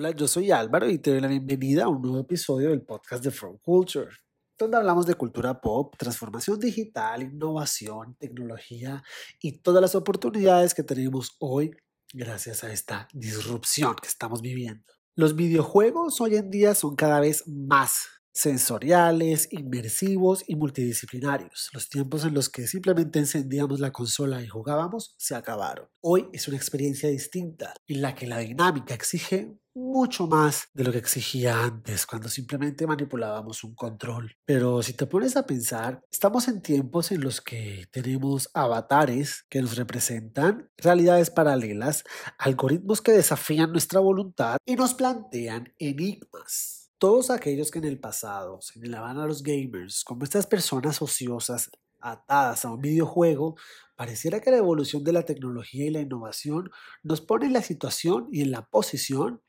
Hola, 0.00 0.12
yo 0.12 0.28
soy 0.28 0.52
Álvaro 0.52 0.88
y 0.88 0.98
te 0.98 1.10
doy 1.10 1.20
la 1.20 1.26
bienvenida 1.26 1.82
a 1.82 1.88
un 1.88 2.00
nuevo 2.00 2.20
episodio 2.20 2.70
del 2.70 2.82
podcast 2.82 3.24
de 3.24 3.32
From 3.32 3.58
Culture, 3.58 4.08
donde 4.56 4.76
hablamos 4.76 5.06
de 5.06 5.16
cultura 5.16 5.60
pop, 5.60 5.92
transformación 5.98 6.60
digital, 6.60 7.24
innovación, 7.24 8.14
tecnología 8.14 9.02
y 9.42 9.58
todas 9.58 9.82
las 9.82 9.96
oportunidades 9.96 10.72
que 10.72 10.84
tenemos 10.84 11.34
hoy 11.40 11.72
gracias 12.12 12.62
a 12.62 12.72
esta 12.72 13.08
disrupción 13.12 13.96
que 14.00 14.06
estamos 14.06 14.40
viviendo. 14.40 14.84
Los 15.16 15.34
videojuegos 15.34 16.20
hoy 16.20 16.36
en 16.36 16.48
día 16.48 16.76
son 16.76 16.94
cada 16.94 17.18
vez 17.18 17.48
más 17.48 18.06
sensoriales, 18.38 19.48
inmersivos 19.50 20.44
y 20.46 20.54
multidisciplinarios. 20.54 21.70
Los 21.72 21.88
tiempos 21.88 22.24
en 22.24 22.34
los 22.34 22.48
que 22.48 22.68
simplemente 22.68 23.18
encendíamos 23.18 23.80
la 23.80 23.90
consola 23.90 24.40
y 24.42 24.46
jugábamos 24.46 25.14
se 25.18 25.34
acabaron. 25.34 25.88
Hoy 26.00 26.28
es 26.32 26.46
una 26.46 26.56
experiencia 26.56 27.08
distinta 27.08 27.74
en 27.88 28.00
la 28.00 28.14
que 28.14 28.28
la 28.28 28.38
dinámica 28.38 28.94
exige 28.94 29.58
mucho 29.74 30.26
más 30.26 30.68
de 30.74 30.84
lo 30.84 30.92
que 30.92 30.98
exigía 30.98 31.64
antes, 31.64 32.06
cuando 32.06 32.28
simplemente 32.28 32.86
manipulábamos 32.86 33.64
un 33.64 33.74
control. 33.74 34.36
Pero 34.44 34.82
si 34.82 34.92
te 34.92 35.06
pones 35.06 35.36
a 35.36 35.46
pensar, 35.46 36.00
estamos 36.10 36.48
en 36.48 36.62
tiempos 36.62 37.10
en 37.12 37.20
los 37.20 37.40
que 37.40 37.86
tenemos 37.90 38.50
avatares 38.54 39.44
que 39.48 39.62
nos 39.62 39.76
representan, 39.76 40.70
realidades 40.76 41.30
paralelas, 41.30 42.04
algoritmos 42.38 43.00
que 43.00 43.12
desafían 43.12 43.72
nuestra 43.72 44.00
voluntad 44.00 44.58
y 44.64 44.76
nos 44.76 44.94
plantean 44.94 45.72
enigmas. 45.78 46.77
Todos 46.98 47.30
aquellos 47.30 47.70
que 47.70 47.78
en 47.78 47.84
el 47.84 48.00
pasado 48.00 48.60
señalaban 48.60 49.18
a 49.18 49.26
los 49.26 49.44
gamers 49.44 50.02
como 50.02 50.24
estas 50.24 50.48
personas 50.48 51.00
ociosas 51.00 51.70
atadas 52.00 52.64
a 52.64 52.72
un 52.72 52.80
videojuego, 52.80 53.56
pareciera 53.94 54.40
que 54.40 54.50
la 54.50 54.56
evolución 54.56 55.04
de 55.04 55.12
la 55.12 55.22
tecnología 55.22 55.86
y 55.86 55.90
la 55.90 56.00
innovación 56.00 56.70
nos 57.04 57.20
pone 57.20 57.46
en 57.46 57.52
la 57.52 57.62
situación 57.62 58.28
y 58.32 58.42
en 58.42 58.50
la 58.50 58.66
posición 58.66 59.40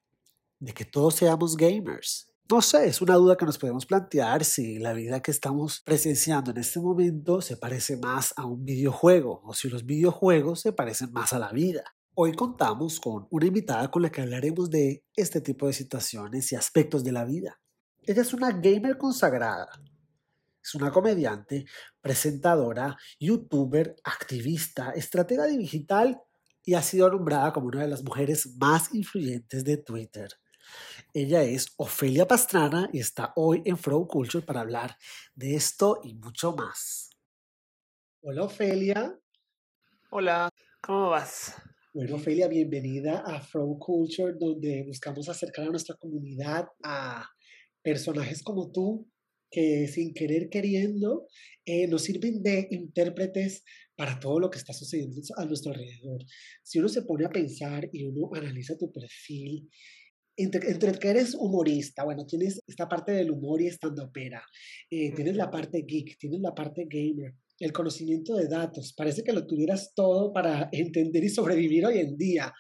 de 0.59 0.73
que 0.73 0.85
todos 0.85 1.16
seamos 1.16 1.57
gamers. 1.57 2.31
No 2.52 2.62
sé, 2.62 2.88
es 2.88 3.02
una 3.02 3.16
duda 3.16 3.35
que 3.35 3.45
nos 3.45 3.57
podemos 3.57 3.88
plantear 3.88 4.45
si 4.45 4.77
la 4.77 4.93
vida 4.93 5.21
que 5.21 5.32
estamos 5.32 5.82
presenciando 5.82 6.51
en 6.51 6.57
este 6.57 6.79
momento 6.79 7.41
se 7.41 7.57
parece 7.57 7.98
más 7.98 8.32
a 8.38 8.45
un 8.45 8.63
videojuego 8.63 9.41
o 9.43 9.55
si 9.55 9.70
los 9.70 9.88
videojuegos 9.88 10.62
se 10.62 10.71
parecen 10.71 11.12
más 11.13 11.34
a 11.34 11.40
la 11.40 11.51
vida. 11.51 11.84
Hoy 12.15 12.34
contamos 12.34 12.99
con 12.99 13.27
una 13.29 13.46
invitada 13.46 13.90
con 13.90 14.02
la 14.02 14.12
que 14.12 14.21
hablaremos 14.21 14.70
de 14.70 15.05
este 15.15 15.41
tipo 15.41 15.68
de 15.68 15.74
situaciones 15.74 16.51
y 16.51 16.55
aspectos 16.55 17.04
de 17.04 17.12
la 17.12 17.24
vida. 17.24 17.62
Ella 18.01 18.21
es 18.21 18.34
una 18.34 18.51
gamer 18.51 18.98
consagrada. 18.98 19.70
Es 20.62 20.76
una 20.76 20.91
comediante, 20.91 21.66
presentadora, 22.01 22.98
youtuber, 23.20 23.96
activista, 24.04 24.91
estratega 24.91 25.46
digital 25.46 26.21
y 26.66 26.74
ha 26.74 26.82
sido 26.82 27.10
nombrada 27.10 27.54
como 27.54 27.68
una 27.68 27.82
de 27.82 27.88
las 27.88 28.04
mujeres 28.04 28.55
más 28.57 28.94
influyentes 28.94 29.63
de 29.63 29.77
Twitter. 29.77 30.29
Ella 31.13 31.44
es 31.44 31.73
Ofelia 31.77 32.27
Pastrana 32.27 32.90
y 32.91 32.99
está 32.99 33.34
hoy 33.35 33.62
en 33.66 33.77
Flow 33.77 34.07
Culture 34.07 34.46
para 34.46 34.62
hablar 34.62 34.98
de 35.35 35.55
esto 35.55 36.01
y 36.04 36.13
mucho 36.16 36.54
más. 36.54 37.10
Hola 38.21 38.44
Ofelia. 38.44 39.18
Hola, 40.12 40.49
¿cómo 40.82 41.10
vas? 41.10 41.55
Bueno, 41.91 42.18
Ofelia, 42.18 42.48
bienvenida 42.48 43.23
a 43.26 43.41
Flow 43.41 43.79
Culture, 43.79 44.35
donde 44.40 44.84
buscamos 44.85 45.27
acercar 45.27 45.65
a 45.65 45.71
nuestra 45.71 45.95
comunidad 45.95 46.68
a 46.84 47.27
personajes 47.82 48.43
como 48.43 48.71
tú 48.71 49.09
que 49.49 49.87
sin 49.87 50.13
querer 50.13 50.49
queriendo 50.49 51.26
eh, 51.65 51.87
nos 51.87 52.04
sirven 52.04 52.43
de 52.43 52.67
intérpretes 52.70 53.63
para 53.95 54.20
todo 54.20 54.40
lo 54.40 54.51
que 54.51 54.60
está 54.60 54.71
sucediendo 54.71 55.20
a 55.37 55.45
nuestro 55.45 55.71
alrededor. 55.71 56.23
Si 56.62 56.77
uno 56.77 56.90
se 56.90 57.01
pone 57.01 57.26
a 57.26 57.32
pensar 57.32 57.90
y 57.91 58.04
uno 58.04 58.29
analiza 58.35 58.77
tu 58.77 58.91
perfil 58.91 59.67
entre, 60.35 60.99
que 60.99 61.10
eres 61.10 61.34
humorista, 61.34 62.04
bueno, 62.04 62.27
tienes 62.27 62.62
esta 62.67 62.87
parte 62.87 63.13
del 63.13 63.32
humor 63.32 63.63
y 63.63 63.67
estando 63.67 64.03
opera, 64.03 64.44
eh, 64.91 65.12
tienes 65.16 65.35
la 65.35 65.50
parte 65.50 65.84
geek, 65.88 66.19
tienes 66.19 66.40
la 66.40 66.53
parte 66.53 66.85
gamer, 66.88 67.34
el 67.59 67.74
conocimiento 67.74 68.35
de 68.35 68.47
datos, 68.47 68.94
parece 68.95 69.23
que 69.23 69.33
lo 69.33 69.45
tuvieras 69.45 69.94
todo 69.94 70.31
para 70.31 70.69
entender 70.72 71.23
y 71.23 71.29
sobrevivir 71.29 71.85
hoy 71.85 72.00
en 72.00 72.17
día. 72.17 72.53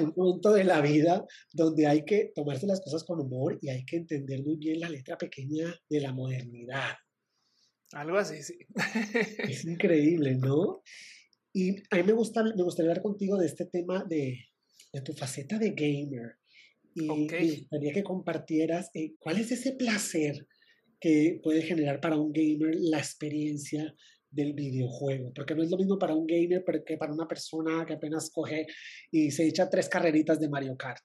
Un 0.00 0.12
punto 0.12 0.52
de 0.52 0.64
la 0.64 0.80
vida 0.80 1.24
donde 1.52 1.86
hay 1.86 2.04
que 2.04 2.32
tomarse 2.34 2.66
las 2.66 2.80
cosas 2.80 3.04
con 3.04 3.20
humor 3.20 3.58
y 3.60 3.68
hay 3.68 3.84
que 3.84 3.96
entender 3.96 4.42
muy 4.42 4.56
bien 4.56 4.80
la 4.80 4.88
letra 4.88 5.16
pequeña 5.16 5.74
de 5.88 6.00
la 6.00 6.12
modernidad. 6.12 6.94
Algo 7.92 8.16
así, 8.16 8.42
sí. 8.42 8.58
Es 9.38 9.64
increíble, 9.64 10.36
¿no? 10.36 10.82
Y 11.52 11.76
a 11.90 11.96
mí 11.96 12.02
me, 12.04 12.12
gusta, 12.12 12.42
me 12.42 12.62
gustaría 12.62 12.90
hablar 12.90 13.02
contigo 13.02 13.36
de 13.36 13.46
este 13.46 13.66
tema 13.66 14.04
de, 14.08 14.38
de 14.92 15.00
tu 15.02 15.12
faceta 15.12 15.58
de 15.58 15.70
gamer. 15.70 16.38
Y 16.94 17.02
me 17.02 17.54
gustaría 17.54 17.92
que 17.92 18.02
compartieras 18.02 18.90
eh, 18.94 19.14
cuál 19.18 19.38
es 19.38 19.50
ese 19.52 19.72
placer 19.72 20.46
que 21.00 21.40
puede 21.42 21.62
generar 21.62 22.00
para 22.00 22.16
un 22.16 22.32
gamer 22.32 22.74
la 22.76 22.98
experiencia 22.98 23.94
del 24.32 24.54
videojuego, 24.54 25.32
porque 25.34 25.54
no 25.54 25.62
es 25.62 25.70
lo 25.70 25.76
mismo 25.76 25.98
para 25.98 26.14
un 26.14 26.26
gamer 26.26 26.64
que 26.84 26.96
para 26.96 27.12
una 27.12 27.28
persona 27.28 27.84
que 27.86 27.94
apenas 27.94 28.30
coge 28.32 28.66
y 29.10 29.30
se 29.30 29.46
echa 29.46 29.68
tres 29.68 29.88
carreritas 29.88 30.40
de 30.40 30.48
Mario 30.48 30.76
Kart. 30.76 31.04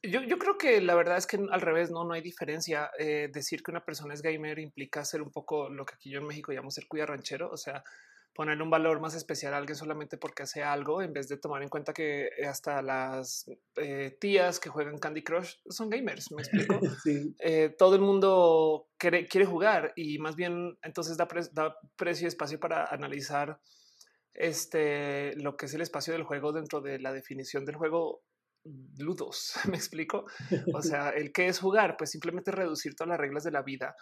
Yo, 0.00 0.38
creo 0.38 0.56
que 0.56 0.80
la 0.80 0.94
verdad 0.94 1.16
es 1.16 1.26
que 1.26 1.38
al 1.50 1.60
revés, 1.60 1.90
no, 1.90 2.04
no 2.04 2.14
hay 2.14 2.22
diferencia. 2.22 2.88
Eh, 2.98 3.28
decir 3.32 3.64
que 3.64 3.72
una 3.72 3.84
persona 3.84 4.14
es 4.14 4.22
gamer 4.22 4.60
implica 4.60 5.04
ser 5.04 5.22
un 5.22 5.32
poco 5.32 5.68
lo 5.68 5.84
que 5.84 5.94
aquí 5.96 6.10
yo 6.10 6.20
en 6.20 6.26
México 6.26 6.52
llamo 6.52 6.70
ser 6.70 6.86
cuida 6.86 7.04
ranchero, 7.04 7.50
o 7.50 7.56
sea, 7.56 7.82
poner 8.38 8.62
un 8.62 8.70
valor 8.70 9.00
más 9.00 9.16
especial 9.16 9.52
a 9.52 9.56
alguien 9.56 9.74
solamente 9.74 10.16
porque 10.16 10.44
hace 10.44 10.62
algo, 10.62 11.02
en 11.02 11.12
vez 11.12 11.26
de 11.26 11.38
tomar 11.38 11.60
en 11.60 11.68
cuenta 11.68 11.92
que 11.92 12.28
hasta 12.48 12.80
las 12.82 13.50
eh, 13.74 14.16
tías 14.20 14.60
que 14.60 14.68
juegan 14.68 14.98
Candy 14.98 15.24
Crush 15.24 15.56
son 15.68 15.90
gamers. 15.90 16.30
Me 16.30 16.42
explico. 16.42 16.78
Eh, 17.40 17.74
todo 17.76 17.96
el 17.96 18.00
mundo 18.00 18.90
quiere, 18.96 19.26
quiere, 19.26 19.44
jugar 19.44 19.92
y 19.96 20.18
más 20.18 20.36
bien 20.36 20.78
entonces 20.82 21.16
da, 21.16 21.26
da 21.52 21.76
precio 21.96 22.26
y 22.26 22.28
espacio 22.28 22.60
para 22.60 22.84
analizar 22.84 23.60
este 24.34 25.34
lo 25.36 25.56
que 25.56 25.66
es 25.66 25.74
el 25.74 25.80
espacio 25.80 26.12
del 26.12 26.22
juego 26.22 26.52
dentro 26.52 26.80
de 26.80 27.00
la 27.00 27.12
definición 27.12 27.64
del 27.64 27.74
juego 27.74 28.22
ludos. 28.98 29.54
Me 29.68 29.76
explico. 29.76 30.26
O 30.74 30.82
sea, 30.82 31.10
el 31.10 31.32
que 31.32 31.48
es 31.48 31.58
jugar, 31.58 31.96
pues 31.96 32.10
simplemente 32.10 32.52
reducir 32.52 32.94
todas 32.94 33.08
las 33.08 33.18
reglas 33.18 33.42
de 33.42 33.50
la 33.50 33.62
vida 33.62 33.96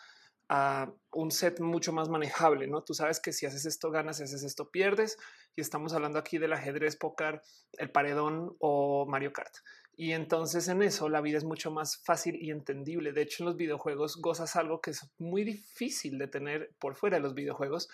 a 0.49 0.93
un 1.13 1.31
set 1.31 1.61
mucho 1.61 1.93
más 1.93 2.09
manejable, 2.09 2.67
¿no? 2.67 2.83
Tú 2.83 2.95
sabes 2.95 3.21
que 3.21 3.33
si 3.33 3.47
haces 3.47 3.67
esto 3.67 3.91
ganas, 3.91 4.19
si 4.19 4.25
haces 4.25 4.45
esto 4.45 4.71
pierdes 4.71 5.19
y 5.57 5.61
estamos 5.61 5.93
hablando 5.93 6.19
aquí 6.19 6.39
del 6.39 6.53
ajedrez, 6.53 6.97
póker, 6.97 7.43
el 7.73 7.91
paredón 7.91 8.55
o 8.61 9.07
Mario 9.07 9.33
Kart. 9.33 9.55
Y 9.97 10.13
entonces 10.13 10.69
en 10.69 10.83
eso 10.83 11.09
la 11.09 11.23
vida 11.23 11.39
es 11.39 11.45
mucho 11.45 11.71
más 11.71 11.97
fácil 12.05 12.37
y 12.41 12.51
entendible. 12.51 13.13
De 13.13 13.23
hecho, 13.23 13.43
en 13.43 13.47
los 13.47 13.57
videojuegos 13.57 14.21
gozas 14.21 14.55
algo 14.55 14.81
que 14.81 14.91
es 14.91 15.11
muy 15.19 15.43
difícil 15.43 16.19
de 16.19 16.29
tener 16.29 16.75
por 16.79 16.95
fuera 16.95 17.17
de 17.17 17.23
los 17.23 17.35
videojuegos, 17.35 17.89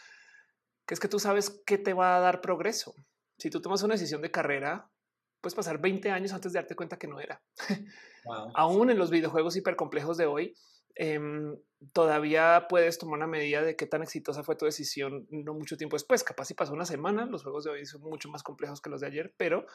que 0.84 0.94
es 0.94 1.00
que 1.00 1.08
tú 1.08 1.20
sabes 1.20 1.62
que 1.64 1.78
te 1.78 1.94
va 1.94 2.16
a 2.16 2.20
dar 2.20 2.40
progreso. 2.40 2.94
Si 3.38 3.50
tú 3.50 3.62
tomas 3.62 3.82
una 3.82 3.94
decisión 3.94 4.20
de 4.20 4.32
carrera, 4.32 4.90
puedes 5.40 5.54
pasar 5.54 5.80
20 5.80 6.10
años 6.10 6.32
antes 6.32 6.52
de 6.52 6.58
darte 6.58 6.74
cuenta 6.74 6.98
que 6.98 7.08
no 7.08 7.20
era. 7.20 7.40
Aún 8.54 8.90
en 8.90 8.98
los 8.98 9.10
videojuegos 9.10 9.56
hipercomplejos 9.56 10.16
de 10.16 10.26
hoy, 10.26 10.54
Em, 11.04 11.58
todavía 11.92 12.66
puedes 12.68 12.96
tomar 12.96 13.16
una 13.16 13.26
medida 13.26 13.60
de 13.60 13.74
qué 13.74 13.86
tan 13.86 14.04
exitosa 14.04 14.44
fue 14.44 14.54
tu 14.54 14.66
decisión 14.66 15.26
no 15.30 15.52
mucho 15.52 15.76
tiempo 15.76 15.96
después. 15.96 16.22
Capaz 16.22 16.44
si 16.44 16.54
pasó 16.54 16.72
una 16.72 16.86
semana, 16.86 17.26
los 17.26 17.42
juegos 17.42 17.64
de 17.64 17.70
hoy 17.70 17.86
son 17.86 18.02
mucho 18.02 18.28
más 18.28 18.44
complejos 18.44 18.80
que 18.80 18.88
los 18.88 19.00
de 19.00 19.08
ayer, 19.08 19.34
pero 19.36 19.66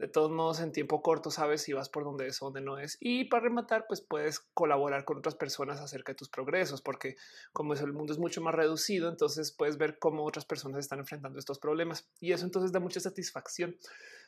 de 0.00 0.08
todos 0.08 0.32
modos 0.32 0.58
en 0.58 0.72
tiempo 0.72 1.00
corto 1.00 1.30
sabes 1.30 1.62
si 1.62 1.72
vas 1.72 1.88
por 1.88 2.02
donde 2.02 2.26
es 2.26 2.42
o 2.42 2.46
donde 2.46 2.62
no 2.62 2.80
es. 2.80 2.96
Y 2.98 3.26
para 3.26 3.44
rematar, 3.44 3.84
pues 3.86 4.00
puedes 4.00 4.40
colaborar 4.54 5.04
con 5.04 5.18
otras 5.18 5.36
personas 5.36 5.78
acerca 5.78 6.10
de 6.10 6.16
tus 6.16 6.28
progresos, 6.28 6.82
porque 6.82 7.14
como 7.52 7.74
el 7.74 7.92
mundo 7.92 8.12
es 8.12 8.18
mucho 8.18 8.40
más 8.40 8.56
reducido, 8.56 9.08
entonces 9.08 9.52
puedes 9.52 9.78
ver 9.78 10.00
cómo 10.00 10.24
otras 10.24 10.44
personas 10.44 10.80
están 10.80 10.98
enfrentando 10.98 11.38
estos 11.38 11.60
problemas. 11.60 12.10
Y 12.18 12.32
eso 12.32 12.44
entonces 12.44 12.72
da 12.72 12.80
mucha 12.80 12.98
satisfacción. 12.98 13.76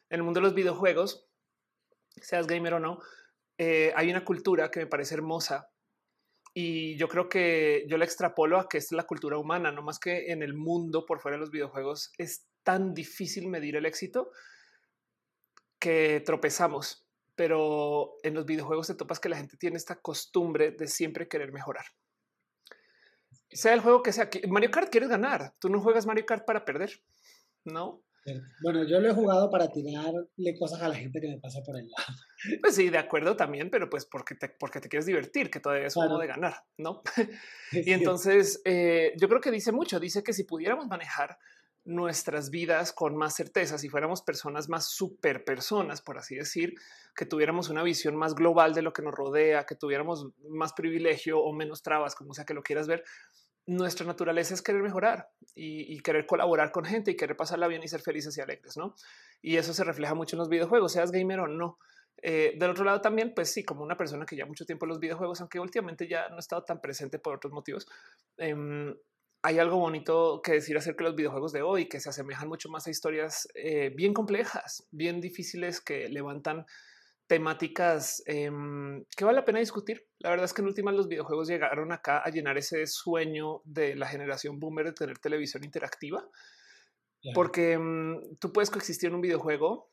En 0.09 0.21
el 0.21 0.23
mundo 0.23 0.39
de 0.39 0.45
los 0.45 0.55
videojuegos, 0.55 1.27
seas 2.23 2.47
gamer 2.47 2.75
o 2.75 2.79
no, 2.79 3.01
eh, 3.59 3.93
hay 3.97 4.09
una 4.09 4.25
cultura 4.25 4.71
que 4.71 4.79
me 4.79 4.87
parece 4.87 5.15
hermosa 5.15 5.74
y 6.57 6.97
yo 6.97 7.09
creo 7.09 7.29
que 7.29 7.85
yo 7.89 7.99
la 7.99 8.05
extrapolo 8.05 8.61
a 8.61 8.69
que 8.69 8.79
es 8.79 8.93
la 8.93 9.03
cultura 9.03 9.37
humana, 9.37 9.73
no 9.73 9.83
más 9.83 9.99
que 9.99 10.31
en 10.31 10.41
el 10.41 10.55
mundo 10.55 11.05
por 11.05 11.21
fuera 11.21 11.37
de 11.37 11.41
los 11.41 11.51
videojuegos 11.51 12.13
es 12.17 12.47
tan 12.63 12.95
difícil 12.95 13.49
medir 13.49 13.75
el 13.75 13.87
éxito 13.87 14.31
que 15.81 16.23
tropezamos. 16.25 17.07
Pero 17.35 18.15
en 18.23 18.35
los 18.35 18.47
videojuegos 18.47 18.87
te 18.87 18.95
topas 18.95 19.19
que 19.19 19.29
la 19.29 19.37
gente 19.37 19.57
tiene 19.57 19.77
esta 19.77 19.97
costumbre 19.97 20.71
de 20.71 20.87
siempre 20.87 21.27
querer 21.27 21.53
mejorar. 21.53 21.85
Sea 23.51 23.75
el 23.75 23.81
juego 23.81 24.05
que 24.05 24.13
sea, 24.13 24.31
Mario 24.49 24.71
Kart 24.71 24.91
quieres 24.91 25.09
ganar. 25.09 25.55
Tú 25.59 25.69
no 25.69 25.81
juegas 25.81 26.07
Mario 26.07 26.25
Kart 26.25 26.45
para 26.47 26.65
perder, 26.65 27.03
no? 27.65 28.05
Bueno, 28.63 28.85
yo 28.85 29.01
lo 29.01 29.09
he 29.09 29.15
jugado 29.15 29.51
para 29.51 29.69
tirarle 29.69 30.59
cosas 30.59 30.81
a 30.83 30.89
la 30.89 30.95
gente 30.95 31.21
que 31.21 31.29
me 31.29 31.39
pasa 31.39 31.61
por 31.65 31.77
el 31.77 31.87
lado. 31.89 32.19
Pues 32.61 32.75
sí, 32.75 32.89
de 32.89 32.99
acuerdo 32.99 33.37
también, 33.37 33.71
pero 33.71 33.91
pues 33.91 34.07
porque 34.07 34.35
te, 34.35 34.49
porque 34.49 34.81
te 34.81 34.89
quieres 34.89 35.07
divertir, 35.07 35.51
que 35.51 35.61
todavía 35.61 35.87
es 35.87 35.97
uno 35.97 36.19
de 36.19 36.27
ganar, 36.27 36.55
¿no? 36.79 37.03
y 37.73 37.93
entonces 37.93 38.63
eh, 38.65 39.13
yo 39.17 39.29
creo 39.29 39.41
que 39.41 39.51
dice 39.51 39.73
mucho, 39.73 40.01
dice 40.01 40.23
que 40.23 40.33
si 40.33 40.45
pudiéramos 40.45 40.87
manejar 40.87 41.39
nuestras 41.85 42.49
vidas 42.51 42.93
con 42.93 43.15
más 43.15 43.35
certeza, 43.35 43.77
si 43.77 43.91
fuéramos 43.91 44.23
personas 44.23 44.69
más 44.71 44.89
super 44.89 45.45
personas, 45.45 46.01
por 46.01 46.19
así 46.19 46.35
decir, 46.35 46.75
que 47.15 47.27
tuviéramos 47.27 47.69
una 47.69 47.83
visión 47.83 48.17
más 48.17 48.35
global 48.35 48.73
de 48.73 48.83
lo 48.83 48.93
que 48.93 49.03
nos 49.03 49.15
rodea, 49.15 49.67
que 49.67 49.75
tuviéramos 49.75 50.29
más 50.49 50.73
privilegio 50.73 51.41
o 51.41 51.53
menos 51.53 51.83
trabas, 51.83 52.15
como 52.15 52.33
sea 52.33 52.47
que 52.47 52.55
lo 52.55 52.63
quieras 52.63 52.89
ver, 52.89 53.05
nuestra 53.67 54.07
naturaleza 54.07 54.55
es 54.55 54.63
querer 54.63 54.83
mejorar 54.83 55.31
y, 55.55 55.99
querer 56.01 56.27
colaborar 56.27 56.71
con 56.71 56.85
gente 56.85 57.11
y 57.11 57.17
querer 57.17 57.37
pasarla 57.37 57.67
bien 57.67 57.83
y 57.83 57.89
ser 57.89 58.01
felices 58.01 58.37
y 58.37 58.41
alegres, 58.41 58.77
¿no? 58.77 58.95
Y 59.41 59.57
eso 59.57 59.73
se 59.73 59.85
refleja 59.85 60.15
mucho 60.15 60.37
en 60.37 60.41
los 60.41 60.49
videojuegos, 60.49 60.93
seas 60.93 61.11
gamer 61.11 61.41
o 61.41 61.49
no. 61.49 61.79
Eh, 62.23 62.55
del 62.57 62.71
otro 62.71 62.85
lado 62.85 63.01
también, 63.01 63.33
pues 63.35 63.53
sí, 63.53 63.65
como 63.65 63.83
una 63.83 63.97
persona 63.97 64.27
que 64.27 64.37
ya 64.37 64.47
mucho 64.47 64.65
tiempo 64.65 64.85
en 64.87 64.91
los 64.91 65.01
videojuegos, 65.01 65.41
aunque 65.41 65.61
últimamente 65.61 66.07
ya 66.09 66.29
no 66.29 66.37
he 66.37 66.41
estado 66.41 66.65
tan 66.65 66.81
presente 66.81 67.19
por 67.19 67.37
otros 67.37 67.53
motivos, 67.53 67.87
em, 68.37 68.95
hay 69.43 69.59
algo 69.59 69.77
bonito 69.77 70.41
que 70.43 70.53
decir 70.53 70.77
acerca 70.77 71.05
de 71.05 71.11
los 71.11 71.17
videojuegos 71.17 71.53
de 71.53 71.63
hoy, 71.63 71.89
que 71.89 72.01
se 72.01 72.09
asemejan 72.09 72.49
mucho 72.49 72.71
más 72.71 72.87
a 72.87 72.91
historias 72.91 73.47
eh, 73.55 73.93
bien 73.95 74.15
complejas, 74.15 74.87
bien 74.91 75.21
difíciles, 75.21 75.81
que 75.81 76.09
levantan 76.09 76.65
temáticas 77.27 78.23
em, 78.27 79.05
que 79.17 79.25
vale 79.25 79.37
la 79.37 79.45
pena 79.45 79.59
discutir. 79.59 80.07
La 80.19 80.31
verdad 80.31 80.45
es 80.45 80.53
que 80.53 80.63
en 80.63 80.69
últimas 80.69 80.95
los 80.95 81.09
videojuegos 81.09 81.49
llegaron 81.49 81.93
acá 81.93 82.19
a 82.19 82.31
llenar 82.31 82.59
ese 82.59 82.87
sueño 82.87 83.63
de 83.65 83.97
la 83.97 84.07
generación 84.07 84.59
boomer 84.59 84.87
de 84.87 84.93
tener 84.93 85.19
televisión 85.19 85.65
interactiva, 85.65 86.27
porque 87.35 87.73
em, 87.73 88.21
tú 88.39 88.53
puedes 88.53 88.71
coexistir 88.71 89.09
en 89.09 89.15
un 89.15 89.23
videojuego 89.23 89.91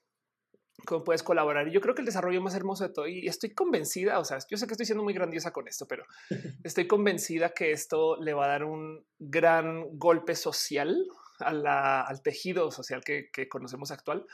cómo 0.85 1.03
puedes 1.03 1.23
colaborar. 1.23 1.67
Y 1.67 1.71
yo 1.71 1.81
creo 1.81 1.95
que 1.95 2.01
el 2.01 2.05
desarrollo 2.05 2.41
más 2.41 2.55
hermoso 2.55 2.85
de 2.87 2.93
todo, 2.93 3.07
y 3.07 3.27
estoy 3.27 3.53
convencida, 3.53 4.19
o 4.19 4.25
sea, 4.25 4.39
yo 4.49 4.57
sé 4.57 4.67
que 4.67 4.73
estoy 4.73 4.85
siendo 4.85 5.03
muy 5.03 5.13
grandiosa 5.13 5.51
con 5.51 5.67
esto, 5.67 5.87
pero 5.87 6.03
estoy 6.63 6.87
convencida 6.87 7.53
que 7.53 7.71
esto 7.71 8.17
le 8.17 8.33
va 8.33 8.45
a 8.45 8.49
dar 8.49 8.63
un 8.63 9.05
gran 9.19 9.97
golpe 9.97 10.35
social 10.35 10.95
al 11.39 12.21
tejido 12.21 12.69
social 12.69 13.03
que, 13.03 13.29
conocemos 13.49 13.91
actual, 13.91 14.25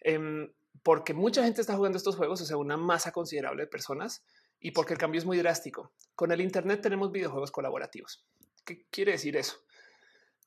em, 0.00 0.48
porque 0.82 1.14
mucha 1.14 1.42
gente 1.42 1.60
está 1.60 1.76
jugando 1.76 1.98
estos 1.98 2.16
juegos, 2.16 2.40
o 2.40 2.44
sea, 2.44 2.56
una 2.56 2.76
masa 2.76 3.12
considerable 3.12 3.62
de 3.62 3.68
personas, 3.68 4.24
y 4.60 4.72
porque 4.72 4.94
el 4.94 4.98
cambio 4.98 5.18
es 5.18 5.24
muy 5.24 5.38
drástico. 5.38 5.92
Con 6.14 6.32
el 6.32 6.40
Internet 6.40 6.80
tenemos 6.80 7.12
videojuegos 7.12 7.50
colaborativos. 7.50 8.24
¿Qué 8.64 8.86
quiere 8.90 9.12
decir 9.12 9.36
eso? 9.36 9.58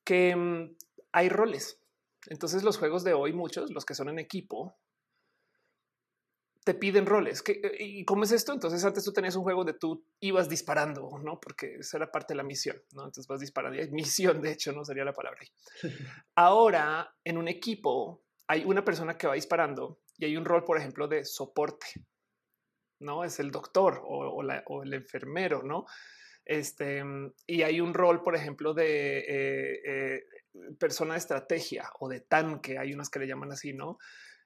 Que 0.04 0.32
em, 0.32 0.76
hay 1.12 1.30
roles. 1.30 1.80
Entonces 2.28 2.64
los 2.64 2.78
juegos 2.78 3.04
de 3.04 3.14
hoy, 3.14 3.34
muchos, 3.34 3.72
los 3.72 3.86
que 3.86 3.96
son 3.96 4.10
en 4.10 4.20
equipo, 4.20 4.76
te 6.64 6.74
piden 6.74 7.06
roles. 7.06 7.44
Eh, 7.48 7.78
¿Y 7.80 8.06
cómo 8.06 8.24
es 8.24 8.32
esto? 8.32 8.54
Entonces 8.54 8.84
antes 8.84 9.04
tú 9.04 9.14
tenías 9.14 9.36
un 9.36 9.44
juego 9.44 9.64
donde 9.64 9.80
tú 9.80 10.04
ibas 10.20 10.50
disparando, 10.50 11.10
¿no? 11.24 11.40
Porque 11.40 11.78
esa 11.80 11.98
era 11.98 12.12
parte 12.12 12.34
de 12.34 12.38
la 12.38 12.44
misión, 12.44 12.78
¿no? 12.94 13.06
Entonces 13.06 13.28
vas 13.28 13.40
disparando. 13.40 13.82
Y 13.82 13.90
misión, 13.92 14.42
de 14.42 14.52
hecho, 14.52 14.72
no 14.72 14.84
sería 14.84 15.06
la 15.06 15.14
palabra. 15.14 15.40
Ahora, 16.36 17.16
en 17.24 17.38
un 17.38 17.48
equipo, 17.48 18.22
hay 18.48 18.64
una 18.66 18.84
persona 18.84 19.18
que 19.18 19.28
va 19.28 19.36
disparando 19.36 20.00
y 20.20 20.26
hay 20.26 20.38
un 20.38 20.46
rol, 20.46 20.66
por 20.66 20.78
ejemplo, 20.78 21.08
de 21.08 21.24
soporte, 21.24 21.88
¿no? 23.00 23.24
Es 23.24 23.40
el 23.40 23.52
doctor 23.52 24.02
o, 24.04 24.44
el 24.84 24.94
enfermero, 24.94 25.64
¿no? 25.64 25.86
Este, 26.46 27.02
y 27.48 27.62
hay 27.62 27.80
un 27.80 27.94
rol, 27.94 28.22
por 28.22 28.36
ejemplo, 28.36 28.74
de 28.74 29.20
eh, 29.20 29.82
eh, 29.86 30.24
persona 30.78 31.14
de 31.14 31.20
estrategia 31.20 31.90
o 32.00 32.10
de 32.10 32.22
tanque. 32.22 32.78
Hay 32.78 32.94
unas 32.94 33.10
que 33.10 33.20
le 33.20 33.28
llaman 33.28 33.52
así, 33.52 33.74
¿no? 33.74 33.98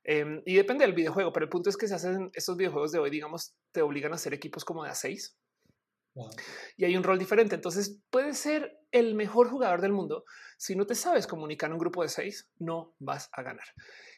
Em, 0.03 0.41
y 0.45 0.55
depende 0.55 0.85
del 0.85 0.93
videojuego, 0.93 1.31
pero 1.31 1.45
el 1.45 1.49
punto 1.49 1.69
es 1.69 1.77
que 1.77 1.87
se 1.87 1.95
hacen 1.95 2.29
estos 2.33 2.57
videojuegos 2.57 2.91
de 2.91 2.99
hoy, 2.99 3.09
digamos, 3.09 3.55
te 3.71 3.81
obligan 3.81 4.11
a 4.11 4.15
hacer 4.15 4.33
equipos 4.33 4.65
como 4.65 4.83
de 4.83 4.91
a 4.91 4.95
seis. 4.95 5.37
Y 6.77 6.85
hay 6.85 6.95
un 6.95 7.03
rol 7.03 7.17
diferente. 7.17 7.55
Entonces 7.55 7.99
puedes 8.09 8.37
ser 8.37 8.79
el 8.91 9.15
mejor 9.15 9.49
jugador 9.49 9.81
del 9.81 9.91
mundo. 9.91 10.25
Si 10.57 10.75
no 10.75 10.85
te 10.85 10.95
sabes 10.95 11.27
comunicar 11.27 11.67
en 11.67 11.73
un 11.73 11.79
grupo 11.79 12.03
de 12.03 12.09
seis, 12.09 12.49
no 12.59 12.95
vas 12.99 13.29
a 13.33 13.41
ganar. 13.41 13.65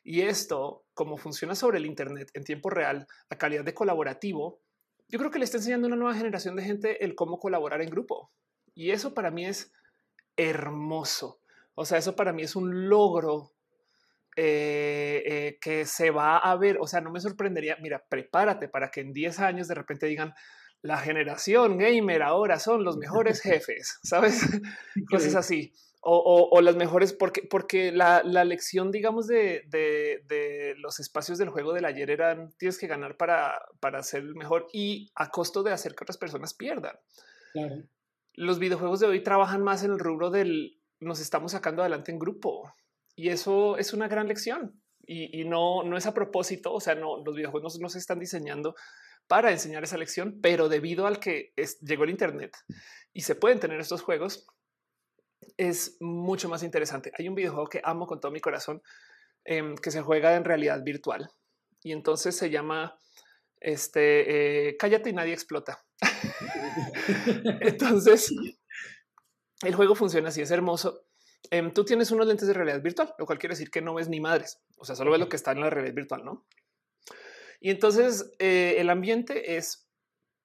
Y 0.04 0.22
esto, 0.22 0.86
como 0.94 1.18
funciona 1.18 1.56
sobre 1.56 1.78
el 1.78 1.86
Internet 1.86 2.30
en 2.34 2.44
tiempo 2.44 2.70
real, 2.70 3.08
a 3.30 3.38
calidad 3.38 3.64
de 3.64 3.74
colaborativo, 3.74 4.62
yo 5.08 5.20
creo 5.20 5.32
que 5.32 5.40
le 5.40 5.46
está 5.46 5.58
enseñando 5.58 5.88
a 5.88 5.90
una 5.90 5.98
nueva 5.98 6.16
generación 6.16 6.56
de 6.56 6.64
gente 6.64 7.04
el 7.06 7.16
cómo 7.16 7.40
colaborar 7.40 7.82
en 7.82 7.90
grupo. 7.90 8.32
Y 8.74 8.92
eso 8.92 9.14
para 9.14 9.32
mí 9.32 9.46
es 9.46 9.72
hermoso. 10.36 11.40
O 11.76 11.86
sea, 11.86 11.98
eso 11.98 12.16
para 12.16 12.34
mí 12.34 12.44
es 12.44 12.56
un 12.56 12.90
logro 12.90 13.54
eh, 14.36 15.24
eh, 15.26 15.58
que 15.62 15.86
se 15.86 16.12
va 16.12 16.38
a 16.38 16.56
ver. 16.58 16.78
O 16.80 16.88
sea, 16.88 17.02
no 17.02 17.12
me 17.12 17.20
sorprendería. 17.20 17.78
Mira, 17.82 18.04
prepárate 18.10 18.68
para 18.68 18.90
que 18.90 19.02
en 19.02 19.14
10 19.14 19.40
años 19.40 19.68
de 19.68 19.76
repente 19.76 20.08
digan 20.08 20.34
la 20.86 21.00
generación 21.00 21.80
gamer 21.80 22.22
ahora 22.22 22.60
son 22.60 22.84
los 22.84 22.98
mejores 22.98 23.42
jefes, 23.42 24.00
sabes? 24.04 24.42
Cosas 25.10 25.36
así. 25.36 25.74
O, 26.08 26.62
las 26.62 26.76
mejores, 26.76 27.14
porque, 27.14 27.42
porque 27.50 27.92
la, 27.92 28.22
lección, 28.22 28.92
digamos, 28.92 29.26
de, 29.26 29.64
de, 29.72 30.76
los 30.78 31.00
espacios 31.00 31.40
del 31.40 31.50
juego 31.50 31.74
del 31.74 31.86
ayer 31.86 32.12
eran 32.12 32.54
tienes 32.60 32.78
que 32.78 32.86
ganar 32.86 33.18
para, 33.18 33.60
para 33.80 34.04
ser 34.04 34.22
el 34.22 34.36
mejor 34.36 34.68
y 34.72 35.12
a 35.16 35.32
costo 35.32 35.64
de 35.64 35.72
hacer 35.72 35.96
que 35.96 36.04
otras 36.04 36.20
personas 36.20 36.54
pierdan. 36.54 36.96
Los 38.34 38.60
videojuegos 38.60 39.00
de 39.00 39.08
hoy 39.08 39.24
trabajan 39.24 39.64
más 39.64 39.84
en 39.84 39.94
el 39.94 40.00
rubro 40.00 40.30
del 40.30 40.80
nos 41.00 41.20
estamos 41.20 41.54
sacando 41.54 41.82
adelante 41.82 42.12
en 42.12 42.20
grupo. 42.20 42.72
Y 43.16 43.30
eso 43.30 43.78
es 43.78 43.92
una 43.92 44.08
gran 44.08 44.28
lección 44.28 44.80
y, 45.08 45.46
no, 45.46 45.84
no 45.84 45.98
es 45.98 46.06
a 46.06 46.14
propósito. 46.14 46.74
O 46.74 46.80
sea, 46.80 46.96
no, 46.96 47.24
los 47.24 47.36
videojuegos 47.36 47.80
no, 47.80 47.90
se 47.90 48.00
están 48.00 48.20
diseñando 48.20 48.76
para 49.28 49.52
enseñar 49.52 49.84
esa 49.84 49.98
lección, 49.98 50.40
pero 50.42 50.70
debido 50.70 51.08
al 51.08 51.20
que 51.20 51.54
llegó 51.82 52.04
el 52.04 52.10
Internet 52.10 52.56
y 53.14 53.22
se 53.22 53.36
pueden 53.36 53.60
tener 53.60 53.80
estos 53.80 54.02
juegos, 54.02 54.48
es 55.58 55.98
mucho 56.00 56.50
más 56.50 56.64
interesante. 56.64 57.12
Hay 57.18 57.28
un 57.28 57.36
videojuego 57.36 57.68
que 57.68 57.82
amo 57.84 58.08
con 58.08 58.20
todo 58.20 58.32
mi 58.32 58.40
corazón 58.40 58.82
em, 59.44 59.76
que 59.76 59.92
se 59.92 60.02
juega 60.02 60.36
en 60.36 60.44
realidad 60.44 60.84
virtual 60.84 61.30
y 61.82 61.92
entonces 61.92 62.36
se 62.36 62.50
llama 62.50 63.00
este 63.60 64.70
eh, 64.70 64.78
cállate 64.78 65.10
y 65.10 65.14
nadie 65.14 65.34
explota. 65.34 65.84
entonces 67.62 68.34
el 69.64 69.76
juego 69.76 69.96
funciona 69.96 70.30
así, 70.30 70.42
es 70.42 70.52
hermoso 70.52 71.06
Em, 71.52 71.72
tú 71.72 71.86
tienes 71.86 72.12
unos 72.12 72.28
lentes 72.28 72.48
de 72.48 72.54
realidad 72.54 72.82
virtual, 72.82 73.14
lo 73.18 73.26
cual 73.26 73.40
quiere 73.40 73.54
decir 73.54 73.70
que 73.70 73.82
no 73.82 73.94
ves 73.94 74.10
ni 74.10 74.20
madres. 74.20 74.62
O 74.78 74.86
sea, 74.86 74.96
solo 74.96 75.12
ves 75.12 75.20
lo 75.20 75.30
que 75.30 75.36
está 75.36 75.52
en 75.52 75.62
la 75.62 75.70
realidad 75.70 75.96
virtual, 75.96 76.26
¿no? 76.26 76.46
Y 77.60 77.72
entonces 77.72 78.32
eh, 78.40 78.76
el 78.78 78.90
ambiente 78.90 79.58
es, 79.58 79.88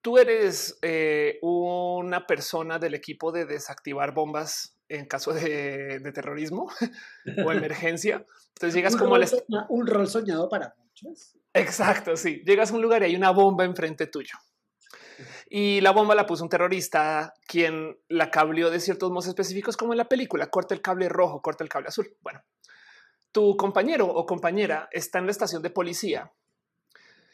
tú 0.00 0.18
eres 0.18 0.78
eh, 0.82 1.38
una 1.42 2.26
persona 2.26 2.78
del 2.78 2.94
equipo 2.94 3.32
de 3.32 3.46
desactivar 3.46 4.14
bombas 4.14 4.76
en 4.88 5.06
caso 5.06 5.32
de, 5.32 6.00
terrorismo 6.14 6.70
o 7.44 7.52
emergencia. 7.52 8.26
Entonces 8.48 8.74
llegas 8.74 8.96
como 8.96 9.14
al... 9.14 9.26
Un 9.68 9.86
rol 9.86 10.08
soñado 10.08 10.48
para 10.48 10.74
muchos. 10.78 11.36
Exacto, 11.54 12.16
sí. 12.16 12.42
Llegas 12.44 12.70
a 12.70 12.74
un 12.74 12.82
lugar 12.82 13.02
y 13.02 13.06
hay 13.06 13.16
una 13.16 13.30
bomba 13.30 13.64
enfrente 13.64 14.06
tuyo. 14.06 14.34
Y 15.48 15.80
la 15.80 15.90
bomba 15.90 16.14
la 16.14 16.26
puso 16.26 16.44
un 16.44 16.48
terrorista 16.48 17.34
quien 17.46 17.98
la 18.08 18.30
cableó 18.30 18.70
de 18.70 18.80
ciertos 18.80 19.10
modos 19.10 19.26
específicos, 19.26 19.76
como 19.76 19.92
en 19.92 19.98
la 19.98 20.08
película, 20.08 20.48
corta 20.48 20.74
el 20.74 20.80
cable 20.80 21.08
rojo, 21.08 21.42
corta 21.42 21.64
el 21.64 21.70
cable 21.70 21.88
azul. 21.88 22.16
Bueno, 22.20 22.40
tu 23.32 23.56
compañero 23.56 24.06
o 24.06 24.26
compañera 24.26 24.88
está 24.92 25.18
en 25.18 25.26
la 25.26 25.32
estación 25.32 25.62
de 25.62 25.70
policía 25.70 26.32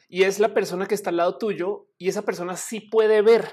y 0.09 0.23
es 0.23 0.39
la 0.39 0.55
persona 0.55 0.87
que 0.87 0.95
está 0.95 1.11
al 1.11 1.17
lado 1.17 1.39
tuyo 1.39 1.89
y 1.99 2.09
esa 2.09 2.23
persona 2.23 2.57
sí 2.57 2.81
puede 2.81 3.23
ver 3.23 3.53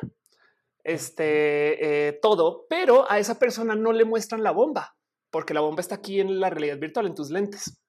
este 0.83 2.07
eh, 2.07 2.19
todo, 2.21 2.65
pero 2.69 3.09
a 3.09 3.19
esa 3.19 3.39
persona 3.39 3.75
no 3.75 3.93
le 3.93 4.05
muestran 4.05 4.43
la 4.43 4.51
bomba 4.51 4.95
porque 5.33 5.55
la 5.55 5.61
bomba 5.61 5.81
está 5.81 5.95
aquí 5.95 6.19
en 6.19 6.39
la 6.39 6.51
realidad 6.51 6.77
virtual, 6.77 7.07
en 7.07 7.15
tus 7.15 7.31
lentes. 7.31 7.81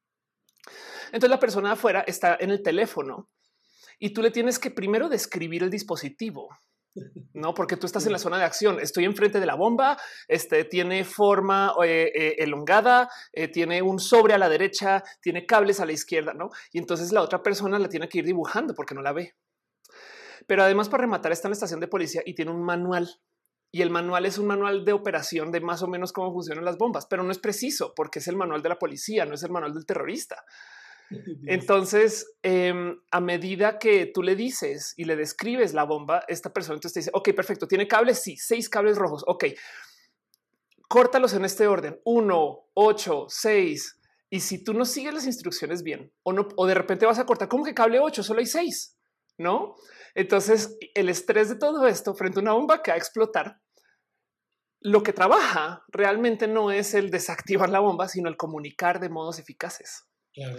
Entonces 1.06 1.28
la 1.28 1.38
persona 1.38 1.72
afuera 1.72 2.02
está 2.06 2.38
en 2.40 2.50
el 2.50 2.62
teléfono 2.62 3.28
y 3.98 4.14
tú 4.14 4.22
le 4.22 4.30
tienes 4.30 4.58
que 4.58 4.70
primero 4.70 5.10
describir 5.10 5.62
el 5.62 5.68
dispositivo. 5.68 6.48
No, 7.32 7.54
porque 7.54 7.76
tú 7.76 7.86
estás 7.86 8.06
en 8.06 8.12
la 8.12 8.18
zona 8.18 8.38
de 8.38 8.44
acción. 8.44 8.78
Estoy 8.80 9.04
enfrente 9.04 9.40
de 9.40 9.46
la 9.46 9.56
bomba. 9.56 9.96
Este 10.28 10.64
tiene 10.64 11.04
forma 11.04 11.74
eh, 11.84 12.12
eh, 12.14 12.34
elongada, 12.38 13.08
eh, 13.32 13.48
tiene 13.48 13.82
un 13.82 13.98
sobre 13.98 14.34
a 14.34 14.38
la 14.38 14.48
derecha, 14.48 15.02
tiene 15.20 15.44
cables 15.44 15.80
a 15.80 15.86
la 15.86 15.92
izquierda, 15.92 16.34
no? 16.34 16.50
Y 16.72 16.78
entonces 16.78 17.12
la 17.12 17.22
otra 17.22 17.42
persona 17.42 17.78
la 17.78 17.88
tiene 17.88 18.08
que 18.08 18.18
ir 18.18 18.24
dibujando 18.24 18.74
porque 18.74 18.94
no 18.94 19.02
la 19.02 19.12
ve. 19.12 19.34
Pero 20.46 20.62
además, 20.62 20.88
para 20.88 21.02
rematar, 21.02 21.32
está 21.32 21.48
en 21.48 21.50
la 21.50 21.54
estación 21.54 21.80
de 21.80 21.88
policía 21.88 22.22
y 22.24 22.34
tiene 22.34 22.52
un 22.52 22.62
manual. 22.62 23.08
Y 23.72 23.82
el 23.82 23.90
manual 23.90 24.24
es 24.24 24.38
un 24.38 24.46
manual 24.46 24.84
de 24.84 24.92
operación 24.92 25.50
de 25.50 25.60
más 25.60 25.82
o 25.82 25.88
menos 25.88 26.12
cómo 26.12 26.32
funcionan 26.32 26.64
las 26.64 26.78
bombas, 26.78 27.06
pero 27.06 27.24
no 27.24 27.32
es 27.32 27.38
preciso 27.38 27.92
porque 27.96 28.20
es 28.20 28.28
el 28.28 28.36
manual 28.36 28.62
de 28.62 28.68
la 28.68 28.78
policía, 28.78 29.24
no 29.24 29.34
es 29.34 29.42
el 29.42 29.50
manual 29.50 29.74
del 29.74 29.84
terrorista. 29.84 30.44
Entonces, 31.46 32.36
em, 32.42 32.98
a 33.10 33.20
medida 33.20 33.78
que 33.78 34.06
tú 34.06 34.22
le 34.22 34.36
dices 34.36 34.94
y 34.96 35.04
le 35.04 35.16
describes 35.16 35.74
la 35.74 35.84
bomba, 35.84 36.24
esta 36.28 36.52
persona 36.52 36.76
entonces 36.76 36.94
te 36.94 37.00
dice, 37.00 37.10
ok, 37.12 37.34
perfecto, 37.34 37.66
tiene 37.66 37.88
cables, 37.88 38.22
sí, 38.22 38.36
seis 38.36 38.68
cables 38.68 38.96
rojos, 38.96 39.24
ok, 39.26 39.44
córtalos 40.88 41.34
en 41.34 41.44
este 41.44 41.66
orden, 41.66 42.00
uno, 42.04 42.66
ocho, 42.74 43.26
seis. 43.28 43.98
Y 44.30 44.40
si 44.40 44.64
tú 44.64 44.74
no 44.74 44.84
sigues 44.84 45.14
las 45.14 45.26
instrucciones 45.26 45.82
bien 45.82 46.12
o 46.22 46.32
no, 46.32 46.48
o 46.56 46.66
de 46.66 46.74
repente 46.74 47.06
vas 47.06 47.18
a 47.18 47.26
cortar, 47.26 47.48
como 47.48 47.64
que 47.64 47.74
cable 47.74 48.00
ocho, 48.00 48.22
solo 48.22 48.40
hay 48.40 48.46
seis, 48.46 48.96
no? 49.38 49.76
Entonces, 50.14 50.76
el 50.94 51.08
estrés 51.08 51.48
de 51.48 51.56
todo 51.56 51.86
esto 51.86 52.14
frente 52.14 52.38
a 52.38 52.42
una 52.42 52.52
bomba 52.52 52.82
que 52.82 52.90
va 52.90 52.94
a 52.94 52.98
explotar 52.98 53.60
lo 54.84 55.02
que 55.02 55.14
trabaja 55.14 55.82
realmente 55.88 56.46
no 56.46 56.70
es 56.70 56.92
el 56.92 57.10
desactivar 57.10 57.70
la 57.70 57.80
bomba, 57.80 58.06
sino 58.06 58.28
el 58.28 58.36
comunicar 58.36 59.00
de 59.00 59.08
modos 59.08 59.38
eficaces. 59.38 60.04
Claro. 60.34 60.58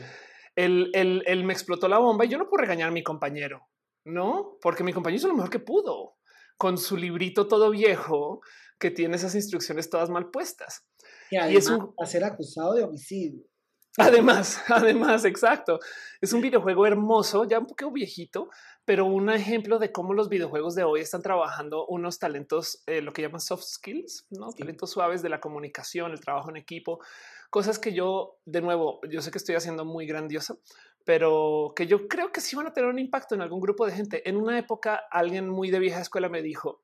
Él, 0.55 1.43
me 1.45 1.53
explotó 1.53 1.87
la 1.87 1.97
bomba 1.97 2.25
y 2.25 2.29
yo 2.29 2.37
no 2.37 2.47
puedo 2.47 2.61
regañar 2.61 2.89
a 2.89 2.93
mi 2.93 3.03
compañero, 3.03 3.67
no, 4.05 4.57
porque 4.61 4.83
mi 4.83 4.93
compañero 4.93 5.17
hizo 5.17 5.27
lo 5.27 5.35
mejor 5.35 5.49
que 5.49 5.59
pudo 5.59 6.15
con 6.57 6.77
su 6.77 6.95
librito 6.95 7.47
todo 7.47 7.71
viejo 7.71 8.39
que 8.79 8.91
tiene 8.91 9.17
esas 9.17 9.35
instrucciones 9.35 9.89
todas 9.89 10.09
mal 10.09 10.29
puestas. 10.31 10.85
y 11.29 11.55
es 11.55 11.69
un... 11.69 11.93
a 12.01 12.05
ser 12.05 12.23
acusado 12.23 12.73
de 12.73 12.83
homicidio. 12.83 13.45
Además, 13.97 14.61
además, 14.67 15.25
exacto. 15.25 15.79
Es 16.21 16.33
un 16.33 16.41
videojuego 16.41 16.85
hermoso, 16.85 17.45
ya 17.45 17.59
un 17.59 17.67
poco 17.67 17.91
viejito, 17.91 18.49
pero 18.83 19.05
un 19.05 19.29
ejemplo 19.29 19.79
de 19.79 19.91
cómo 19.91 20.13
los 20.13 20.29
videojuegos 20.29 20.75
de 20.75 20.83
hoy 20.83 21.01
están 21.01 21.21
trabajando 21.21 21.85
unos 21.87 22.19
talentos, 22.19 22.83
eh, 22.87 23.01
lo 23.01 23.13
que 23.13 23.21
llaman 23.21 23.41
soft 23.41 23.63
skills, 23.63 24.27
¿no? 24.31 24.51
talentos 24.51 24.91
suaves 24.91 25.21
de 25.21 25.29
la 25.29 25.39
comunicación, 25.39 26.11
el 26.11 26.19
trabajo 26.19 26.49
en 26.49 26.57
equipo, 26.57 26.99
cosas 27.55 27.79
que 27.79 27.93
yo, 27.93 28.41
de 28.43 28.59
nuevo, 28.59 28.99
yo 29.09 29.21
sé 29.21 29.31
que 29.31 29.37
estoy 29.37 29.55
haciendo 29.55 29.85
muy 29.85 30.05
grandioso, 30.05 30.59
pero 31.05 31.71
que 31.73 31.87
yo 31.87 32.09
creo 32.09 32.33
que 32.33 32.41
sí 32.41 32.53
van 32.57 32.67
a 32.67 32.73
tener 32.73 32.89
un 32.89 32.99
impacto 32.99 33.33
en 33.33 33.39
algún 33.39 33.61
grupo 33.61 33.85
de 33.85 33.93
gente. 33.93 34.27
En 34.27 34.35
una 34.35 34.59
época, 34.59 35.03
alguien 35.09 35.47
muy 35.47 35.71
de 35.71 35.79
vieja 35.79 36.01
escuela 36.01 36.27
me 36.27 36.41
dijo 36.41 36.83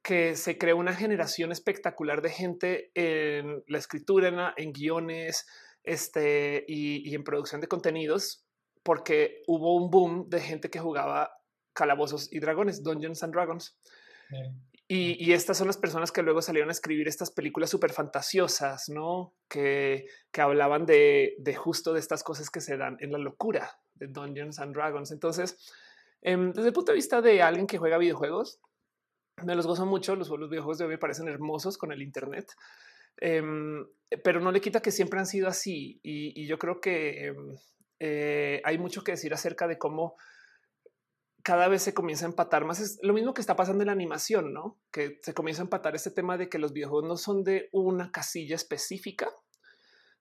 que 0.00 0.34
se 0.34 0.56
creó 0.56 0.78
una 0.78 0.94
generación 0.94 1.52
espectacular 1.52 2.22
de 2.22 2.30
gente 2.30 2.90
en 2.94 3.62
la 3.66 3.76
escritura, 3.76 4.54
en, 4.56 4.72
guiones 4.72 5.46
este, 5.82 6.64
y 6.66 7.14
en 7.14 7.22
producción 7.22 7.60
de 7.60 7.68
contenidos 7.68 8.48
porque 8.82 9.42
hubo 9.46 9.76
un 9.76 9.90
boom 9.90 10.30
de 10.30 10.40
gente 10.40 10.70
que 10.70 10.78
jugaba 10.78 11.30
calabozos 11.74 12.32
y 12.32 12.40
dragones, 12.40 12.82
Dungeons 12.82 13.22
and 13.22 13.34
Dragons. 13.34 13.76
Y, 14.90 15.34
estas 15.34 15.58
son 15.58 15.66
las 15.66 15.76
personas 15.76 16.10
que 16.10 16.22
luego 16.22 16.40
salieron 16.40 16.70
a 16.70 16.72
escribir 16.72 17.08
estas 17.08 17.30
películas 17.30 17.68
súper 17.68 17.92
fantasiosas, 17.92 18.88
¿no? 18.88 19.34
Que, 19.46 20.06
que 20.32 20.40
hablaban 20.40 20.86
de, 20.86 21.36
justo 21.58 21.92
de 21.92 22.00
estas 22.00 22.24
cosas 22.24 22.48
que 22.48 22.62
se 22.62 22.78
dan 22.78 22.96
en 23.00 23.12
la 23.12 23.18
locura 23.18 23.78
de 23.96 24.06
Dungeons 24.06 24.58
and 24.60 24.74
Dragons. 24.74 25.10
Entonces, 25.10 25.58
em, 26.22 26.52
desde 26.54 26.68
el 26.68 26.72
punto 26.72 26.92
de 26.92 26.96
vista 26.96 27.20
de 27.20 27.42
alguien 27.42 27.66
que 27.66 27.76
juega 27.76 27.98
videojuegos, 27.98 28.60
me 29.44 29.54
los 29.54 29.66
gozo 29.66 29.84
mucho. 29.84 30.16
Los, 30.16 30.30
videojuegos 30.30 30.78
de 30.78 30.84
hoy 30.86 30.92
me 30.92 30.98
parecen 30.98 31.28
hermosos 31.28 31.76
con 31.76 31.92
el 31.92 32.00
Internet, 32.00 32.50
em, 33.18 33.86
pero 34.24 34.40
no 34.40 34.50
le 34.50 34.62
quita 34.62 34.80
que 34.80 34.90
siempre 34.90 35.20
han 35.20 35.26
sido 35.26 35.48
así. 35.48 36.00
Y, 36.02 36.46
yo 36.46 36.58
creo 36.58 36.80
que 36.80 37.26
em, 37.26 37.56
eh, 38.00 38.62
hay 38.64 38.78
mucho 38.78 39.04
que 39.04 39.12
decir 39.12 39.34
acerca 39.34 39.68
de 39.68 39.76
cómo 39.76 40.16
cada 41.48 41.68
vez 41.68 41.80
se 41.80 41.94
comienza 41.94 42.26
a 42.26 42.28
empatar 42.28 42.66
más. 42.66 42.78
Es 42.78 42.98
lo 43.00 43.14
mismo 43.14 43.32
que 43.32 43.40
está 43.40 43.56
pasando 43.56 43.82
en 43.82 43.86
la 43.86 43.94
animación, 43.94 44.52
¿no? 44.52 44.78
Que 44.92 45.18
se 45.22 45.32
comienza 45.32 45.62
a 45.62 45.64
empatar 45.64 45.96
este 45.96 46.10
tema 46.10 46.36
de 46.36 46.50
que 46.50 46.58
los 46.58 46.74
videojuegos 46.74 47.08
no 47.08 47.16
son 47.16 47.42
de 47.42 47.70
una 47.72 48.12
casilla 48.12 48.54
específica. 48.54 49.30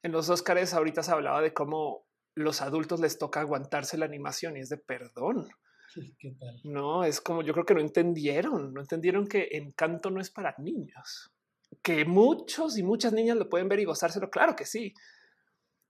En 0.03 0.13
los 0.13 0.29
Oscars 0.29 0.73
ahorita 0.73 1.03
se 1.03 1.11
hablaba 1.11 1.41
de 1.41 1.53
cómo 1.53 2.05
los 2.33 2.61
adultos 2.61 3.01
les 3.01 3.17
toca 3.17 3.41
aguantarse 3.41 3.97
la 3.97 4.05
animación 4.05 4.55
y 4.55 4.61
es 4.61 4.69
de 4.69 4.77
perdón. 4.77 5.49
No, 6.63 7.03
es 7.03 7.19
como 7.19 7.41
yo 7.41 7.51
creo 7.51 7.65
que 7.65 7.73
no 7.73 7.81
entendieron, 7.81 8.73
no 8.73 8.79
entendieron 8.79 9.27
que 9.27 9.49
Encanto 9.51 10.09
no 10.09 10.21
es 10.21 10.31
para 10.31 10.55
niños, 10.59 11.33
que 11.83 12.05
muchos 12.05 12.77
y 12.77 12.83
muchas 12.83 13.11
niñas 13.11 13.35
lo 13.35 13.49
pueden 13.49 13.67
ver 13.67 13.81
y 13.81 13.85
gozárselo. 13.85 14.29
Claro 14.29 14.55
que 14.55 14.65
sí, 14.65 14.93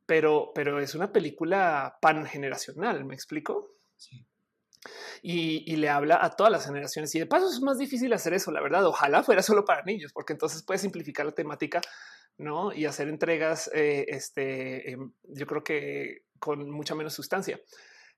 pero, 0.07 0.51
pero 0.55 0.79
es 0.79 0.95
una 0.95 1.11
película 1.11 1.99
pangeneracional. 2.01 3.05
Me 3.05 3.13
explico. 3.13 3.75
Sí. 3.97 4.25
Y, 5.21 5.75
le 5.75 5.89
habla 5.89 6.19
a 6.21 6.31
todas 6.31 6.51
las 6.51 6.65
generaciones. 6.65 7.13
Y 7.15 7.19
de 7.19 7.25
paso 7.25 7.47
es 7.49 7.61
más 7.61 7.77
difícil 7.77 8.13
hacer 8.13 8.33
eso, 8.33 8.51
la 8.51 8.61
verdad. 8.61 8.85
Ojalá 8.85 9.23
fuera 9.23 9.41
solo 9.41 9.65
para 9.65 9.83
niños, 9.83 10.11
porque 10.13 10.33
entonces 10.33 10.63
puede 10.63 10.79
simplificar 10.79 11.25
la 11.25 11.31
temática, 11.31 11.81
no? 12.37 12.73
Y 12.73 12.85
hacer 12.85 13.07
entregas. 13.07 13.69
Eh, 13.73 14.05
este, 14.09 14.91
em, 14.91 15.11
yo 15.23 15.45
creo 15.45 15.63
que 15.63 16.23
con 16.39 16.69
mucha 16.69 16.95
menos 16.95 17.13
sustancia. 17.13 17.59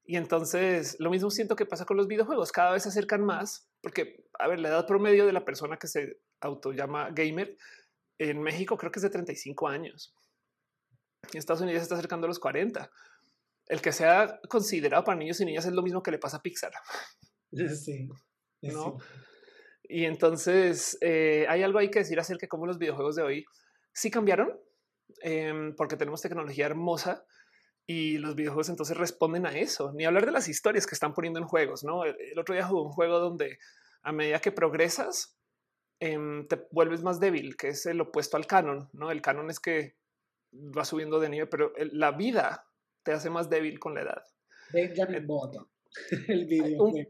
Y 0.04 0.18
entonces 0.18 0.96
lo 1.00 1.10
mismo 1.12 1.30
siento 1.30 1.56
que 1.56 1.66
pasa 1.66 1.86
con 1.86 1.98
los 1.98 2.08
videojuegos. 2.08 2.52
Cada 2.52 2.72
vez 2.72 2.84
se 2.84 2.90
acercan 2.90 3.24
más, 3.24 3.70
porque 3.82 4.26
a 4.40 4.48
ver, 4.48 4.60
la 4.60 4.70
edad 4.70 4.88
promedio 4.88 5.26
de 5.26 5.34
la 5.34 5.46
persona 5.46 5.78
que 5.78 5.88
se 5.88 6.20
auto 6.42 6.72
llama 6.72 7.10
gamer 7.12 7.58
en 8.20 8.42
México 8.42 8.78
creo 8.78 8.92
que 8.92 9.00
es 9.00 9.04
de 9.04 9.10
35 9.10 9.68
años. 9.68 10.14
En 11.32 11.40
Estados 11.40 11.62
Unidos 11.62 11.82
está 11.82 11.96
acercando 11.96 12.26
a 12.26 12.30
los 12.30 12.40
40. 12.40 12.92
El 13.70 13.82
que 13.82 13.92
sea 13.92 14.42
considerado 14.50 15.04
para 15.04 15.18
niños 15.18 15.40
y 15.40 15.46
niñas 15.46 15.66
es 15.66 15.72
lo 15.72 15.84
mismo 15.84 16.04
que 16.04 16.12
le 16.12 16.20
pasa 16.20 16.38
a 16.38 16.42
Pixar. 16.42 16.74
Sí. 17.52 18.10
¿No? 18.62 18.98
Y 19.84 20.06
entonces 20.06 20.98
eh, 21.02 21.48
hay 21.50 21.64
algo 21.64 21.80
ahí 21.80 21.90
que 21.90 22.00
decir 22.00 22.20
acerca 22.20 22.46
de 22.46 22.48
cómo 22.48 22.68
los 22.68 22.78
videojuegos 22.78 23.16
de 23.16 23.24
hoy 23.24 23.46
sí 23.92 24.12
cambiaron, 24.12 24.60
em, 25.22 25.76
porque 25.76 25.98
tenemos 25.98 26.22
tecnología 26.22 26.68
hermosa 26.68 27.26
y 27.88 28.20
los 28.20 28.36
videojuegos 28.36 28.70
entonces 28.70 28.96
responden 28.96 29.48
a 29.48 29.58
eso. 29.58 29.92
Ni 29.94 30.06
hablar 30.06 30.28
de 30.28 30.32
las 30.32 30.48
historias 30.48 30.86
que 30.86 30.94
están 30.94 31.16
poniendo 31.16 31.40
en 31.40 31.48
juegos. 31.48 31.84
No, 31.84 32.06
el, 32.06 32.38
otro 32.38 32.54
día 32.54 32.68
jugué 32.68 32.84
un 32.84 32.92
juego 32.92 33.20
donde 33.20 33.58
a 34.04 34.12
medida 34.12 34.40
que 34.40 34.52
progresas 34.52 35.40
em, 36.00 36.48
te 36.48 36.68
vuelves 36.70 37.02
más 37.02 37.20
débil, 37.20 37.58
que 37.58 37.70
es 37.70 37.88
el 37.88 38.00
opuesto 38.02 38.38
al 38.38 38.46
canon. 38.46 38.90
No, 38.94 39.10
el 39.10 39.24
canon 39.24 39.50
es 39.50 39.60
que 39.60 39.98
va 40.54 40.86
subiendo 40.86 41.20
de 41.20 41.30
nivel, 41.30 41.50
pero 41.50 41.74
la 41.78 42.12
vida 42.12 42.69
te 43.04 43.12
hace 43.12 43.30
más 43.30 43.50
débil 43.50 43.80
con 43.80 43.94
la 43.94 44.02
edad. 44.02 44.24
Benjamin 44.72 45.26
Button, 45.26 45.68
el 46.28 46.46
video. 46.46 46.84
Un, 46.84 47.08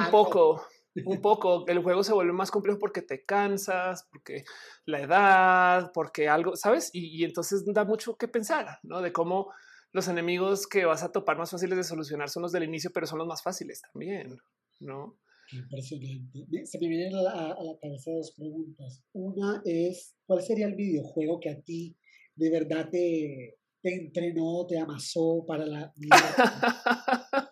ah, 0.00 0.08
poco, 0.10 0.62
un 1.04 1.20
poco. 1.20 1.66
El 1.66 1.82
juego 1.82 2.02
se 2.02 2.12
vuelve 2.12 2.32
más 2.32 2.50
complejo 2.50 2.78
porque 2.78 3.02
te 3.02 3.24
cansas, 3.24 4.06
porque 4.10 4.44
la 4.86 5.00
edad, 5.00 5.92
porque 5.92 6.28
algo, 6.28 6.56
¿sabes? 6.56 6.90
Y, 6.92 7.24
entonces 7.24 7.64
da 7.66 7.84
mucho 7.84 8.16
que 8.16 8.28
pensar, 8.28 8.78
¿no? 8.82 9.02
De 9.02 9.12
cómo 9.12 9.52
los 9.92 10.08
enemigos 10.08 10.66
que 10.66 10.84
vas 10.84 11.02
a 11.02 11.12
topar 11.12 11.36
más 11.36 11.50
fáciles 11.50 11.76
de 11.76 11.84
solucionar 11.84 12.28
son 12.28 12.42
los 12.42 12.52
del 12.52 12.64
inicio, 12.64 12.90
pero 12.92 13.06
son 13.06 13.18
los 13.18 13.28
más 13.28 13.42
fáciles 13.42 13.80
también, 13.80 14.38
¿no? 14.80 15.18
Impresionante. 15.52 16.46
Se 16.64 16.78
me 16.80 16.88
vienen 16.88 17.14
a 17.14 17.22
la, 17.22 17.30
a 17.30 17.62
la 17.62 17.78
cabeza 17.80 18.10
dos 18.10 18.32
preguntas. 18.36 19.02
Una 19.12 19.60
es, 19.64 20.16
¿cuál 20.26 20.42
sería 20.42 20.66
el 20.66 20.74
videojuego 20.74 21.38
que 21.38 21.50
a 21.50 21.60
ti 21.60 21.96
de 22.36 22.50
verdad 22.50 22.88
te, 22.90 23.58
te 23.84 23.94
entrenó, 23.94 24.64
te 24.66 24.78
amasó 24.78 25.44
para 25.46 25.66
la 25.66 25.92
vida. 25.96 27.50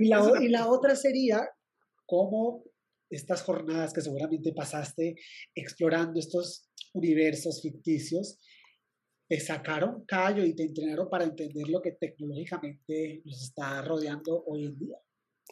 y, 0.00 0.08
la, 0.08 0.32
y 0.40 0.48
la 0.48 0.68
otra 0.68 0.96
sería 0.96 1.48
cómo 2.04 2.64
estas 3.08 3.42
jornadas 3.42 3.92
que 3.92 4.00
seguramente 4.00 4.52
pasaste 4.52 5.14
explorando 5.54 6.18
estos 6.18 6.68
universos 6.94 7.62
ficticios, 7.62 8.40
te 9.28 9.38
sacaron 9.38 10.04
callo 10.04 10.44
y 10.44 10.56
te 10.56 10.64
entrenaron 10.64 11.08
para 11.08 11.24
entender 11.24 11.68
lo 11.68 11.80
que 11.80 11.92
tecnológicamente 11.92 13.22
nos 13.24 13.40
está 13.40 13.80
rodeando 13.82 14.42
hoy 14.46 14.64
en 14.64 14.78
día. 14.78 14.96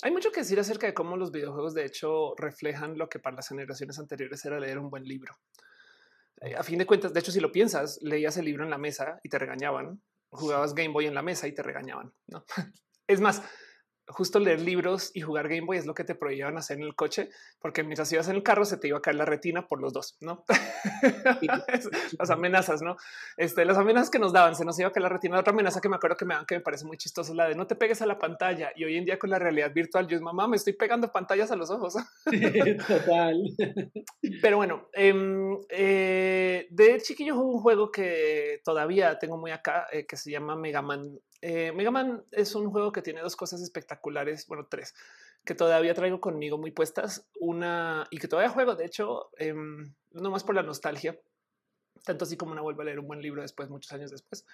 Hay 0.02 0.11
mucho 0.11 0.33
que 0.33 0.40
decir 0.40 0.59
acerca 0.59 0.88
de 0.88 0.95
cómo 0.95 1.16
los 1.16 1.30
videojuegos 1.30 1.73
de 1.73 1.85
hecho 1.85 2.35
reflejan 2.37 2.99
lo 2.99 3.09
que 3.09 3.21
para 3.21 3.37
las 3.37 3.49
generaciones 3.49 3.99
anteriores 3.99 4.45
era 4.45 4.59
leer 4.59 4.78
un 4.78 4.90
buen 4.90 5.04
libro. 5.04 5.35
Eh, 6.40 6.54
a 6.54 6.62
fin 6.62 6.78
de 6.78 6.87
cuentas, 6.87 7.12
de 7.12 7.21
hecho, 7.21 7.33
si 7.33 7.40
lo 7.40 7.52
piensas, 7.52 7.99
leías 8.02 8.37
el 8.37 8.45
libro 8.45 8.64
en 8.64 8.71
la 8.71 8.78
mesa 8.78 9.21
y 9.23 9.28
te 9.28 9.38
regañaban, 9.38 10.02
jugabas 10.30 10.75
Game 10.75 10.92
Boy 10.92 11.06
en 11.06 11.14
la 11.14 11.23
mesa 11.23 11.47
y 11.49 11.52
te 11.52 11.62
regañaban. 11.62 12.12
¿no? 12.26 12.45
Es 13.09 13.21
más, 13.21 13.40
justo 14.08 14.38
leer 14.38 14.60
libros 14.60 15.10
y 15.14 15.20
jugar 15.20 15.48
Game 15.48 15.66
Boy 15.66 15.78
es 15.78 15.86
lo 15.86 15.94
que 15.94 16.04
te 16.04 16.14
prohibían 16.14 16.56
hacer 16.56 16.78
en 16.78 16.84
el 16.84 16.94
coche, 16.94 17.30
porque 17.58 17.82
mientras 17.82 18.12
ibas 18.12 18.28
en 18.28 18.36
el 18.36 18.42
carro 18.42 18.64
se 18.64 18.76
te 18.76 18.88
iba 18.88 18.98
a 18.98 19.02
caer 19.02 19.16
la 19.16 19.25
retina 19.25 19.66
por 19.66 19.80
los 19.80 19.92
dos, 19.92 20.16
¿no? 20.20 20.44
las 22.18 22.30
amenazas, 22.30 22.82
¿no? 22.82 22.96
Este, 23.36 23.64
las 23.64 23.76
amenazas 23.76 24.10
que 24.10 24.18
nos 24.18 24.32
daban, 24.32 24.54
se 24.54 24.64
nos 24.64 24.78
iba 24.78 24.88
a 24.88 24.92
caer 24.92 25.02
la 25.02 25.08
retina. 25.08 25.38
Otra 25.38 25.52
amenaza 25.52 25.80
que 25.80 25.88
me 25.88 25.96
acuerdo 25.96 26.16
que 26.16 26.25
me 26.25 26.34
dan 26.34 26.46
que 26.46 26.56
me 26.56 26.60
parece 26.60 26.84
muy 26.84 26.96
chistosa 26.96 27.32
es 27.32 27.36
la 27.36 27.48
de 27.48 27.54
no 27.54 27.66
te 27.66 27.75
pegues 27.75 28.00
a 28.02 28.06
la 28.06 28.18
pantalla. 28.18 28.70
Y 28.76 28.84
hoy 28.84 28.96
en 28.96 29.04
día 29.04 29.18
con 29.18 29.30
la 29.30 29.38
realidad 29.38 29.72
virtual, 29.72 30.06
yo 30.06 30.16
es 30.16 30.22
mamá, 30.22 30.46
me 30.46 30.56
estoy 30.56 30.75
pegando 30.75 31.10
pantallas 31.10 31.50
a 31.50 31.56
los 31.56 31.70
ojos. 31.70 31.94
Total. 32.88 33.42
Pero 34.40 34.56
bueno, 34.56 34.88
em, 34.92 35.58
eh, 35.68 36.66
de 36.70 37.00
chiquillo 37.00 37.34
jugué 37.34 37.54
un 37.54 37.60
juego 37.60 37.90
que 37.90 38.60
todavía 38.64 39.18
tengo 39.18 39.36
muy 39.36 39.50
acá, 39.50 39.86
eh, 39.92 40.06
que 40.06 40.16
se 40.16 40.30
llama 40.30 40.56
Mega 40.56 40.82
Man 40.82 41.18
eh, 41.42 41.72
Mega 41.72 41.90
Man 41.90 42.24
es 42.32 42.54
un 42.54 42.70
juego 42.70 42.92
que 42.92 43.02
tiene 43.02 43.20
dos 43.20 43.36
cosas 43.36 43.60
espectaculares, 43.60 44.46
bueno, 44.46 44.66
tres, 44.68 44.94
que 45.44 45.54
todavía 45.54 45.94
traigo 45.94 46.20
conmigo 46.20 46.58
muy 46.58 46.70
puestas. 46.70 47.28
Una 47.40 48.06
y 48.10 48.18
que 48.18 48.28
todavía 48.28 48.50
juego, 48.50 48.74
de 48.74 48.86
hecho, 48.86 49.30
eh, 49.38 49.54
no 49.54 50.30
más 50.30 50.44
por 50.44 50.54
la 50.54 50.62
nostalgia, 50.62 51.18
tanto 52.04 52.24
así 52.24 52.36
como 52.36 52.52
una 52.52 52.62
vuelvo 52.62 52.82
a 52.82 52.84
leer 52.84 52.98
un 52.98 53.06
buen 53.06 53.22
libro 53.22 53.42
después, 53.42 53.68
muchos 53.68 53.92
años 53.92 54.10
después. 54.10 54.46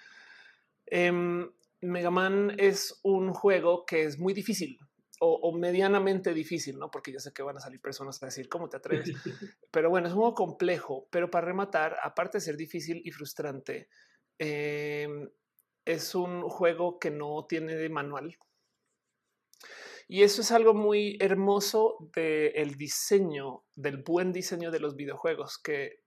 Em, 0.85 1.49
Mega 1.81 2.11
Man 2.11 2.55
es 2.57 2.99
un 3.03 3.33
juego 3.33 3.85
que 3.85 4.03
es 4.03 4.19
muy 4.19 4.33
difícil 4.33 4.79
o, 5.25 5.53
medianamente 5.53 6.33
difícil, 6.33 6.77
no? 6.77 6.91
Porque 6.91 7.13
yo 7.13 7.19
sé 7.19 7.31
que 7.31 7.43
van 7.43 7.55
a 7.55 7.61
salir 7.61 7.79
personas 7.79 8.21
a 8.21 8.25
decir 8.25 8.49
cómo 8.49 8.67
te 8.67 8.75
atreves, 8.75 9.09
pero 9.71 9.89
bueno, 9.89 10.07
es 10.07 10.13
un 10.13 10.19
juego 10.19 10.33
complejo, 10.33 11.07
pero 11.09 11.31
para 11.31 11.47
rematar, 11.47 11.95
aparte 12.03 12.39
de 12.39 12.41
ser 12.41 12.57
difícil 12.57 13.01
y 13.05 13.11
frustrante, 13.11 13.87
eh, 14.37 15.07
es 15.85 16.15
un 16.15 16.47
juego 16.49 16.99
que 16.99 17.11
no 17.11 17.45
tiene 17.47 17.75
de 17.75 17.89
manual. 17.89 18.37
Y 20.07 20.23
eso 20.23 20.41
es 20.41 20.51
algo 20.51 20.73
muy 20.73 21.17
hermoso 21.19 21.97
del 22.13 22.75
diseño, 22.75 23.63
del 23.75 23.97
buen 23.97 24.33
diseño 24.33 24.69
de 24.69 24.79
los 24.79 24.95
videojuegos, 24.95 25.57
que 25.57 26.03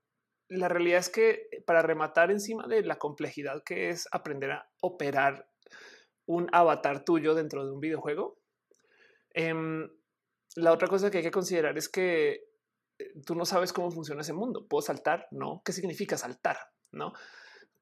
la 0.49 0.69
realidad 0.69 1.01
es 1.01 1.09
que 1.09 1.49
para 1.67 1.83
rematar 1.83 2.31
encima 2.31 2.67
de 2.67 2.83
la 2.83 2.99
complejidad 2.99 3.63
que 3.65 3.91
es 3.91 4.07
aprender 4.13 4.53
a 4.53 4.71
operar 4.81 5.49
un 6.27 6.49
avatar 6.53 7.05
tuyo 7.05 7.35
dentro 7.35 7.65
de 7.65 7.73
un 7.73 7.81
videojuego, 7.81 8.39
em, 9.35 9.89
la 10.57 10.73
otra 10.73 10.89
cosa 10.89 11.11
que 11.11 11.19
hay 11.19 11.25
que 11.25 11.31
considerar 11.31 11.77
es 11.77 11.89
que 11.89 12.49
eh, 12.99 13.13
tú 13.25 13.35
no 13.35 13.45
sabes 13.45 13.73
cómo 13.73 13.91
funciona 13.91 14.23
ese 14.23 14.33
mundo. 14.33 14.67
¿Puedo 14.69 14.83
saltar? 14.83 15.27
No. 15.31 15.63
¿Qué 15.65 15.73
significa 15.73 16.17
saltar? 16.17 16.59
No. 16.93 17.13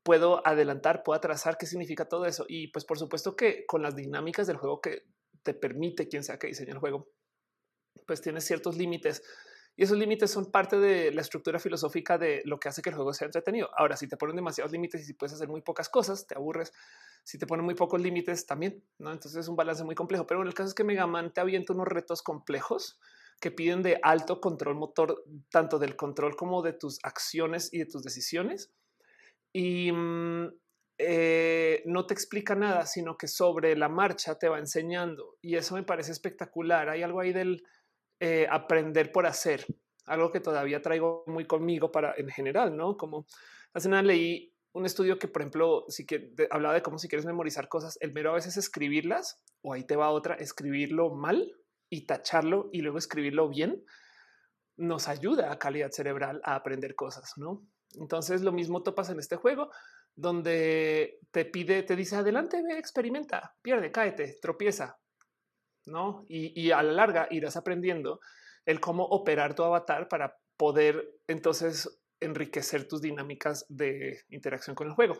¿Puedo 0.04 0.46
adelantar? 0.46 1.02
¿Puedo 1.02 1.16
atrasar? 1.16 1.58
¿Qué 1.58 1.66
significa 1.66 2.08
todo 2.08 2.26
eso? 2.26 2.44
Y 2.48 2.68
pues 2.68 2.84
por 2.84 2.98
supuesto 2.98 3.34
que 3.34 3.66
con 3.66 3.82
las 3.82 3.96
dinámicas 3.96 4.46
del 4.46 4.58
juego 4.58 4.80
que 4.80 5.06
te 5.42 5.54
permite 5.54 6.08
quien 6.08 6.22
sea 6.22 6.38
que 6.38 6.46
diseñe 6.46 6.70
el 6.70 6.78
juego, 6.78 7.08
pues 8.06 8.20
tienes 8.20 8.44
ciertos 8.44 8.76
límites 8.76 9.22
y 9.76 9.82
esos 9.82 9.98
límites 9.98 10.30
son 10.30 10.52
parte 10.52 10.78
de 10.78 11.10
la 11.10 11.20
estructura 11.20 11.58
filosófica 11.58 12.16
de 12.16 12.42
lo 12.44 12.60
que 12.60 12.68
hace 12.68 12.80
que 12.80 12.90
el 12.90 12.94
juego 12.94 13.12
sea 13.12 13.26
entretenido. 13.26 13.70
Ahora, 13.76 13.96
si 13.96 14.06
te 14.06 14.16
ponen 14.16 14.36
demasiados 14.36 14.70
límites 14.70 15.00
y 15.00 15.04
si 15.04 15.14
puedes 15.14 15.34
hacer 15.34 15.48
muy 15.48 15.62
pocas 15.62 15.88
cosas, 15.88 16.26
te 16.28 16.36
aburres. 16.36 16.72
Si 17.24 17.38
te 17.38 17.46
ponen 17.46 17.64
muy 17.64 17.74
pocos 17.74 18.00
límites, 18.00 18.46
también. 18.46 18.84
¿no? 18.98 19.10
Entonces 19.10 19.40
es 19.40 19.48
un 19.48 19.56
balance 19.56 19.82
muy 19.82 19.96
complejo. 19.96 20.26
Pero 20.26 20.42
en 20.42 20.46
el 20.46 20.54
caso 20.54 20.68
es 20.68 20.74
que 20.74 20.84
Mega 20.84 21.08
Man 21.08 21.32
te 21.32 21.40
avienta 21.40 21.72
unos 21.72 21.88
retos 21.88 22.22
complejos 22.22 23.00
que 23.40 23.50
piden 23.50 23.82
de 23.82 23.98
alto 24.02 24.40
control 24.40 24.76
motor, 24.76 25.24
tanto 25.50 25.80
del 25.80 25.96
control 25.96 26.36
como 26.36 26.62
de 26.62 26.72
tus 26.72 27.00
acciones 27.02 27.72
y 27.72 27.78
de 27.78 27.86
tus 27.86 28.04
decisiones. 28.04 28.72
Y 29.54 29.92
mm, 29.92 30.48
eh, 30.98 31.82
no 31.86 32.06
te 32.06 32.12
explica 32.12 32.54
nada, 32.54 32.86
sino 32.86 33.16
que 33.16 33.28
sobre 33.28 33.76
la 33.76 33.88
marcha 33.88 34.38
te 34.38 34.48
va 34.48 34.58
enseñando. 34.58 35.36
Y 35.40 35.56
eso 35.56 35.76
me 35.76 35.84
parece 35.84 36.12
espectacular. 36.12 36.88
Hay 36.88 37.02
algo 37.02 37.20
ahí 37.20 37.32
del 37.32 37.62
eh, 38.20 38.46
aprender 38.50 39.12
por 39.12 39.26
hacer, 39.26 39.64
algo 40.06 40.30
que 40.30 40.40
todavía 40.40 40.82
traigo 40.82 41.24
muy 41.26 41.46
conmigo 41.46 41.90
para 41.90 42.14
en 42.16 42.28
general, 42.28 42.76
¿no? 42.76 42.96
Como 42.96 43.26
hace 43.72 43.88
nada 43.88 44.02
leí 44.02 44.52
un 44.72 44.86
estudio 44.86 45.18
que, 45.18 45.28
por 45.28 45.42
ejemplo, 45.42 45.84
si 45.88 46.04
que 46.04 46.32
hablaba 46.50 46.74
de 46.74 46.82
cómo 46.82 46.98
si 46.98 47.08
quieres 47.08 47.26
memorizar 47.26 47.68
cosas, 47.68 47.96
el 48.00 48.12
mero 48.12 48.30
a 48.30 48.34
veces 48.34 48.56
escribirlas 48.56 49.40
o 49.62 49.72
ahí 49.72 49.84
te 49.84 49.96
va 49.96 50.10
otra, 50.10 50.34
escribirlo 50.34 51.14
mal 51.14 51.52
y 51.90 52.06
tacharlo 52.06 52.70
y 52.72 52.82
luego 52.82 52.98
escribirlo 52.98 53.48
bien, 53.48 53.84
nos 54.76 55.08
ayuda 55.08 55.52
a 55.52 55.58
calidad 55.58 55.92
cerebral 55.92 56.40
a 56.44 56.56
aprender 56.56 56.96
cosas, 56.96 57.34
¿no? 57.36 57.62
Entonces 57.96 58.42
lo 58.42 58.52
mismo 58.52 58.82
topas 58.82 59.10
en 59.10 59.18
este 59.18 59.36
juego 59.36 59.70
donde 60.16 61.18
te 61.30 61.44
pide, 61.44 61.82
te 61.82 61.96
dice 61.96 62.16
adelante, 62.16 62.62
ve, 62.62 62.78
experimenta, 62.78 63.56
pierde, 63.62 63.90
cáete, 63.90 64.38
tropieza, 64.40 64.98
¿no? 65.86 66.24
Y, 66.28 66.70
a 66.70 66.82
la 66.82 66.92
larga 66.92 67.28
irás 67.30 67.56
aprendiendo 67.56 68.20
el 68.64 68.80
cómo 68.80 69.04
operar 69.04 69.54
tu 69.54 69.64
avatar 69.64 70.08
para 70.08 70.36
poder 70.56 71.10
entonces 71.26 72.00
enriquecer 72.20 72.88
tus 72.88 73.02
dinámicas 73.02 73.66
de 73.68 74.22
interacción 74.28 74.74
con 74.76 74.86
el 74.86 74.94
juego. 74.94 75.14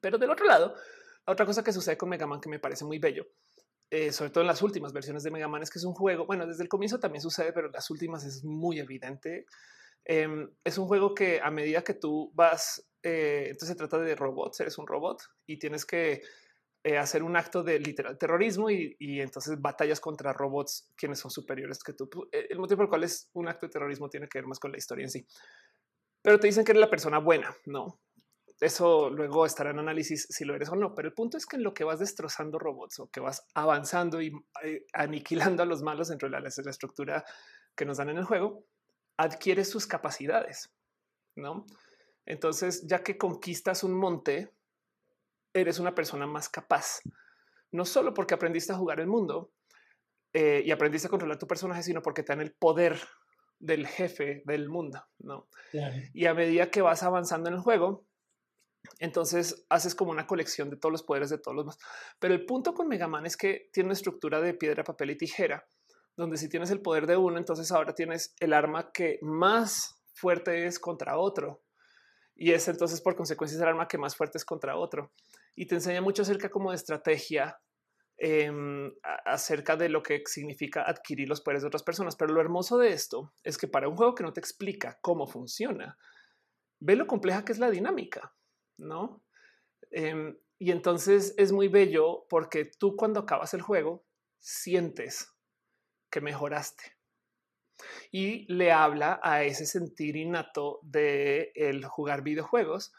Pero 0.00 0.18
del 0.18 0.30
otro 0.30 0.46
lado, 0.46 0.74
otra 1.26 1.44
cosa 1.44 1.64
que 1.64 1.72
sucede 1.72 1.98
con 1.98 2.08
Mega 2.08 2.26
Man 2.26 2.40
que 2.40 2.48
me 2.48 2.60
parece 2.60 2.84
muy 2.84 2.98
bello, 2.98 3.26
eh, 3.90 4.12
sobre 4.12 4.30
todo 4.30 4.42
en 4.42 4.48
las 4.48 4.62
últimas 4.62 4.92
versiones 4.92 5.22
de 5.22 5.30
Mega 5.30 5.48
Man, 5.48 5.62
es 5.62 5.70
que 5.70 5.78
es 5.78 5.84
un 5.84 5.94
juego, 5.94 6.26
bueno, 6.26 6.46
desde 6.46 6.62
el 6.62 6.68
comienzo 6.68 6.98
también 6.98 7.22
sucede, 7.22 7.52
pero 7.52 7.66
en 7.66 7.72
las 7.72 7.90
últimas 7.90 8.24
es 8.24 8.44
muy 8.44 8.78
evidente. 8.78 9.46
Em, 10.08 10.48
es 10.62 10.78
un 10.78 10.86
juego 10.86 11.14
que 11.16 11.40
a 11.40 11.50
medida 11.50 11.82
que 11.82 11.94
tú 11.94 12.30
vas, 12.32 12.88
eh, 13.02 13.46
entonces 13.46 13.70
se 13.70 13.74
trata 13.74 13.98
de 13.98 14.14
robots, 14.14 14.60
eres 14.60 14.78
un 14.78 14.86
robot 14.86 15.20
y 15.46 15.58
tienes 15.58 15.84
que 15.84 16.22
eh, 16.84 16.96
hacer 16.96 17.24
un 17.24 17.36
acto 17.36 17.64
de 17.64 17.80
literal 17.80 18.16
terrorismo 18.16 18.70
y, 18.70 18.94
entonces 19.00 19.60
batallas 19.60 19.98
contra 19.98 20.32
robots 20.32 20.92
quienes 20.96 21.18
son 21.18 21.32
superiores 21.32 21.82
que 21.82 21.92
tú. 21.92 22.08
El 22.30 22.60
motivo 22.60 22.76
por 22.76 22.84
el 22.84 22.88
cual 22.88 23.02
es 23.02 23.28
un 23.32 23.48
acto 23.48 23.66
de 23.66 23.72
terrorismo 23.72 24.08
tiene 24.08 24.28
que 24.28 24.38
ver 24.38 24.46
más 24.46 24.60
con 24.60 24.70
la 24.70 24.78
historia 24.78 25.02
en 25.02 25.10
sí. 25.10 25.26
Pero 26.22 26.38
te 26.38 26.46
dicen 26.46 26.64
que 26.64 26.70
eres 26.70 26.82
la 26.82 26.90
persona 26.90 27.18
buena, 27.18 27.56
no? 27.64 28.00
Eso 28.60 29.10
luego 29.10 29.44
estará 29.44 29.70
en 29.70 29.80
análisis 29.80 30.28
si 30.30 30.44
lo 30.44 30.54
eres 30.54 30.68
o 30.68 30.76
no. 30.76 30.94
Pero 30.94 31.08
el 31.08 31.14
punto 31.14 31.36
es 31.36 31.46
que 31.46 31.56
en 31.56 31.64
lo 31.64 31.74
que 31.74 31.82
vas 31.82 31.98
destrozando 31.98 32.60
robots 32.60 33.00
o 33.00 33.10
que 33.10 33.18
vas 33.18 33.44
avanzando 33.54 34.22
y 34.22 34.32
eh, 34.62 34.86
aniquilando 34.92 35.64
a 35.64 35.66
los 35.66 35.82
malos 35.82 36.08
dentro 36.08 36.30
de 36.30 36.40
la 36.40 36.48
estructura 36.48 37.24
que 37.74 37.84
nos 37.84 37.98
dan 37.98 38.10
en 38.10 38.18
el 38.18 38.24
juego, 38.24 38.64
adquieres 39.16 39.70
sus 39.70 39.86
capacidades, 39.86 40.72
no? 41.36 41.66
Entonces, 42.24 42.86
ya 42.86 43.02
que 43.02 43.16
conquistas 43.16 43.84
un 43.84 43.94
monte, 43.94 44.52
eres 45.54 45.78
una 45.78 45.94
persona 45.94 46.26
más 46.26 46.48
capaz, 46.48 47.00
no 47.72 47.84
solo 47.84 48.12
porque 48.12 48.34
aprendiste 48.34 48.72
a 48.72 48.76
jugar 48.76 49.00
el 49.00 49.06
mundo 49.06 49.52
eh, 50.32 50.62
y 50.64 50.70
aprendiste 50.70 51.06
a 51.06 51.10
controlar 51.10 51.38
tu 51.38 51.46
personaje, 51.46 51.82
sino 51.82 52.02
porque 52.02 52.22
te 52.22 52.32
dan 52.32 52.40
el 52.40 52.52
poder 52.52 52.98
del 53.58 53.86
jefe 53.86 54.42
del 54.44 54.68
mundo, 54.68 55.02
¿no? 55.18 55.48
Y 56.12 56.26
a 56.26 56.34
medida 56.34 56.70
que 56.70 56.82
vas 56.82 57.02
avanzando 57.02 57.48
en 57.48 57.54
el 57.54 57.60
juego, 57.60 58.06
entonces 58.98 59.64
haces 59.68 59.94
como 59.94 60.10
una 60.10 60.26
colección 60.26 60.70
de 60.70 60.76
todos 60.76 60.92
los 60.92 61.02
poderes 61.02 61.30
de 61.30 61.38
todos 61.38 61.56
los 61.56 61.66
más. 61.66 61.78
Pero 62.18 62.34
el 62.34 62.44
punto 62.44 62.74
con 62.74 62.88
Mega 62.88 63.08
Man 63.08 63.26
es 63.26 63.36
que 63.36 63.70
tiene 63.72 63.88
una 63.88 63.94
estructura 63.94 64.40
de 64.40 64.54
piedra, 64.54 64.84
papel 64.84 65.10
y 65.10 65.16
tijera, 65.16 65.66
donde 66.16 66.36
si 66.36 66.48
tienes 66.48 66.70
el 66.70 66.80
poder 66.80 67.06
de 67.06 67.16
uno, 67.16 67.38
entonces 67.38 67.70
ahora 67.70 67.94
tienes 67.94 68.34
el 68.40 68.52
arma 68.52 68.90
que 68.92 69.18
más 69.22 70.02
fuerte 70.14 70.66
es 70.66 70.78
contra 70.78 71.18
otro. 71.18 71.62
Y 72.34 72.52
es 72.52 72.68
entonces 72.68 73.00
por 73.00 73.16
consecuencia 73.16 73.58
el 73.58 73.68
arma 73.68 73.88
que 73.88 73.98
más 73.98 74.16
fuerte 74.16 74.38
es 74.38 74.44
contra 74.44 74.76
otro 74.76 75.12
y 75.56 75.66
te 75.66 75.74
enseña 75.74 76.02
mucho 76.02 76.22
acerca 76.22 76.50
como 76.50 76.70
de 76.70 76.76
estrategia 76.76 77.58
em, 78.18 78.92
acerca 79.24 79.76
de 79.76 79.88
lo 79.88 80.02
que 80.02 80.22
significa 80.26 80.82
adquirir 80.82 81.28
los 81.28 81.40
poderes 81.40 81.62
de 81.62 81.68
otras 81.68 81.82
personas. 81.82 82.16
Pero 82.16 82.32
lo 82.32 82.40
hermoso 82.40 82.78
de 82.78 82.92
esto 82.92 83.32
es 83.42 83.58
que 83.58 83.68
para 83.68 83.88
un 83.88 83.96
juego 83.96 84.14
que 84.14 84.22
no 84.22 84.32
te 84.32 84.40
explica 84.40 84.98
cómo 85.00 85.26
funciona, 85.26 85.98
ve 86.78 86.96
lo 86.96 87.06
compleja 87.06 87.44
que 87.44 87.52
es 87.52 87.58
la 87.58 87.70
dinámica, 87.70 88.34
no? 88.78 89.22
Em, 89.90 90.38
y 90.58 90.70
entonces 90.72 91.34
es 91.38 91.52
muy 91.52 91.68
bello 91.68 92.26
porque 92.28 92.70
tú 92.78 92.96
cuando 92.96 93.20
acabas 93.20 93.54
el 93.54 93.62
juego 93.62 94.04
sientes 94.38 95.35
que 96.16 96.22
mejoraste 96.22 96.96
y 98.10 98.50
le 98.50 98.72
habla 98.72 99.20
a 99.22 99.44
ese 99.44 99.66
sentir 99.66 100.16
innato 100.16 100.80
de 100.82 101.52
el 101.54 101.84
jugar 101.84 102.22
videojuegos 102.22 102.94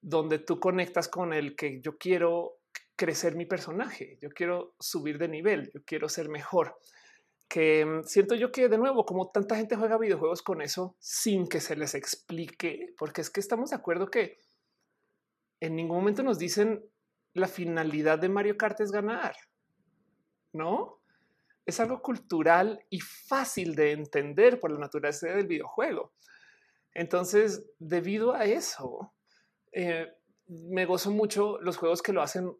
donde 0.00 0.38
tú 0.38 0.60
conectas 0.60 1.08
con 1.08 1.32
el 1.32 1.56
que 1.56 1.80
yo 1.80 1.98
quiero 1.98 2.60
crecer 2.94 3.34
mi 3.34 3.44
personaje, 3.44 4.18
yo 4.22 4.28
quiero 4.30 4.76
subir 4.78 5.18
de 5.18 5.26
nivel, 5.26 5.72
yo 5.74 5.80
quiero 5.84 6.08
ser 6.08 6.28
mejor. 6.28 6.78
Que 7.48 7.84
mm, 7.84 8.04
siento 8.04 8.36
yo 8.36 8.52
que 8.52 8.68
de 8.68 8.78
nuevo, 8.78 9.04
como 9.04 9.32
tanta 9.32 9.56
gente 9.56 9.74
juega 9.74 9.98
videojuegos 9.98 10.42
con 10.42 10.62
eso 10.62 10.94
sin 11.00 11.48
que 11.48 11.60
se 11.60 11.74
les 11.74 11.96
explique, 11.96 12.94
porque 12.96 13.20
es 13.20 13.30
que 13.30 13.40
estamos 13.40 13.70
de 13.70 13.76
acuerdo 13.76 14.06
que 14.12 14.38
en 15.58 15.74
ningún 15.74 15.96
momento 15.96 16.22
nos 16.22 16.38
dicen 16.38 16.84
la 17.32 17.48
finalidad 17.48 18.20
de 18.20 18.28
Mario 18.28 18.56
Kart 18.56 18.80
es 18.80 18.92
ganar, 18.92 19.34
¿no? 20.52 21.00
Es 21.66 21.80
algo 21.80 22.02
cultural 22.02 22.84
y 22.90 23.00
fácil 23.00 23.74
de 23.74 23.92
entender 23.92 24.60
por 24.60 24.70
la 24.70 24.78
naturaleza 24.78 25.28
del 25.28 25.46
videojuego. 25.46 26.12
Entonces, 26.92 27.70
debido 27.78 28.34
a 28.34 28.44
eso, 28.44 29.14
eh, 29.72 30.12
me 30.46 30.84
gozo 30.84 31.10
mucho 31.10 31.58
los 31.60 31.76
juegos 31.76 32.02
que 32.02 32.12
lo 32.12 32.22
hacen 32.22 32.54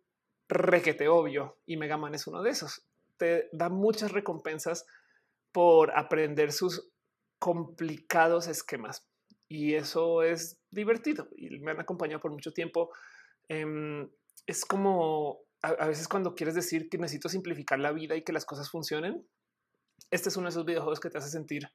requete 0.48 1.08
obvio 1.08 1.58
y 1.66 1.76
Mega 1.76 1.96
Man 1.96 2.14
es 2.14 2.26
uno 2.26 2.42
de 2.42 2.50
esos. 2.50 2.86
Te 3.16 3.48
da 3.52 3.68
muchas 3.68 4.12
recompensas 4.12 4.86
por 5.52 5.96
aprender 5.96 6.52
sus 6.52 6.90
complicados 7.38 8.48
esquemas 8.48 9.08
y 9.48 9.74
eso 9.74 10.22
es 10.22 10.58
divertido 10.70 11.28
y 11.36 11.58
me 11.60 11.72
han 11.72 11.80
acompañado 11.80 12.20
por 12.20 12.32
mucho 12.32 12.52
tiempo. 12.52 12.90
Em, 13.48 14.10
es 14.46 14.64
como 14.64 15.40
a, 15.64 15.86
veces 15.86 16.08
cuando 16.08 16.34
quieres 16.34 16.54
decir 16.54 16.88
que 16.88 16.98
necesito 16.98 17.28
simplificar 17.28 17.78
la 17.78 17.92
vida 17.92 18.16
y 18.16 18.22
que 18.22 18.32
las 18.32 18.44
cosas 18.44 18.70
funcionen. 18.70 19.26
Este 20.10 20.28
es 20.28 20.36
uno 20.36 20.46
de 20.46 20.50
esos 20.50 20.64
videojuegos 20.64 21.00
que 21.00 21.10
te 21.10 21.18
hace 21.18 21.30
sentir 21.30 21.68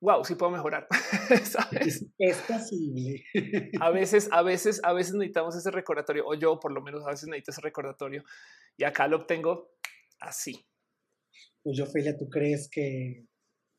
wow, 0.00 0.24
sí 0.24 0.34
puedo 0.34 0.52
mejorar. 0.52 0.86
Es, 2.18 2.38
posible. 2.46 3.24
a 3.80 3.90
veces, 3.90 4.28
a 4.32 4.42
veces, 4.42 4.80
a 4.82 4.92
veces 4.92 5.14
necesitamos 5.14 5.56
ese 5.56 5.70
recordatorio, 5.70 6.24
o 6.26 6.34
yo 6.34 6.58
por 6.58 6.72
lo 6.72 6.80
menos 6.80 7.04
a 7.06 7.10
veces 7.10 7.28
necesito 7.28 7.50
ese 7.50 7.60
recordatorio 7.60 8.24
y 8.76 8.84
acá 8.84 9.06
lo 9.08 9.18
obtengo 9.18 9.72
así. 10.20 10.64
Pues 11.62 11.76
yo, 11.76 11.86
Felia, 11.86 12.16
¿tú 12.16 12.28
crees 12.28 12.68
que 12.70 13.26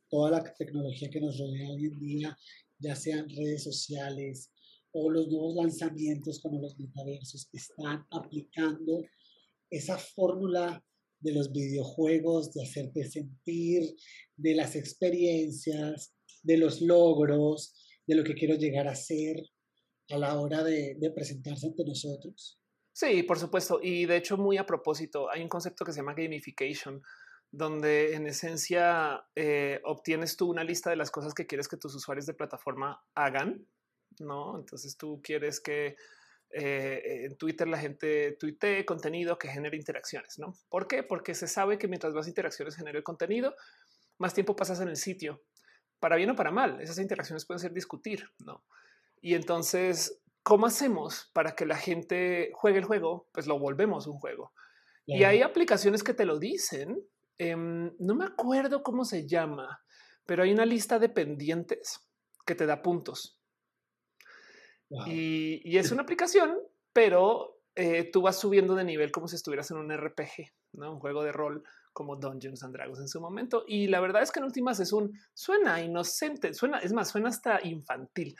toda 0.09 0.31
la 0.31 0.43
tecnología 0.43 1.09
que 1.09 1.21
nos 1.21 1.37
rodea 1.39 1.69
hoy 1.69 1.85
en 1.85 1.99
día, 1.99 2.37
ya 2.77 2.95
sean 2.95 3.27
redes 3.29 3.63
sociales 3.63 4.51
o 4.91 5.09
los 5.09 5.27
nuevos 5.27 5.55
lanzamientos 5.55 6.39
como 6.39 6.61
los 6.61 6.77
metaversos, 6.79 7.49
están 7.53 8.05
aplicando 8.11 9.03
esa 9.69 9.97
fórmula 9.97 10.83
de 11.19 11.33
los 11.33 11.51
videojuegos, 11.51 12.53
de 12.53 12.63
hacerte 12.63 13.03
sentir, 13.05 13.95
de 14.35 14.55
las 14.55 14.75
experiencias, 14.75 16.13
de 16.43 16.57
los 16.57 16.81
logros, 16.81 17.73
de 18.07 18.15
lo 18.15 18.23
que 18.23 18.33
quiero 18.33 18.55
llegar 18.55 18.87
a 18.87 18.95
ser 18.95 19.43
a 20.09 20.17
la 20.17 20.39
hora 20.39 20.63
de, 20.63 21.11
presentarse 21.13 21.67
ante 21.67 21.85
nosotros. 21.85 22.59
Sí, 22.91 23.23
por 23.23 23.37
supuesto. 23.37 23.79
Y 23.81 24.05
de 24.05 24.17
hecho, 24.17 24.37
muy 24.37 24.57
a 24.57 24.65
propósito, 24.65 25.29
hay 25.29 25.41
un 25.41 25.49
concepto 25.49 25.85
que 25.85 25.91
se 25.91 25.99
llama 25.99 26.15
gamification, 26.15 27.01
donde 27.51 28.15
en 28.15 28.27
esencia 28.27 29.23
eh, 29.35 29.81
obtienes 29.83 30.37
tú 30.37 30.49
una 30.49 30.63
lista 30.63 30.89
de 30.89 30.95
las 30.95 31.11
cosas 31.11 31.33
que 31.33 31.47
quieres 31.47 31.67
que 31.67 31.77
tus 31.77 31.95
usuarios 31.95 32.25
de 32.25 32.33
plataforma 32.33 33.03
hagan, 33.15 33.67
¿no? 34.19 34.57
Entonces 34.57 34.97
tú 34.97 35.21
quieres 35.23 35.59
que 35.59 35.95
eh, 36.51 37.25
en 37.25 37.37
Twitter 37.37 37.67
la 37.67 37.77
gente 37.77 38.35
tuitee 38.39 38.85
contenido 38.85 39.37
que 39.37 39.49
genere 39.49 39.77
interacciones, 39.77 40.39
¿no? 40.39 40.55
¿Por 40.69 40.87
qué? 40.87 41.03
Porque 41.03 41.35
se 41.35 41.47
sabe 41.47 41.77
que 41.77 41.87
mientras 41.87 42.13
más 42.13 42.27
interacciones 42.27 42.75
genere 42.75 42.97
el 42.97 43.03
contenido, 43.03 43.55
más 44.17 44.33
tiempo 44.33 44.55
pasas 44.55 44.81
en 44.81 44.87
el 44.89 44.97
sitio, 44.97 45.43
para 45.99 46.15
bien 46.15 46.31
o 46.31 46.35
para 46.35 46.51
mal. 46.51 46.81
Esas 46.81 46.99
interacciones 46.99 47.45
pueden 47.45 47.59
ser 47.59 47.73
discutir, 47.73 48.29
¿no? 48.39 48.63
Y 49.21 49.35
entonces, 49.35 50.21
¿cómo 50.43 50.65
hacemos 50.65 51.29
para 51.33 51.55
que 51.55 51.65
la 51.65 51.77
gente 51.77 52.51
juegue 52.53 52.79
el 52.79 52.85
juego? 52.85 53.27
Pues 53.31 53.45
lo 53.47 53.59
volvemos 53.59 54.07
un 54.07 54.17
juego. 54.17 54.53
Y 55.05 55.23
hay 55.23 55.41
aplicaciones 55.41 56.03
que 56.03 56.13
te 56.13 56.25
lo 56.25 56.37
dicen. 56.37 57.03
Em, 57.39 57.91
no 57.97 58.13
me 58.13 58.25
acuerdo 58.25 58.83
cómo 58.83 59.05
se 59.05 59.27
llama, 59.27 59.83
pero 60.25 60.43
hay 60.43 60.51
una 60.51 60.65
lista 60.65 60.99
de 60.99 61.09
pendientes 61.09 62.07
que 62.45 62.53
te 62.53 62.67
da 62.67 62.83
puntos. 62.83 63.38
Y, 65.05 65.77
es 65.77 65.91
una 65.91 66.01
aplicación, 66.01 66.57
pero 66.93 67.61
eh, 67.75 68.09
tú 68.11 68.21
vas 68.21 68.39
subiendo 68.39 68.75
de 68.75 68.83
nivel 68.83 69.11
como 69.11 69.27
si 69.27 69.35
estuvieras 69.35 69.69
en 69.71 69.77
un 69.77 69.95
RPG, 69.95 70.51
¿no? 70.73 70.93
un 70.93 70.99
juego 70.99 71.23
de 71.23 71.31
rol 71.31 71.63
como 71.93 72.15
Dungeons 72.15 72.63
and 72.63 72.73
Dragons 72.73 72.99
en 72.99 73.07
su 73.07 73.21
momento. 73.21 73.63
Y 73.67 73.87
la 73.87 73.99
verdad 73.99 74.23
es 74.23 74.31
que 74.31 74.39
en 74.39 74.45
últimas 74.45 74.79
es 74.79 74.93
un 74.93 75.17
suena 75.33 75.81
inocente, 75.81 76.53
suena, 76.53 76.79
es 76.79 76.93
más, 76.93 77.09
suena 77.09 77.29
hasta 77.29 77.59
infantil, 77.65 78.35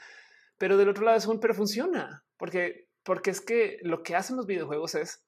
pero 0.58 0.76
del 0.76 0.88
otro 0.88 1.04
lado 1.04 1.18
es 1.18 1.26
un, 1.26 1.40
pero 1.40 1.54
funciona 1.54 2.24
porque, 2.36 2.88
porque 3.02 3.30
es 3.30 3.40
que 3.40 3.78
lo 3.82 4.02
que 4.02 4.16
hacen 4.16 4.36
los 4.36 4.46
videojuegos 4.46 4.94
es 4.94 5.24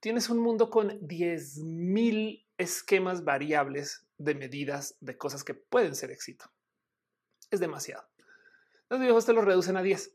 tienes 0.00 0.30
un 0.30 0.38
mundo 0.38 0.70
con 0.70 1.00
10.000 1.00 1.64
mil 1.64 2.46
esquemas 2.58 3.24
variables 3.24 4.06
de 4.18 4.34
medidas 4.34 4.96
de 5.00 5.16
cosas 5.16 5.44
que 5.44 5.54
pueden 5.54 5.94
ser 5.94 6.10
éxito. 6.10 6.46
Es 7.50 7.60
demasiado. 7.60 8.08
Los 8.88 9.00
videojuegos 9.00 9.26
te 9.26 9.32
lo 9.32 9.42
reducen 9.42 9.76
a 9.76 9.82
10 9.82 10.14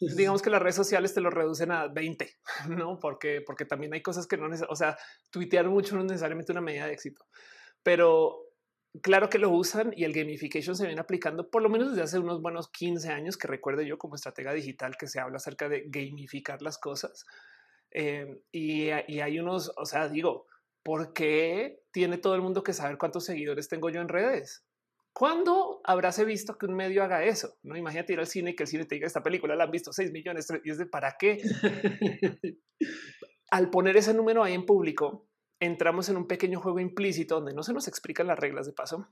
digamos 0.00 0.42
que 0.42 0.50
las 0.50 0.62
redes 0.62 0.76
sociales 0.76 1.14
te 1.14 1.20
lo 1.20 1.30
reducen 1.30 1.70
a 1.70 1.88
20, 1.88 2.30
no? 2.70 2.98
Porque, 2.98 3.42
porque 3.46 3.64
también 3.64 3.94
hay 3.94 4.02
cosas 4.02 4.26
que 4.26 4.36
no, 4.36 4.48
o 4.68 4.76
sea, 4.76 4.96
tuitear 5.30 5.68
mucho 5.68 5.94
no 5.94 6.02
es 6.02 6.08
necesariamente 6.08 6.52
una 6.52 6.60
medida 6.60 6.86
de 6.86 6.92
éxito, 6.92 7.26
pero 7.82 8.38
claro 9.02 9.28
que 9.30 9.38
lo 9.38 9.50
usan 9.50 9.92
y 9.96 10.04
el 10.04 10.12
gamification 10.12 10.76
se 10.76 10.86
viene 10.86 11.00
aplicando 11.00 11.50
por 11.50 11.62
lo 11.62 11.68
menos 11.70 11.90
desde 11.90 12.02
hace 12.02 12.18
unos 12.18 12.42
buenos 12.42 12.70
15 12.70 13.10
años 13.10 13.36
que 13.38 13.48
recuerdo 13.48 13.82
yo 13.82 13.98
como 13.98 14.16
estratega 14.16 14.52
digital 14.52 14.96
que 14.98 15.06
se 15.06 15.20
habla 15.20 15.36
acerca 15.38 15.68
de 15.68 15.84
gamificar 15.88 16.60
las 16.62 16.78
cosas. 16.78 17.24
Eh, 17.90 18.26
y, 18.52 18.88
y 19.08 19.20
hay 19.20 19.38
unos, 19.40 19.72
o 19.76 19.84
sea, 19.86 20.08
digo, 20.08 20.46
¿por 20.82 21.12
qué 21.12 21.80
tiene 21.92 22.18
todo 22.18 22.34
el 22.34 22.42
mundo 22.42 22.62
que 22.62 22.72
saber 22.72 22.98
cuántos 22.98 23.24
seguidores 23.24 23.68
tengo 23.68 23.90
yo 23.90 24.00
en 24.00 24.08
redes? 24.08 24.64
¿Cuándo 25.12 25.80
habráse 25.84 26.24
visto 26.24 26.56
que 26.56 26.66
un 26.66 26.74
medio 26.74 27.02
haga 27.04 27.24
eso? 27.24 27.58
No 27.62 27.76
imagínate 27.76 28.14
ir 28.14 28.20
al 28.20 28.26
cine 28.26 28.50
y 28.50 28.56
que 28.56 28.62
el 28.62 28.68
cine 28.68 28.86
te 28.86 28.94
diga 28.94 29.06
esta 29.06 29.22
película 29.22 29.54
la 29.54 29.64
han 29.64 29.70
visto 29.70 29.92
6 29.92 30.10
millones 30.10 30.48
y 30.64 30.70
es 30.70 30.78
de 30.78 30.86
para 30.86 31.16
qué. 31.18 31.42
al 33.50 33.70
poner 33.70 33.96
ese 33.96 34.14
número 34.14 34.42
ahí 34.42 34.54
en 34.54 34.64
público, 34.64 35.28
entramos 35.60 36.08
en 36.08 36.16
un 36.16 36.26
pequeño 36.26 36.60
juego 36.60 36.80
implícito 36.80 37.36
donde 37.36 37.52
no 37.52 37.62
se 37.62 37.74
nos 37.74 37.88
explican 37.88 38.26
las 38.26 38.38
reglas 38.38 38.66
de 38.66 38.72
paso, 38.72 39.08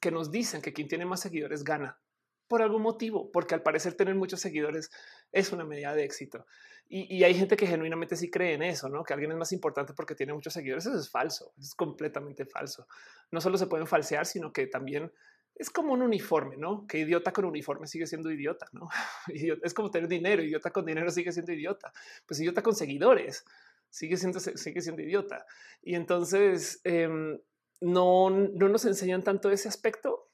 que 0.00 0.10
nos 0.10 0.30
dicen 0.30 0.60
que 0.60 0.72
quien 0.72 0.88
tiene 0.88 1.06
más 1.06 1.20
seguidores 1.20 1.62
gana 1.62 2.00
por 2.48 2.62
algún 2.62 2.82
motivo, 2.82 3.30
porque 3.32 3.54
al 3.54 3.62
parecer 3.62 3.94
tener 3.94 4.14
muchos 4.14 4.40
seguidores 4.40 4.90
es 5.32 5.52
una 5.52 5.64
medida 5.64 5.94
de 5.94 6.04
éxito. 6.04 6.46
Y, 6.88 7.24
hay 7.24 7.34
gente 7.34 7.56
que 7.56 7.66
genuinamente 7.66 8.14
sí 8.14 8.30
cree 8.30 8.54
en 8.54 8.62
eso, 8.62 8.88
¿no? 8.88 9.02
Que 9.02 9.12
alguien 9.12 9.32
es 9.32 9.36
más 9.36 9.50
importante 9.50 9.92
porque 9.92 10.14
tiene 10.14 10.32
muchos 10.32 10.52
seguidores. 10.52 10.86
Eso 10.86 10.96
es 10.96 11.10
falso, 11.10 11.52
es 11.58 11.74
completamente 11.74 12.46
falso. 12.46 12.86
No 13.32 13.40
solo 13.40 13.58
se 13.58 13.66
pueden 13.66 13.88
falsear, 13.88 14.24
sino 14.24 14.52
que 14.52 14.68
también 14.68 15.10
es 15.58 15.70
como 15.70 15.92
un 15.92 16.02
uniforme, 16.02 16.56
¿no? 16.56 16.86
Que 16.86 16.98
idiota 16.98 17.32
con 17.32 17.46
uniforme 17.46 17.86
sigue 17.86 18.06
siendo 18.06 18.30
idiota, 18.30 18.68
¿no? 18.72 18.88
Es 19.62 19.74
como 19.74 19.90
tener 19.90 20.08
dinero, 20.08 20.42
idiota 20.42 20.70
con 20.70 20.84
dinero 20.84 21.10
sigue 21.10 21.32
siendo 21.32 21.52
idiota. 21.52 21.92
Pues 22.26 22.40
idiota 22.40 22.62
con 22.62 22.74
seguidores 22.74 23.44
sigue 23.90 24.16
siendo, 24.16 24.40
sigue 24.40 24.80
siendo 24.82 25.02
idiota. 25.02 25.46
Y 25.82 25.94
entonces 25.94 26.80
em, 26.84 27.38
no, 27.80 28.30
no 28.30 28.68
nos 28.68 28.84
enseñan 28.84 29.22
tanto 29.22 29.50
ese 29.50 29.68
aspecto. 29.68 30.28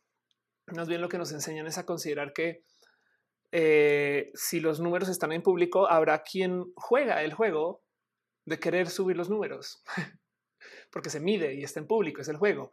Más 0.66 0.88
bien 0.88 1.00
lo 1.00 1.08
que 1.08 1.18
nos 1.18 1.32
enseñan 1.32 1.66
es 1.66 1.78
a 1.78 1.87
considerar 1.87 2.32
que 2.32 2.64
eh, 3.52 4.32
si 4.35 4.61
los 4.61 4.80
números 4.80 5.08
están 5.08 5.32
en 5.32 5.42
público, 5.42 5.88
habrá 5.88 6.22
quien 6.22 6.72
juega 6.74 7.22
el 7.22 7.35
juego 7.35 7.82
de 8.46 8.58
querer 8.58 8.88
subir 8.88 9.16
los 9.16 9.28
números, 9.28 9.85
porque 10.90 11.11
se 11.11 11.20
mide 11.20 11.54
y 11.54 11.62
está 11.62 11.78
en 11.78 11.87
público, 11.87 12.22
es 12.22 12.28
el 12.28 12.38
juego. 12.38 12.72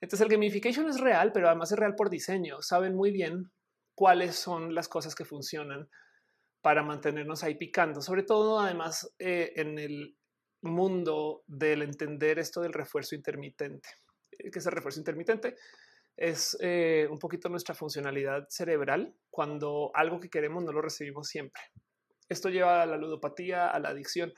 Entonces 0.00 0.24
el 0.24 0.32
gamification 0.32 0.88
es 0.88 1.00
real, 1.00 1.32
pero 1.32 1.48
además 1.48 1.72
es 1.72 1.78
real 1.78 1.94
por 1.94 2.10
diseño. 2.10 2.60
Saben 2.62 2.94
muy 2.94 3.10
bien 3.10 3.50
cuáles 3.94 4.36
son 4.36 4.74
las 4.74 4.88
cosas 4.88 5.14
que 5.14 5.24
funcionan 5.24 5.88
para 6.60 6.82
mantenernos 6.82 7.42
ahí 7.44 7.54
picando, 7.54 8.02
sobre 8.02 8.24
todo 8.24 8.60
además 8.60 9.14
eh, 9.18 9.52
en 9.56 9.78
el 9.78 10.16
mundo 10.62 11.44
del 11.46 11.82
entender 11.82 12.38
esto 12.38 12.60
del 12.60 12.72
refuerzo 12.72 13.14
intermitente. 13.14 13.88
Eh, 14.32 14.50
¿Qué 14.50 14.58
es 14.58 14.66
el 14.66 14.72
refuerzo 14.72 15.00
intermitente? 15.00 15.56
Es 16.16 16.56
eh, 16.60 17.06
un 17.10 17.18
poquito 17.18 17.48
nuestra 17.48 17.74
funcionalidad 17.74 18.48
cerebral 18.48 19.14
cuando 19.30 19.90
algo 19.94 20.18
que 20.18 20.30
queremos 20.30 20.64
no 20.64 20.72
lo 20.72 20.82
recibimos 20.82 21.28
siempre. 21.28 21.62
Esto 22.28 22.48
lleva 22.48 22.82
a 22.82 22.86
la 22.86 22.96
ludopatía, 22.96 23.68
a 23.68 23.78
la 23.78 23.90
adicción. 23.90 24.34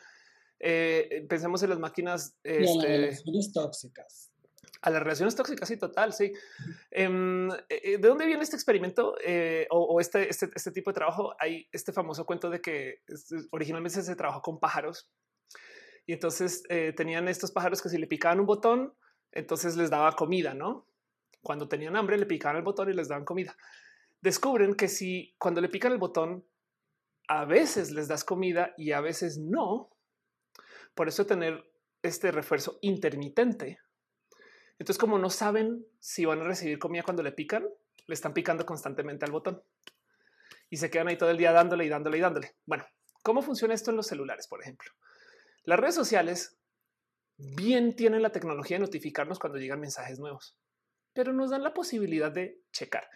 pensemos 0.59 1.63
en 1.63 1.71
las 1.71 1.79
máquinas 1.79 2.37
este, 2.43 3.17
tóxicas 3.55 4.33
a 4.81 4.91
las 4.91 5.03
relaciones 5.03 5.35
tóxicas, 5.35 5.69
sí, 5.69 5.77
total, 5.77 6.13
sí. 6.13 6.33
Em, 6.91 7.51
eh, 7.51 7.65
eh, 7.69 7.99
¿De 7.99 8.09
dónde 8.09 8.27
viene 8.27 8.43
este 8.43 8.57
experimento 8.57 9.17
eh, 9.25 9.67
o, 9.71 10.01
este, 10.01 10.29
este, 10.29 10.51
este, 10.55 10.71
tipo 10.71 10.91
de 10.91 10.95
trabajo? 10.95 11.35
Hay 11.39 11.69
este 11.73 11.93
famoso 11.93 12.25
cuento 12.25 12.49
de 12.49 12.61
que 12.61 13.03
originalmente 13.51 14.03
se 14.03 14.17
trabajó 14.17 14.43
con 14.43 14.61
pájaros 14.61 15.11
y 16.07 16.13
entonces 16.13 16.63
tenían 16.97 17.29
estos 17.29 17.53
pájaros 17.53 17.83
que 17.83 17.91
si 17.91 17.99
le 17.99 18.07
picaban 18.07 18.41
un 18.41 18.47
botón, 18.47 18.95
entonces 19.31 19.77
les 19.77 19.91
daba 19.91 20.13
comida, 20.13 20.55
¿no? 20.55 20.87
Cuando 21.43 21.69
tenían 21.69 21.97
hambre 21.97 22.17
le 22.17 22.25
picaban 22.25 22.57
el 22.57 22.63
botón 22.63 22.89
y 22.89 22.95
les 22.95 23.09
daban 23.09 23.27
comida. 23.27 23.55
Descubren 24.23 24.75
que 24.75 24.89
si 24.89 25.35
cuando 25.39 25.61
le 25.61 25.69
pican 25.69 25.93
el 25.93 25.99
botón, 25.99 26.47
a 27.29 27.45
veces 27.45 27.91
les 27.91 28.09
das 28.09 28.25
comida 28.25 28.73
y 28.79 28.93
a 28.93 29.03
veces 29.03 29.39
no. 29.39 29.91
Por 30.95 31.09
eso 31.09 31.27
tener 31.27 31.71
este 32.03 32.33
refuerzo 32.33 32.79
intermitente 32.81 33.79
entonces, 34.79 34.99
como 34.99 35.19
no 35.19 35.31
saben 35.31 35.87
si 36.01 36.25
van 36.25 36.41
a 36.41 36.45
recibir 36.45 36.79
comida 36.79 37.03
cuando 37.03 37.23
le 37.23 37.33
pican, 37.33 37.69
le 38.07 38.15
están 38.15 38.33
picando 38.33 38.65
constantemente 38.65 39.25
al 39.25 39.33
botón 39.33 39.63
y 40.71 40.77
se 40.77 40.91
quedan 40.91 41.09
ahí 41.09 41.17
todo 41.17 41.31
el 41.31 41.39
día 41.39 41.53
dándole 41.53 41.85
y 41.85 41.89
dándole 41.89 42.19
y 42.19 42.21
dándole. 42.21 42.57
Bueno, 42.65 42.87
¿cómo 43.23 43.43
funciona 43.43 43.75
esto 43.75 43.91
en 43.91 43.97
los 43.97 44.07
celulares, 44.07 44.47
por 44.47 44.63
ejemplo? 44.63 44.91
Las 45.65 45.81
redes 45.81 45.95
sociales 45.95 46.59
bien 47.37 47.95
tienen 47.97 48.23
la 48.23 48.33
tecnología 48.33 48.77
de 48.77 48.85
notificarnos 48.85 49.39
cuando 49.39 49.59
llegan 49.59 49.81
mensajes 49.81 50.19
nuevos, 50.19 50.57
pero 51.13 51.33
nos 51.33 51.51
dan 51.51 51.63
la 51.63 51.75
posibilidad 51.75 52.31
de 52.31 52.61
checar. 52.73 53.09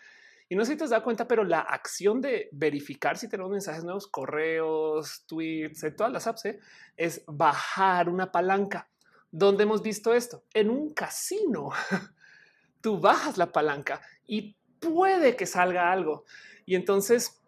Y 0.48 0.56
no 0.56 0.64
sé 0.64 0.72
si 0.72 0.78
te 0.78 0.84
has 0.84 0.90
dado 0.90 1.02
cuenta, 1.02 1.26
pero 1.26 1.44
la 1.44 1.60
acción 1.60 2.20
de 2.20 2.48
verificar 2.52 3.16
si 3.16 3.28
tenemos 3.28 3.50
mensajes 3.50 3.84
nuevos, 3.84 4.06
correos, 4.06 5.24
tweets, 5.26 5.86
todas 5.96 6.12
las 6.12 6.26
apps, 6.26 6.44
¿eh? 6.44 6.60
es 6.96 7.22
bajar 7.26 8.08
una 8.08 8.30
palanca. 8.30 8.90
¿Dónde 9.32 9.64
hemos 9.64 9.82
visto 9.82 10.14
esto? 10.14 10.44
En 10.54 10.70
un 10.70 10.94
casino. 10.94 11.70
Tú 12.80 13.00
bajas 13.00 13.38
la 13.38 13.50
palanca 13.50 14.00
y 14.26 14.56
puede 14.78 15.34
que 15.34 15.46
salga 15.46 15.90
algo. 15.90 16.24
Y 16.64 16.76
entonces 16.76 17.42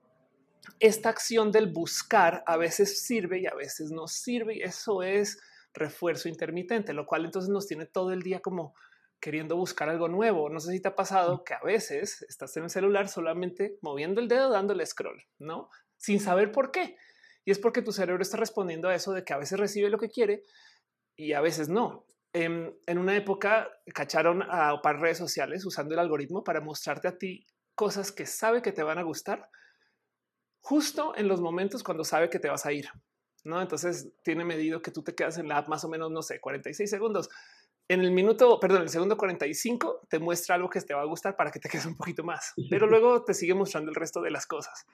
esta 0.81 1.11
acción 1.11 1.53
del 1.53 1.71
buscar 1.71 2.43
a 2.47 2.57
veces 2.57 3.05
sirve 3.05 3.41
y 3.41 3.47
a 3.47 3.55
veces 3.55 3.93
no 3.93 4.09
sirve. 4.09 4.57
Y 4.57 4.63
eso 4.63 5.03
es 5.03 5.41
refuerzo 5.73 6.29
intermitente, 6.29 6.93
lo 6.93 7.07
cual 7.07 7.25
entonces 7.25 7.51
nos 7.51 7.67
tiene 7.67 7.87
todo 7.87 8.13
el 8.13 8.23
día 8.23 8.41
como 8.41 8.75
queriendo 9.21 9.57
buscar 9.57 9.89
algo 9.89 10.09
nuevo. 10.09 10.49
No 10.51 10.61
sé 10.61 10.73
si 10.73 10.81
te 10.81 10.89
ha 10.89 10.97
pasado 10.97 11.45
que 11.45 11.55
a 11.55 11.61
veces 11.61 12.25
estás 12.29 12.57
en 12.57 12.65
el 12.65 12.71
celular 12.71 13.09
solamente 13.09 13.79
moviendo 13.81 14.21
el 14.21 14.29
dedo, 14.29 14.51
dándole 14.51 14.85
scroll, 14.87 15.23
no 15.39 15.71
sin 15.97 16.21
saber 16.21 16.53
por 16.53 16.71
qué. 16.71 16.97
Y 17.45 17.51
es 17.51 17.59
porque 17.59 17.83
tu 17.83 17.93
cerebro 17.93 18.23
está 18.23 18.37
respondiendo 18.37 18.89
a 18.89 18.95
eso 18.95 19.13
de 19.13 19.25
que 19.25 19.33
a 19.33 19.39
veces 19.39 19.59
recibe 19.59 19.91
lo 19.91 19.99
que 19.99 20.09
quiere 20.09 20.43
y 21.17 21.33
a 21.33 21.41
veces 21.41 21.69
no. 21.69 22.07
En, 22.33 22.75
una 22.89 23.17
época 23.17 23.71
cacharon 23.95 24.43
a 24.43 24.81
par 24.83 25.01
redes 25.01 25.19
sociales 25.19 25.65
usando 25.65 25.95
el 25.95 26.01
algoritmo 26.01 26.43
para 26.43 26.61
mostrarte 26.61 27.09
a 27.09 27.17
ti 27.17 27.47
cosas 27.75 28.11
que 28.11 28.27
sabe 28.27 28.61
que 28.61 28.73
te 28.73 28.83
van 28.83 28.99
a 28.99 29.03
gustar 29.03 29.49
justo 30.61 31.15
en 31.17 31.29
los 31.29 31.41
momentos 31.41 31.83
cuando 31.83 32.05
sabe 32.05 32.31
que 32.31 32.39
te 32.39 32.49
vas 32.49 32.67
a 32.67 32.73
ir. 32.73 32.89
No, 33.45 33.61
entonces 33.61 34.13
tiene 34.23 34.45
medido 34.45 34.81
que 34.81 34.91
tú 34.91 35.03
te 35.03 35.15
quedas 35.15 35.39
en 35.39 35.49
la 35.49 35.59
app 35.59 35.69
más 35.69 35.85
o 35.85 35.89
menos, 35.89 36.11
no 36.11 36.23
sé, 36.23 36.41
46 36.41 36.89
segundos. 36.89 37.29
En 37.87 38.01
el 38.01 38.11
minuto, 38.11 38.59
perdón, 38.59 38.83
el 38.83 38.89
segundo 38.89 39.17
45 39.19 40.07
te 40.09 40.19
muestra 40.19 40.55
algo 40.55 40.71
que 40.71 40.81
te 40.81 40.95
va 40.95 41.03
a 41.03 41.07
gustar 41.07 41.37
para 41.37 41.51
que 41.51 41.61
te 41.61 41.69
quedes 41.69 41.85
un 41.85 41.97
poquito 41.97 42.25
más, 42.25 42.55
pero 42.71 42.87
luego 42.87 43.25
te 43.25 43.35
sigue 43.35 43.55
mostrando 43.55 43.91
el 43.91 43.95
resto 43.95 44.23
de 44.23 44.31
las 44.31 44.47
cosas. 44.47 44.87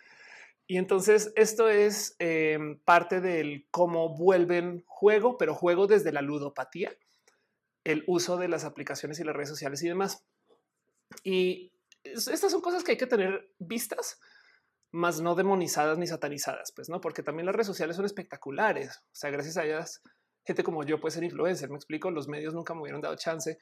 Y 0.71 0.77
entonces 0.77 1.33
esto 1.35 1.69
es 1.69 2.15
em, 2.21 2.79
parte 2.85 3.21
del 3.21 3.67
cómo 3.73 4.17
vuelven 4.17 4.85
juego, 4.87 5.37
pero 5.37 5.53
juego 5.53 5.89
desde 5.89 6.13
la 6.13 6.23
ludopatía. 6.23 6.97
el 7.83 8.05
uso 8.07 8.37
de 8.37 8.47
las 8.47 8.63
aplicaciones 8.63 9.19
y 9.19 9.25
las 9.25 9.35
redes 9.35 9.49
sociales 9.49 9.83
y 9.83 9.89
demás. 9.89 10.25
Y 11.25 11.73
estas 12.05 12.53
son 12.53 12.61
cosas 12.61 12.85
que 12.85 12.93
hay 12.93 12.99
que 12.99 13.09
tener 13.09 13.53
vistas, 13.59 14.21
más 14.93 15.21
no 15.21 15.35
demonizadas 15.35 15.99
ni 15.99 16.07
satanizadas, 16.07 16.71
pues 16.71 16.89
no, 16.89 17.01
porque 17.01 17.25
también 17.25 17.47
las 17.47 17.55
redes 17.57 17.67
sociales 17.67 17.97
son 17.97 18.05
espectaculares. 18.05 18.97
O 18.97 19.17
sea, 19.17 19.31
gracias 19.31 19.57
a 19.57 19.65
ellas, 19.65 20.03
gente 20.45 20.63
como 20.63 20.85
yo 20.85 21.01
puede 21.01 21.15
ser 21.15 21.25
influencer. 21.25 21.69
Me 21.69 21.79
explico, 21.79 22.13
los 22.13 22.29
medios 22.29 22.55
nunca 22.55 22.75
me 22.75 22.83
hubieran 22.83 23.01
dado 23.01 23.17
chance 23.17 23.59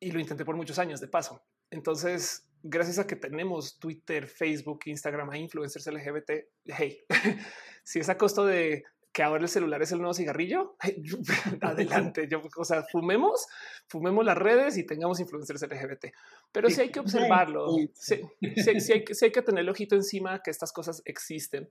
y 0.00 0.10
lo 0.10 0.18
intenté 0.18 0.44
por 0.44 0.56
muchos 0.56 0.80
años 0.80 1.00
de 1.00 1.06
paso. 1.06 1.44
Entonces, 1.70 2.48
gracias 2.64 2.98
a 2.98 3.06
que 3.06 3.16
tenemos 3.16 3.78
Twitter, 3.78 4.26
Facebook, 4.26 4.80
Instagram, 4.86 5.30
a 5.30 5.38
influencers 5.38 5.86
LGBT, 5.86 6.30
hey, 6.64 7.04
si 7.84 8.00
es 8.00 8.08
a 8.08 8.16
costo 8.16 8.46
de 8.46 8.84
que 9.12 9.22
ahora 9.22 9.42
el 9.42 9.48
celular 9.48 9.80
es 9.80 9.92
el 9.92 9.98
nuevo 9.98 10.14
cigarrillo, 10.14 10.76
adelante. 11.60 12.26
Yo, 12.28 12.42
o 12.56 12.64
sea, 12.64 12.82
fumemos, 12.90 13.46
fumemos 13.86 14.24
las 14.24 14.36
redes 14.36 14.76
y 14.76 14.84
tengamos 14.84 15.20
influencers 15.20 15.62
LGBT. 15.62 16.06
Pero 16.50 16.68
sí 16.68 16.80
hay 16.80 16.90
que 16.90 16.98
observarlo. 16.98 17.68
Sí, 17.92 18.22
hay, 18.42 19.04
hay, 19.22 19.30
que 19.30 19.42
tener 19.42 19.60
el 19.60 19.68
ojito 19.68 19.94
encima 19.94 20.42
que 20.42 20.50
estas 20.50 20.72
cosas 20.72 21.00
existen, 21.04 21.68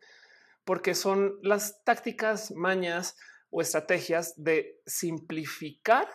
porque 0.64 0.96
son 0.96 1.38
las 1.42 1.84
tácticas, 1.84 2.52
mañas 2.52 3.18
o 3.50 3.62
estrategias 3.62 4.36
de 4.38 4.80
simplificar 4.86 6.08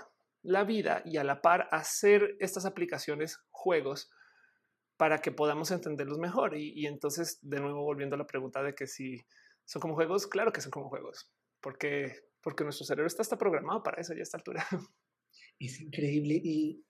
la 0.42 0.64
vida 0.64 1.02
y 1.04 1.18
a 1.18 1.24
la 1.24 1.42
par 1.42 1.68
hacer 1.72 2.36
estas 2.38 2.64
aplicaciones 2.64 3.40
juegos 3.50 4.10
para 4.98 5.20
que 5.20 5.32
podamos 5.32 5.70
entenderlos 5.70 6.18
mejor. 6.18 6.54
Y, 6.58 6.72
y 6.78 6.86
entonces, 6.86 7.38
de 7.40 7.60
nuevo, 7.60 7.82
volviendo 7.82 8.16
a 8.16 8.18
la 8.18 8.26
pregunta 8.26 8.62
de 8.62 8.74
que 8.74 8.86
si 8.86 9.24
son 9.64 9.80
como 9.80 9.94
juegos, 9.94 10.26
claro 10.26 10.52
que 10.52 10.60
son 10.60 10.70
como 10.70 10.90
juegos, 10.90 11.30
porque, 11.62 12.12
porque 12.42 12.64
nuestro 12.64 12.84
cerebro 12.84 13.06
está, 13.06 13.22
está 13.22 13.38
programado 13.38 13.82
para 13.82 14.00
eso 14.00 14.12
ya 14.12 14.20
a 14.20 14.22
esta 14.24 14.36
altura. 14.36 14.66
Es 15.60 15.80
increíble 15.80 16.40
y, 16.42 16.84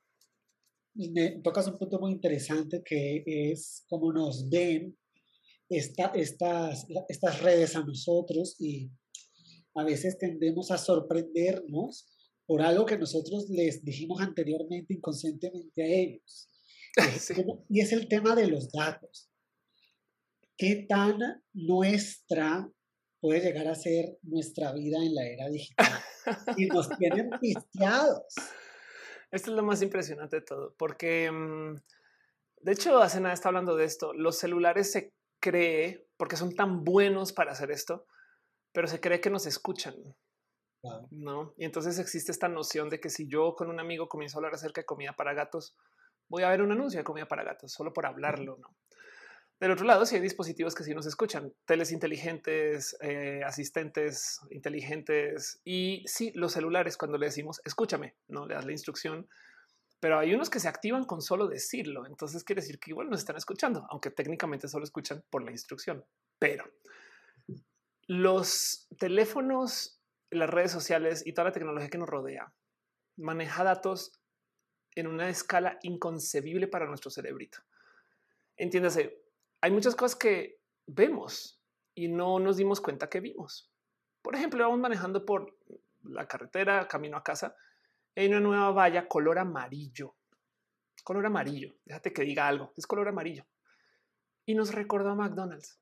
y 0.95 1.11
me 1.11 1.41
tocas 1.43 1.67
un 1.69 1.79
punto 1.79 1.99
muy 1.99 2.13
interesante 2.13 2.83
que 2.85 3.23
es 3.27 3.87
cómo 3.89 4.13
nos 4.13 4.51
ven 4.51 4.95
esta, 5.71 6.13
estas, 6.15 6.87
estas 7.09 7.43
redes 7.43 7.77
a 7.77 7.83
nosotros 7.83 8.57
y 8.61 8.91
a 9.75 9.85
veces 9.85 10.19
tendemos 10.19 10.71
a 10.71 10.77
sorprendernos 10.77 12.09
por 12.47 12.61
algo 12.61 12.85
que 12.85 12.99
nosotros 12.99 13.49
les 13.49 13.83
dijimos 13.83 14.21
anteriormente 14.21 14.93
inconscientemente 14.93 15.83
a 15.83 15.87
ellos. 15.87 16.49
Y 17.69 17.81
es 17.81 17.93
el 17.93 18.09
tema 18.09 18.35
de 18.35 18.49
los 18.49 18.71
datos 18.73 19.29
qué 20.59 20.85
tan 20.89 21.43
nuestra 21.55 22.69
puede 23.21 23.41
llegar 23.41 23.69
a 23.69 23.75
ser 23.75 24.19
nuestra 24.23 24.73
vida 24.73 24.99
en 24.99 25.15
la 25.15 25.25
era 25.25 25.49
digital. 25.49 25.87
y 26.57 26.67
nos 26.67 26.89
tienen 26.99 27.31
pisteados. 27.41 28.35
Esto 29.31 29.51
es 29.51 29.57
lo 29.57 29.63
más 29.63 29.81
impresionante 29.83 30.37
de 30.37 30.43
todo, 30.43 30.75
porque 30.77 31.31
mm, 31.31 31.77
de 32.63 32.73
hecho 32.73 32.99
hace 32.99 33.21
nada 33.21 33.35
está 33.35 33.49
hablando 33.49 33.77
de 33.77 33.85
esto. 33.85 34.13
Los 34.13 34.39
celulares 34.39 34.93
se 34.93 35.15
cree, 35.41 36.07
porque 36.17 36.37
son 36.37 36.55
tan 36.55 36.85
buenos 36.85 37.33
para 37.33 37.53
hacer 37.53 37.71
esto, 37.71 38.07
pero 38.73 38.89
se 38.89 39.01
cree 39.01 39.21
que 39.21 39.31
nos 39.31 39.47
escuchan. 39.47 39.95
No, 41.11 41.55
y 41.57 41.65
entonces 41.65 41.99
existe 41.99 42.31
esta 42.31 42.49
noción 42.49 42.89
de 42.89 43.01
que 43.01 43.11
si 43.11 43.29
yo 43.29 43.55
con 43.57 43.69
un 43.69 43.81
amigo 43.81 44.09
comienzo 44.09 44.37
a 44.37 44.39
hablar 44.39 44.55
acerca 44.55 44.81
de 44.81 44.87
comida 44.87 45.13
para 45.13 45.35
gatos, 45.35 45.77
voy 46.29 46.43
a 46.43 46.51
ver 46.51 46.63
un 46.63 46.73
anuncio 46.73 46.99
de 46.99 47.05
comida 47.05 47.27
para 47.27 47.45
gatos 47.45 47.73
solo 47.73 47.93
por 47.93 48.07
hablarlo. 48.07 48.59
No, 48.59 48.77
del 49.61 49.73
otro 49.73 49.87
lado, 49.87 50.07
si 50.07 50.15
hay 50.15 50.21
dispositivos 50.21 50.75
que 50.75 50.85
sí 50.85 50.95
nos 50.95 51.07
escuchan, 51.07 51.53
teles 51.65 51.91
inteligentes, 51.91 52.97
eh, 53.01 53.43
asistentes 53.45 54.41
inteligentes 54.51 55.61
y 55.65 56.05
sí, 56.07 56.31
los 56.35 56.53
celulares 56.53 56.97
cuando 56.97 57.19
le 57.19 57.27
decimos 57.27 57.61
escúchame, 57.65 58.15
no 58.29 58.47
le 58.47 58.55
das 58.55 58.67
la 58.67 58.73
instrucción, 58.73 59.29
pero 59.99 60.19
hay 60.21 60.33
unos 60.33 60.49
que 60.49 60.61
se 60.61 60.69
activan 60.69 61.05
con 61.05 61.23
solo 61.23 61.49
decirlo. 61.49 62.07
Entonces 62.07 62.45
quiere 62.45 62.63
decir 62.63 62.79
que 62.79 62.93
igual 62.93 63.11
nos 63.11 63.19
están 63.19 63.37
escuchando, 63.37 63.85
aunque 63.91 64.11
técnicamente 64.11 64.69
solo 64.69 64.85
escuchan 64.85 65.25
por 65.29 65.43
la 65.43 65.51
instrucción. 65.51 66.05
Pero 66.39 66.65
los 68.07 68.87
teléfonos, 68.97 70.01
las 70.31 70.51
redes 70.51 70.71
sociales 70.71 71.27
y 71.27 71.33
toda 71.33 71.47
la 71.49 71.53
tecnología 71.53 71.91
que 71.91 71.99
nos 71.99 72.09
rodea 72.09 72.53
maneja 73.17 73.65
datos 73.65 74.13
en 75.01 75.07
una 75.07 75.29
escala 75.29 75.79
inconcebible 75.83 76.69
para 76.69 76.87
nuestro 76.87 77.11
cerebrito. 77.11 77.59
Entiéndase, 78.57 79.23
hay 79.61 79.71
muchas 79.71 79.95
cosas 79.95 80.17
que 80.17 80.61
vemos 80.87 81.61
y 81.95 82.09
no 82.09 82.39
nos 82.39 82.57
dimos 82.57 82.81
cuenta 82.81 83.09
que 83.09 83.21
vimos. 83.21 83.71
Por 84.23 84.35
ejemplo, 84.35 84.65
vamos 84.65 84.81
manejando 84.81 85.25
por 85.25 85.57
la 86.03 86.27
carretera, 86.27 86.89
camino 86.89 87.17
a 87.17 87.23
casa, 87.23 87.55
hay 88.15 88.27
una 88.27 88.41
nueva 88.41 88.73
valla 88.73 89.07
color 89.07 89.39
amarillo. 89.39 90.17
Color 91.05 91.27
amarillo. 91.27 91.77
Déjate 91.85 92.13
que 92.13 92.23
diga 92.23 92.49
algo. 92.49 92.73
Es 92.77 92.87
color 92.87 93.09
amarillo. 93.09 93.47
Y 94.45 94.55
nos 94.55 94.75
recordó 94.75 95.11
a 95.11 95.15
McDonald's. 95.15 95.81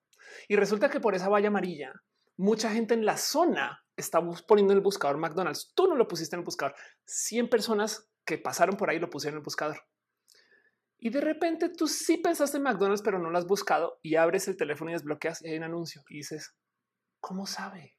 Y 0.48 0.56
resulta 0.56 0.90
que 0.90 1.00
por 1.00 1.14
esa 1.14 1.28
valla 1.28 1.48
amarilla, 1.48 2.02
mucha 2.36 2.70
gente 2.70 2.94
en 2.94 3.06
la 3.06 3.16
zona 3.16 3.84
estamos 3.96 4.42
poniendo 4.42 4.72
en 4.72 4.78
el 4.78 4.84
buscador 4.84 5.16
McDonald's. 5.16 5.72
Tú 5.74 5.86
no 5.86 5.96
lo 5.96 6.06
pusiste 6.06 6.36
en 6.36 6.40
el 6.40 6.44
buscador. 6.44 6.74
100 7.06 7.48
personas 7.48 8.10
que 8.26 8.38
pasaron 8.38 8.76
por 8.76 8.90
ahí 8.90 8.98
lo 8.98 9.08
pusieron 9.08 9.36
en 9.36 9.38
el 9.38 9.44
buscador. 9.44 9.80
Y 10.98 11.10
de 11.10 11.20
repente 11.20 11.68
tú 11.68 11.86
sí 11.86 12.18
pensaste 12.18 12.56
en 12.56 12.64
McDonald's, 12.64 13.02
pero 13.02 13.18
no 13.18 13.30
lo 13.30 13.38
has 13.38 13.46
buscado 13.46 13.98
y 14.02 14.16
abres 14.16 14.48
el 14.48 14.56
teléfono 14.56 14.90
y 14.90 14.94
desbloqueas 14.94 15.42
y 15.42 15.48
hay 15.48 15.58
un 15.58 15.64
anuncio 15.64 16.02
y 16.08 16.16
dices, 16.16 16.54
¿cómo 17.20 17.46
sabe? 17.46 17.96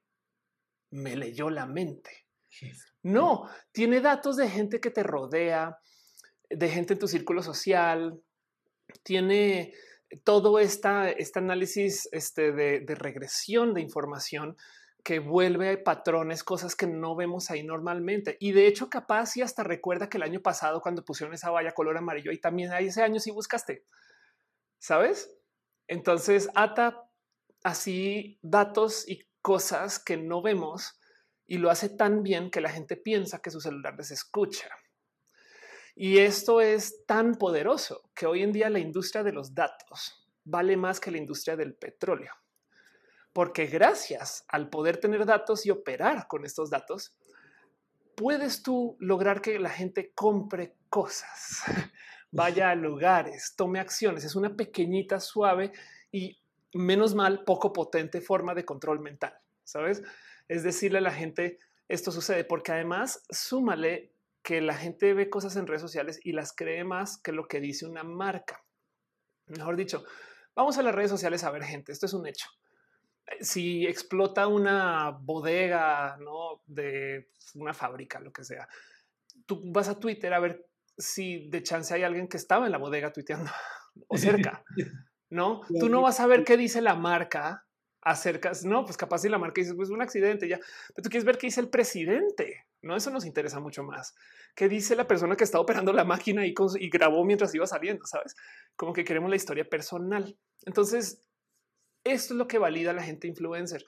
Me 0.92 1.16
leyó 1.16 1.50
la 1.50 1.66
mente. 1.66 2.26
No, 3.04 3.50
tiene 3.72 4.02
datos 4.02 4.36
de 4.36 4.50
gente 4.50 4.80
que 4.80 4.90
te 4.90 5.04
rodea, 5.04 5.78
de 6.50 6.70
gente 6.70 6.94
en 6.94 7.00
tu 7.00 7.08
círculo 7.08 7.44
social, 7.44 8.22
tiene 9.04 9.74
todo 10.24 10.60
esta, 10.60 11.10
este 11.10 11.40
análisis 11.40 12.10
este 12.12 12.52
de, 12.52 12.80
de 12.80 12.96
regresión 12.96 13.74
de 13.74 13.82
información 13.82 14.58
que 15.08 15.20
vuelve 15.20 15.72
a 15.72 15.84
patrones, 15.86 16.44
cosas 16.44 16.76
que 16.76 16.86
no 16.86 17.16
vemos 17.16 17.50
ahí 17.50 17.64
normalmente. 17.64 18.36
Y 18.42 18.52
de 18.52 18.68
hecho, 18.68 18.90
capaz 18.90 19.38
y 19.38 19.42
hasta 19.42 19.64
recuerda 19.64 20.10
que 20.10 20.18
el 20.18 20.24
año 20.24 20.42
pasado, 20.42 20.82
cuando 20.82 21.06
pusieron 21.06 21.34
esa 21.34 21.50
valla 21.50 21.74
color 21.74 21.96
amarillo, 21.96 22.34
y 22.34 22.42
también 22.42 22.74
hay 22.74 22.88
ese 22.88 23.04
año 23.04 23.22
sí 23.22 23.32
buscaste, 23.32 23.86
sabes? 24.80 25.34
Entonces 25.88 26.50
ata 26.56 27.10
así 27.64 28.38
datos 28.42 29.08
y 29.08 29.26
cosas 29.42 29.98
que 29.98 30.18
no 30.18 30.42
vemos 30.42 31.00
y 31.46 31.60
lo 31.60 31.70
hace 31.70 31.88
tan 31.88 32.22
bien 32.22 32.52
que 32.52 32.60
la 32.60 32.70
gente 32.70 32.98
piensa 32.98 33.40
que 33.40 33.50
su 33.50 33.62
celular 33.62 33.96
les 33.96 34.12
escucha. 34.12 34.68
Y 35.96 36.18
esto 36.18 36.60
es 36.60 37.06
tan 37.06 37.36
poderoso 37.36 38.12
que 38.14 38.26
hoy 38.26 38.44
en 38.44 38.52
día 38.52 38.70
la 38.70 38.80
industria 38.80 39.24
de 39.24 39.32
los 39.32 39.56
datos 39.56 40.28
vale 40.44 40.76
más 40.76 41.00
que 41.00 41.12
la 41.12 41.18
industria 41.18 41.56
del 41.56 41.76
petróleo 41.76 42.34
porque 43.38 43.68
gracias 43.68 44.46
al 44.48 44.68
poder 44.68 44.98
tener 44.98 45.24
datos 45.24 45.64
y 45.68 45.70
operar 45.70 46.28
con 46.28 46.44
estos 46.44 46.72
datos, 46.72 47.16
puedes 48.16 48.64
tú 48.64 48.98
lograr 49.00 49.42
que 49.44 49.60
la 49.60 49.70
gente 49.70 50.12
compre 50.16 50.76
cosas, 50.90 51.62
vaya 52.32 52.72
a 52.72 52.76
lugares, 52.76 53.54
tome 53.56 53.80
acciones. 53.80 54.24
Es 54.24 54.36
una 54.36 54.56
pequeñita, 54.56 55.20
suave 55.20 55.72
y 56.12 56.42
menos 56.74 57.14
mal 57.14 57.44
poco 57.44 57.74
potente 57.74 58.22
forma 58.22 58.56
de 58.56 58.66
control 58.66 59.02
mental. 59.02 59.38
Sabes? 59.64 60.02
Es 60.48 60.64
decirle 60.64 60.98
a 60.98 61.02
la 61.02 61.14
gente 61.14 61.60
esto 61.88 62.12
sucede 62.12 62.44
porque 62.44 62.72
además 62.72 63.24
súmale 63.30 64.16
que 64.42 64.62
la 64.62 64.74
gente 64.74 65.14
ve 65.14 65.30
cosas 65.30 65.56
en 65.58 65.68
redes 65.68 65.84
sociales 65.84 66.20
y 66.24 66.32
las 66.32 66.56
cree 66.56 66.84
más 66.84 67.20
que 67.20 67.34
lo 67.34 67.48
que 67.48 67.60
dice 67.60 67.86
una 67.86 68.02
marca. 68.02 68.66
Mejor 69.46 69.76
dicho, 69.76 70.06
vamos 70.56 70.80
a 70.80 70.82
las 70.82 70.96
redes 70.96 71.12
sociales 71.12 71.44
a 71.44 71.52
ver 71.52 71.64
gente. 71.66 71.92
Esto 71.92 72.08
es 72.08 72.14
un 72.14 72.26
hecho 72.26 72.48
si 73.42 73.86
explota 73.86 74.48
una 74.48 75.12
bodega 75.12 76.18
¿no? 76.18 76.62
de 76.66 77.30
una 77.56 77.74
fábrica, 77.74 78.20
lo 78.20 78.32
que 78.32 78.44
sea, 78.44 78.68
tú 79.46 79.62
vas 79.66 79.90
a 79.90 80.00
Twitter 80.00 80.34
a 80.34 80.40
ver 80.40 80.66
si 80.98 81.48
de 81.50 81.64
chance 81.64 81.94
hay 81.94 82.04
alguien 82.04 82.28
que 82.28 82.38
estaba 82.38 82.66
en 82.66 82.72
la 82.72 82.78
bodega 82.78 83.12
tuiteando 83.14 83.52
o 84.08 84.18
cerca. 84.18 84.64
No, 85.30 85.60
tú 85.82 85.90
no 85.90 86.02
vas 86.02 86.22
a 86.22 86.26
ver 86.26 86.46
qué 86.46 86.56
dice 86.56 86.82
la 86.82 86.96
marca 86.96 87.68
acerca. 88.02 88.54
No, 88.64 88.86
pues 88.86 88.96
capaz 88.96 89.18
si 89.18 89.28
la 89.28 89.38
marca 89.38 89.60
dice 89.60 89.76
pues 89.76 89.90
un 89.90 90.02
accidente 90.02 90.48
ya, 90.48 90.58
pero 90.96 91.04
tú 91.04 91.10
quieres 91.10 91.26
ver 91.26 91.38
qué 91.38 91.48
dice 91.48 91.60
el 91.60 91.70
presidente. 91.70 92.66
No, 92.82 92.96
eso 92.96 93.12
nos 93.12 93.26
interesa 93.26 93.60
mucho 93.60 93.84
más. 93.84 94.16
¿Qué 94.56 94.70
dice 94.70 94.96
la 94.96 95.06
persona 95.06 95.36
que 95.36 95.44
está 95.44 95.60
operando 95.60 95.92
la 95.92 96.06
máquina 96.06 96.46
y, 96.46 96.56
y 96.80 96.90
grabó 96.90 97.26
mientras 97.26 97.54
iba 97.54 97.68
saliendo? 97.68 98.06
Sabes 98.06 98.38
como 98.78 98.94
que 98.94 99.04
queremos 99.04 99.30
la 99.30 99.36
historia 99.36 99.68
personal. 99.68 100.38
Entonces, 100.66 101.22
esto 102.12 102.34
es 102.34 102.38
lo 102.38 102.48
que 102.48 102.58
valida 102.58 102.92
a 102.92 102.94
la 102.94 103.04
gente 103.04 103.28
influencer. 103.28 103.86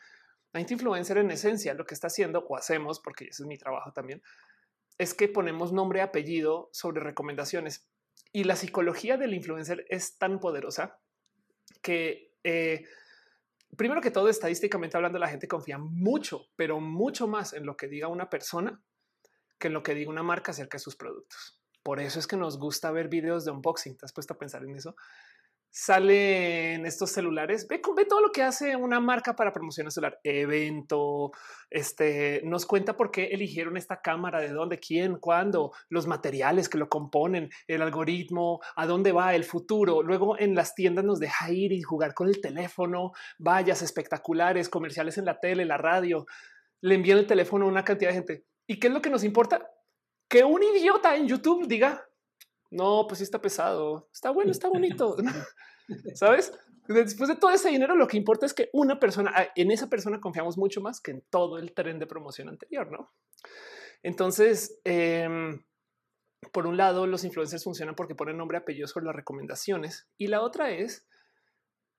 La 0.51 0.59
gente 0.59 0.73
influencer 0.73 1.17
en 1.17 1.31
esencia 1.31 1.73
lo 1.73 1.85
que 1.85 1.93
está 1.93 2.07
haciendo 2.07 2.45
o 2.47 2.57
hacemos, 2.57 2.99
porque 2.99 3.25
ese 3.25 3.43
es 3.43 3.47
mi 3.47 3.57
trabajo 3.57 3.91
también, 3.93 4.21
es 4.97 5.13
que 5.13 5.27
ponemos 5.27 5.71
nombre 5.71 5.99
y 5.99 6.01
apellido 6.01 6.69
sobre 6.73 7.01
recomendaciones. 7.01 7.87
Y 8.31 8.43
la 8.43 8.55
psicología 8.55 9.17
del 9.17 9.33
influencer 9.33 9.85
es 9.89 10.17
tan 10.17 10.39
poderosa 10.39 10.99
que 11.81 12.33
eh, 12.43 12.85
primero 13.77 14.01
que 14.01 14.11
todo, 14.11 14.29
estadísticamente 14.29 14.97
hablando, 14.97 15.19
la 15.19 15.27
gente 15.27 15.47
confía 15.47 15.77
mucho, 15.77 16.47
pero 16.55 16.79
mucho 16.79 17.27
más 17.27 17.53
en 17.53 17.65
lo 17.65 17.77
que 17.77 17.87
diga 17.87 18.07
una 18.07 18.29
persona 18.29 18.81
que 19.57 19.67
en 19.67 19.73
lo 19.73 19.83
que 19.83 19.93
diga 19.93 20.09
una 20.09 20.23
marca 20.23 20.51
acerca 20.51 20.77
de 20.77 20.83
sus 20.83 20.95
productos. 20.95 21.59
Por 21.83 21.99
eso 21.99 22.19
es 22.19 22.27
que 22.27 22.37
nos 22.37 22.57
gusta 22.57 22.91
ver 22.91 23.09
videos 23.09 23.45
de 23.45 23.51
unboxing. 23.51 23.97
¿Te 23.97 24.05
has 24.05 24.13
puesto 24.13 24.33
a 24.33 24.37
pensar 24.37 24.63
en 24.63 24.75
eso? 24.75 24.95
Sale 25.71 26.73
en 26.73 26.85
estos 26.85 27.11
celulares. 27.11 27.67
Ve, 27.67 27.79
todo 27.79 28.21
lo 28.21 28.31
que 28.31 28.43
hace 28.43 28.75
una 28.75 28.99
marca 28.99 29.35
para 29.35 29.53
promocionar 29.53 29.91
celular, 29.91 30.19
evento. 30.23 31.31
Este 31.69 32.41
nos 32.43 32.65
cuenta 32.65 32.97
por 32.97 33.11
qué 33.11 33.25
eligieron 33.25 33.77
esta 33.77 34.01
cámara, 34.01 34.39
de 34.39 34.49
dónde, 34.49 34.79
quién, 34.79 35.17
cuándo, 35.17 35.71
los 35.89 36.07
materiales 36.07 36.69
que 36.69 36.77
lo 36.77 36.89
componen, 36.89 37.49
el 37.67 37.81
algoritmo, 37.81 38.59
a 38.75 38.85
dónde 38.85 39.11
va 39.11 39.35
el 39.35 39.43
futuro. 39.43 40.01
Luego 40.01 40.39
en 40.39 40.55
las 40.55 40.73
tiendas 40.73 41.05
nos 41.05 41.19
deja 41.19 41.51
ir 41.51 41.71
y 41.71 41.81
jugar 41.81 42.13
con 42.13 42.27
el 42.27 42.41
teléfono, 42.41 43.11
vallas 43.37 43.81
espectaculares, 43.81 44.69
comerciales 44.69 45.17
en 45.17 45.25
la 45.25 45.39
tele, 45.39 45.65
la 45.65 45.77
radio. 45.77 46.25
Le 46.81 46.95
envían 46.95 47.19
el 47.19 47.27
teléfono 47.27 47.65
a 47.65 47.69
una 47.69 47.83
cantidad 47.83 48.09
de 48.09 48.15
gente. 48.15 48.45
¿Y 48.67 48.79
qué 48.79 48.87
es 48.87 48.93
lo 48.93 49.01
que 49.01 49.09
nos 49.09 49.23
importa? 49.23 49.69
Que 50.27 50.43
un 50.43 50.61
idiota 50.63 51.15
en 51.15 51.27
YouTube 51.27 51.67
diga 51.67 52.08
no, 52.71 53.05
pues 53.07 53.19
sí 53.19 53.23
está 53.23 53.41
pesado. 53.41 54.09
Está 54.13 54.31
bueno, 54.31 54.51
está 54.51 54.69
bonito. 54.69 55.15
¿Sabes? 56.15 56.53
Después 56.87 57.29
de 57.29 57.35
todo 57.35 57.51
ese 57.51 57.69
dinero, 57.69 57.95
lo 57.95 58.07
que 58.07 58.17
importa 58.17 58.45
es 58.45 58.53
que 58.53 58.69
una 58.73 58.99
persona, 58.99 59.31
ah, 59.35 59.47
en 59.55 59.71
esa 59.71 59.89
persona 59.89 60.19
confiamos 60.19 60.57
mucho 60.57 60.81
más 60.81 60.99
que 60.99 61.11
en 61.11 61.21
todo 61.29 61.59
el 61.59 61.73
tren 61.73 61.99
de 61.99 62.07
promoción 62.07 62.49
anterior, 62.49 62.91
¿no? 62.91 63.11
Entonces, 64.01 64.79
em, 64.85 65.63
por 66.51 66.65
un 66.65 66.77
lado, 66.77 67.05
los 67.05 67.23
influencers 67.23 67.63
funcionan 67.63 67.95
porque 67.95 68.15
ponen 68.15 68.37
nombre, 68.37 68.57
apellidos 68.57 68.93
con 68.93 69.05
las 69.05 69.15
recomendaciones. 69.15 70.07
Y 70.17 70.27
la 70.27 70.41
otra 70.41 70.71
es, 70.71 71.07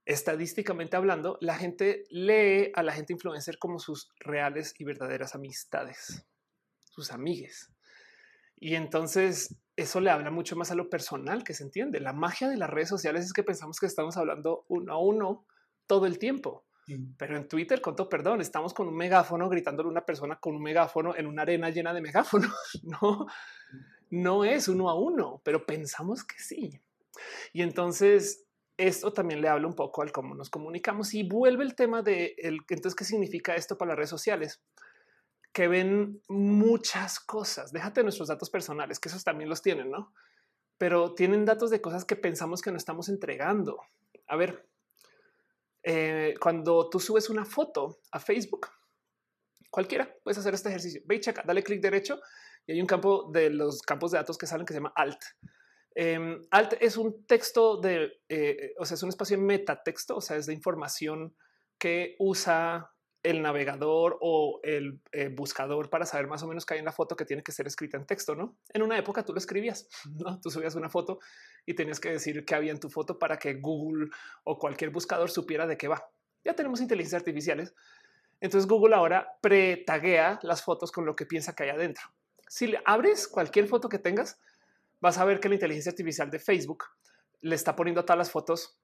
estadísticamente 0.07 0.97
hablando, 0.97 1.39
la 1.41 1.57
gente 1.57 2.05
lee 2.11 2.73
a 2.75 2.83
la 2.83 2.93
gente 2.93 3.13
influencer 3.13 3.59
como 3.59 3.79
sus 3.79 4.11
reales 4.19 4.75
y 4.79 4.85
verdaderas 4.85 5.37
amistades, 5.37 6.27
sus 6.91 7.13
amigues. 7.13 7.71
Y 8.57 8.75
entonces 8.75 9.57
eso 9.81 10.01
le 10.01 10.11
habla 10.11 10.31
mucho 10.31 10.57
más 10.57 10.71
a 10.71 10.75
lo 10.75 10.89
personal 10.89 11.43
que 11.43 11.55
se 11.55 11.65
entiende. 11.65 12.01
La 12.01 12.13
magia 12.13 12.49
de 12.49 12.57
las 12.57 12.71
redes 12.71 12.89
sociales 12.89 13.25
es 13.25 13.33
que 13.33 13.43
pensamos 13.43 13.79
que 13.81 13.87
estamos 13.87 14.17
hablando 14.17 14.65
uno 14.69 14.93
a 14.93 14.99
uno 14.99 15.47
todo 15.87 16.07
el 16.07 16.19
tiempo. 16.19 16.65
Pero 17.17 17.37
en 17.37 17.47
Twitter, 17.47 17.81
con 17.81 17.95
todo 17.95 18.09
perdón, 18.09 18.41
estamos 18.41 18.75
con 18.75 18.89
un 18.89 18.97
megáfono 18.97 19.49
gritándole 19.49 19.87
a 19.87 19.93
una 19.93 20.05
persona 20.05 20.41
con 20.41 20.57
un 20.57 20.63
megáfono 20.63 21.15
en 21.17 21.29
una 21.29 21.43
arena 21.43 21.71
llena 21.71 21.95
de 21.95 22.01
megáfonos. 22.01 22.53
No, 22.83 23.27
no 24.11 24.45
es 24.45 24.67
uno 24.67 24.91
a 24.91 24.99
uno, 24.99 25.41
pero 25.45 25.65
pensamos 25.65 26.25
que 26.25 26.39
sí. 26.41 26.81
Y 27.53 27.63
entonces 27.63 28.45
esto 28.77 29.13
también 29.13 29.41
le 29.41 29.49
habla 29.49 29.69
un 29.69 29.75
poco 29.75 30.03
al 30.03 30.11
cómo 30.11 30.35
nos 30.35 30.51
comunicamos 30.51 31.15
y 31.15 31.23
vuelve 31.23 31.63
el 31.63 31.77
tema 31.77 32.03
de 32.03 32.35
el, 32.39 32.59
entonces 32.69 32.97
qué 32.97 33.05
significa 33.05 33.55
esto 33.55 33.79
para 33.79 33.91
las 33.91 33.99
redes 33.99 34.11
sociales 34.11 34.61
que 35.53 35.69
ven 35.69 36.23
muchas 36.29 37.21
cosas. 37.21 37.73
Déjate 37.73 38.03
nuestros 38.03 38.29
datos 38.29 38.51
personales, 38.51 39.01
que 39.01 39.09
esos 39.09 39.25
también 39.25 39.51
los 39.51 39.63
tienen, 39.63 39.91
¿no? 39.91 40.13
Pero 40.79 41.15
tienen 41.15 41.45
datos 41.45 41.71
de 41.71 41.81
cosas 41.81 42.05
que 42.05 42.17
pensamos 42.17 42.63
que 42.63 42.71
no 42.71 42.77
estamos 42.77 43.09
entregando. 43.09 43.81
A 44.29 44.37
ver, 44.37 44.67
eh, 45.83 46.35
cuando 46.41 46.89
tú 46.89 47.01
subes 47.01 47.29
una 47.31 47.45
foto 47.45 48.01
a 48.13 48.21
Facebook, 48.21 48.69
cualquiera 49.71 50.15
puedes 50.23 50.39
hacer 50.39 50.55
este 50.55 50.69
ejercicio. 50.69 51.03
Ve 51.05 51.21
checa, 51.21 51.43
dale 51.45 51.63
clic 51.63 51.81
derecho 51.81 52.21
y 52.67 52.73
hay 52.73 52.81
un 52.81 52.87
campo 52.87 53.31
de 53.33 53.51
los 53.51 53.83
campos 53.83 54.13
de 54.13 54.19
datos 54.19 54.39
que 54.39 54.47
salen 54.47 54.67
que 54.67 54.73
se 54.73 54.79
llama 54.79 54.93
alt. 54.95 55.21
Em, 55.95 56.41
alt 56.51 56.75
es 56.81 56.97
un 56.97 57.27
texto 57.27 57.81
de, 57.81 58.23
eh, 58.29 58.75
o 58.79 58.85
sea, 58.85 58.95
es 58.95 59.03
un 59.03 59.09
espacio 59.09 59.37
en 59.37 59.45
metatexto, 59.45 60.17
o 60.17 60.21
sea, 60.21 60.37
es 60.37 60.47
de 60.47 60.55
información 60.55 61.35
que 61.79 62.15
usa 62.19 62.93
el 63.23 63.43
navegador 63.43 64.19
o 64.21 64.61
el 64.63 65.01
eh, 65.13 65.29
buscador 65.29 65.91
para 65.91 66.07
saber 66.07 66.27
más 66.27 66.43
o 66.43 66.49
menos 66.49 66.65
qué 66.65 66.75
hay 66.75 66.81
en 66.81 66.87
la 66.87 66.93
foto 66.93 67.17
que 67.17 67.27
tiene 67.27 67.43
que 67.43 67.53
ser 67.53 67.67
escrita 67.67 67.97
en 67.97 68.07
texto, 68.07 68.35
¿no? 68.35 68.57
En 68.73 68.83
una 68.83 68.97
época 68.97 69.25
tú 69.25 69.33
lo 69.33 69.39
escribías. 69.39 69.89
Tú 70.43 70.51
subías 70.51 70.75
una 70.75 70.89
foto 70.89 71.19
y 71.67 71.75
tenías 71.75 72.01
que 72.01 72.11
decir 72.11 72.45
qué 72.45 72.55
había 72.55 72.73
en 72.73 72.81
tu 72.81 72.89
foto 72.89 73.19
para 73.19 73.39
que 73.39 73.55
Google 73.55 74.11
o 74.45 74.59
cualquier 74.59 74.91
buscador 74.91 75.31
supiera 75.31 75.67
de 75.67 75.77
qué 75.77 75.89
va. 75.89 76.11
Ya 76.45 76.55
tenemos 76.55 76.81
inteligencias 76.81 77.21
artificiales. 77.21 77.75
Entonces 78.41 78.67
Google 78.67 78.95
ahora 78.95 79.37
pretaguea 79.43 80.39
las 80.43 80.63
fotos 80.63 80.91
con 80.91 81.05
lo 81.05 81.15
que 81.15 81.27
piensa 81.27 81.55
que 81.55 81.65
hay 81.65 81.71
adentro. 81.71 82.05
Si 82.49 82.75
abres 82.87 83.29
cualquier 83.29 83.69
foto 83.69 83.89
que 83.89 83.99
tengas, 83.99 84.41
vas 85.01 85.19
a 85.19 85.25
ver 85.27 85.41
que 85.41 85.49
la 85.49 85.57
inteligencia 85.57 85.91
artificial 85.91 86.31
de 86.31 86.39
Facebook 86.39 86.85
le 87.43 87.55
está 87.55 87.77
poniendo 87.77 88.01
a 88.01 88.05
todas 88.05 88.19
las 88.19 88.31
fotos. 88.31 88.79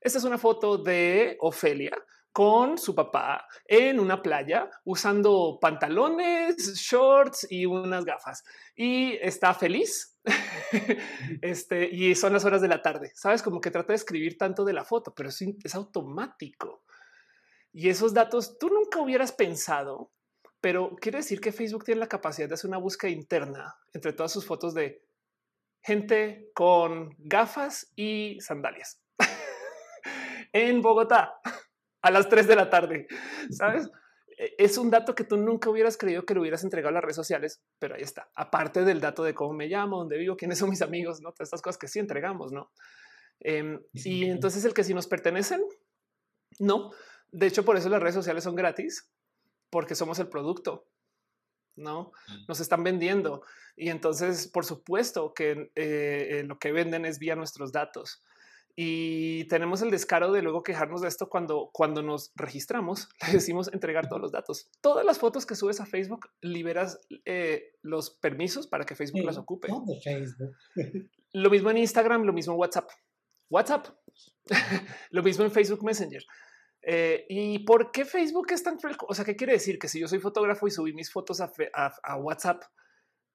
Esta 0.00 0.18
es 0.18 0.24
una 0.24 0.38
foto 0.38 0.78
de 0.78 1.36
Ofelia 1.40 1.92
con 2.32 2.78
su 2.78 2.94
papá 2.94 3.46
en 3.66 4.00
una 4.00 4.22
playa 4.22 4.70
usando 4.84 5.58
pantalones, 5.60 6.74
shorts 6.74 7.46
y 7.50 7.66
unas 7.66 8.04
gafas 8.04 8.42
y 8.74 9.18
está 9.20 9.54
feliz. 9.54 10.18
este 11.42 11.88
y 11.92 12.14
son 12.14 12.32
las 12.32 12.44
horas 12.44 12.62
de 12.62 12.68
la 12.68 12.80
tarde. 12.80 13.12
Sabes 13.14 13.42
como 13.42 13.60
que 13.60 13.70
trata 13.70 13.92
de 13.92 13.96
escribir 13.96 14.38
tanto 14.38 14.64
de 14.64 14.72
la 14.72 14.84
foto, 14.84 15.14
pero 15.14 15.28
es, 15.28 15.42
es 15.42 15.74
automático. 15.74 16.84
Y 17.72 17.88
esos 17.88 18.14
datos 18.14 18.58
tú 18.58 18.68
nunca 18.68 19.00
hubieras 19.00 19.32
pensado, 19.32 20.10
pero 20.60 20.96
quiere 20.96 21.18
decir 21.18 21.40
que 21.40 21.52
Facebook 21.52 21.84
tiene 21.84 22.00
la 22.00 22.08
capacidad 22.08 22.48
de 22.48 22.54
hacer 22.54 22.68
una 22.68 22.78
búsqueda 22.78 23.10
interna 23.10 23.76
entre 23.92 24.12
todas 24.12 24.32
sus 24.32 24.46
fotos 24.46 24.74
de 24.74 25.04
gente 25.82 26.50
con 26.54 27.14
gafas 27.18 27.92
y 27.96 28.38
sandalias 28.40 29.02
en 30.52 30.80
Bogotá 30.80 31.40
a 32.02 32.10
las 32.10 32.28
3 32.28 32.46
de 32.46 32.56
la 32.56 32.68
tarde, 32.68 33.06
¿sabes? 33.50 33.88
E, 34.36 34.54
es 34.58 34.76
un 34.76 34.90
dato 34.90 35.14
que 35.14 35.24
tú 35.24 35.36
nunca 35.36 35.70
hubieras 35.70 35.96
creído 35.96 36.24
que 36.24 36.34
lo 36.34 36.40
hubieras 36.40 36.64
entregado 36.64 36.90
a 36.90 36.92
las 36.92 37.02
redes 37.02 37.16
sociales, 37.16 37.62
pero 37.78 37.94
ahí 37.94 38.02
está. 38.02 38.30
Aparte 38.34 38.84
del 38.84 39.00
dato 39.00 39.22
de 39.22 39.34
cómo 39.34 39.52
me 39.52 39.68
llamo, 39.68 39.98
dónde 39.98 40.18
vivo, 40.18 40.36
quiénes 40.36 40.58
son 40.58 40.70
mis 40.70 40.82
amigos, 40.82 41.20
no 41.20 41.32
todas 41.32 41.48
estas 41.48 41.62
cosas 41.62 41.78
que 41.78 41.88
sí 41.88 41.98
entregamos, 41.98 42.52
no? 42.52 42.70
Em, 43.40 43.80
y 43.94 44.26
entonces 44.26 44.64
el 44.64 44.74
que 44.74 44.84
si 44.84 44.94
nos 44.94 45.06
pertenecen, 45.06 45.62
no. 46.58 46.90
De 47.30 47.46
hecho, 47.46 47.64
por 47.64 47.76
eso 47.76 47.88
las 47.88 48.00
redes 48.00 48.14
sociales 48.14 48.44
son 48.44 48.54
gratis, 48.54 49.08
porque 49.70 49.94
somos 49.94 50.18
el 50.18 50.28
producto. 50.28 50.86
No 51.74 52.12
mm. 52.28 52.44
nos 52.48 52.60
están 52.60 52.84
vendiendo 52.84 53.42
y 53.76 53.88
entonces, 53.88 54.48
por 54.48 54.64
supuesto 54.64 55.32
que 55.32 55.52
eh, 55.74 56.28
eh, 56.30 56.44
lo 56.46 56.58
que 56.58 56.72
venden 56.72 57.06
es 57.06 57.18
vía 57.18 57.34
nuestros 57.34 57.72
datos 57.72 58.22
y 58.74 59.44
tenemos 59.48 59.82
el 59.82 59.90
descaro 59.90 60.32
de 60.32 60.40
luego 60.40 60.62
quejarnos 60.62 61.02
de 61.02 61.08
esto 61.08 61.28
cuando, 61.28 61.70
cuando 61.72 62.02
nos 62.02 62.32
registramos, 62.34 63.08
le 63.26 63.34
decimos 63.34 63.70
entregar 63.72 64.08
todos 64.08 64.22
los 64.22 64.32
datos. 64.32 64.70
Todas 64.80 65.04
las 65.04 65.18
fotos 65.18 65.44
que 65.44 65.54
subes 65.54 65.80
a 65.80 65.86
Facebook 65.86 66.30
liberas 66.40 67.00
eh, 67.24 67.72
los 67.82 68.10
permisos 68.10 68.66
para 68.66 68.84
que 68.84 68.94
Facebook 68.94 69.24
las 69.24 69.36
ocupe. 69.36 69.68
lo 71.32 71.50
mismo 71.50 71.70
en 71.70 71.78
Instagram, 71.78 72.22
lo 72.22 72.32
mismo 72.32 72.54
en 72.54 72.60
WhatsApp. 72.60 72.90
WhatsApp, 73.50 73.88
lo 75.10 75.22
mismo 75.22 75.44
en 75.44 75.50
Facebook 75.50 75.84
Messenger. 75.84 76.24
Eh, 76.84 77.26
¿Y 77.28 77.58
por 77.60 77.92
qué 77.92 78.06
Facebook 78.06 78.50
es 78.52 78.62
tan 78.62 78.78
cruel? 78.78 78.96
O 79.06 79.14
sea, 79.14 79.24
¿qué 79.24 79.36
quiere 79.36 79.52
decir? 79.52 79.78
Que 79.78 79.88
si 79.88 80.00
yo 80.00 80.08
soy 80.08 80.18
fotógrafo 80.18 80.66
y 80.66 80.70
subí 80.70 80.94
mis 80.94 81.12
fotos 81.12 81.40
a, 81.40 81.52
a 81.74 82.16
WhatsApp, 82.16 82.62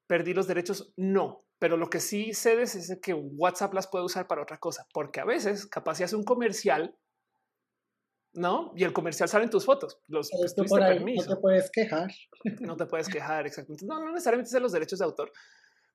perdí 0.08 0.34
los 0.34 0.48
derechos. 0.48 0.92
No, 0.96 1.47
pero 1.58 1.76
lo 1.76 1.90
que 1.90 2.00
sí 2.00 2.32
sé 2.32 2.60
es 2.62 2.98
que 3.02 3.14
WhatsApp 3.14 3.74
las 3.74 3.88
puede 3.88 4.04
usar 4.04 4.26
para 4.26 4.42
otra 4.42 4.58
cosa, 4.58 4.86
porque 4.92 5.20
a 5.20 5.24
veces 5.24 5.66
capaz 5.66 5.96
si 5.96 6.04
hace 6.04 6.16
un 6.16 6.24
comercial, 6.24 6.96
no? 8.34 8.72
Y 8.76 8.84
el 8.84 8.92
comercial 8.92 9.28
sale 9.28 9.44
en 9.44 9.50
tus 9.50 9.64
fotos. 9.64 10.00
Los 10.06 10.30
No 10.32 11.34
te 11.34 11.40
puedes 11.40 11.70
quejar. 11.70 12.10
No 12.60 12.76
te 12.76 12.86
puedes 12.86 13.08
quejar. 13.08 13.46
Exactamente. 13.46 13.86
No, 13.86 13.98
no 13.98 14.12
necesariamente 14.12 14.54
es 14.54 14.62
los 14.62 14.72
derechos 14.72 15.00
de 15.00 15.04
autor, 15.04 15.32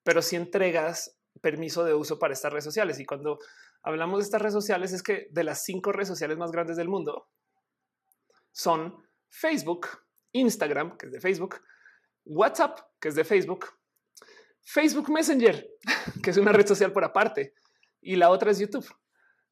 pero 0.04 0.22
si 0.22 0.36
entregas 0.36 1.18
permiso 1.42 1.84
de 1.84 1.94
uso 1.94 2.20
para 2.20 2.34
estas 2.34 2.52
redes 2.52 2.66
sociales. 2.66 3.00
Y 3.00 3.06
cuando 3.06 3.40
hablamos 3.82 4.20
de 4.20 4.24
estas 4.24 4.42
redes 4.42 4.54
sociales, 4.54 4.94
es 4.94 5.04
que 5.04 5.28
de 5.32 5.44
las 5.44 5.64
cinco 5.64 5.92
redes 5.92 6.08
sociales 6.08 6.38
más 6.38 6.52
grandes 6.52 6.78
del 6.78 6.90
mundo 6.90 7.30
son 8.52 8.96
Facebook, 9.30 9.88
Instagram, 10.32 10.98
que 10.98 11.08
es 11.08 11.12
de 11.12 11.20
Facebook, 11.20 11.62
WhatsApp, 12.26 12.80
que 13.00 13.10
es 13.10 13.16
de 13.16 13.24
Facebook, 13.24 13.66
Facebook 14.64 15.10
Messenger, 15.10 15.68
que 16.24 16.30
es 16.30 16.38
una 16.38 16.52
red 16.52 16.68
social 16.68 16.92
por 16.92 17.04
aparte, 17.04 17.54
y 18.02 18.16
la 18.16 18.30
otra 18.30 18.52
es 18.52 18.60
YouTube. 18.60 18.88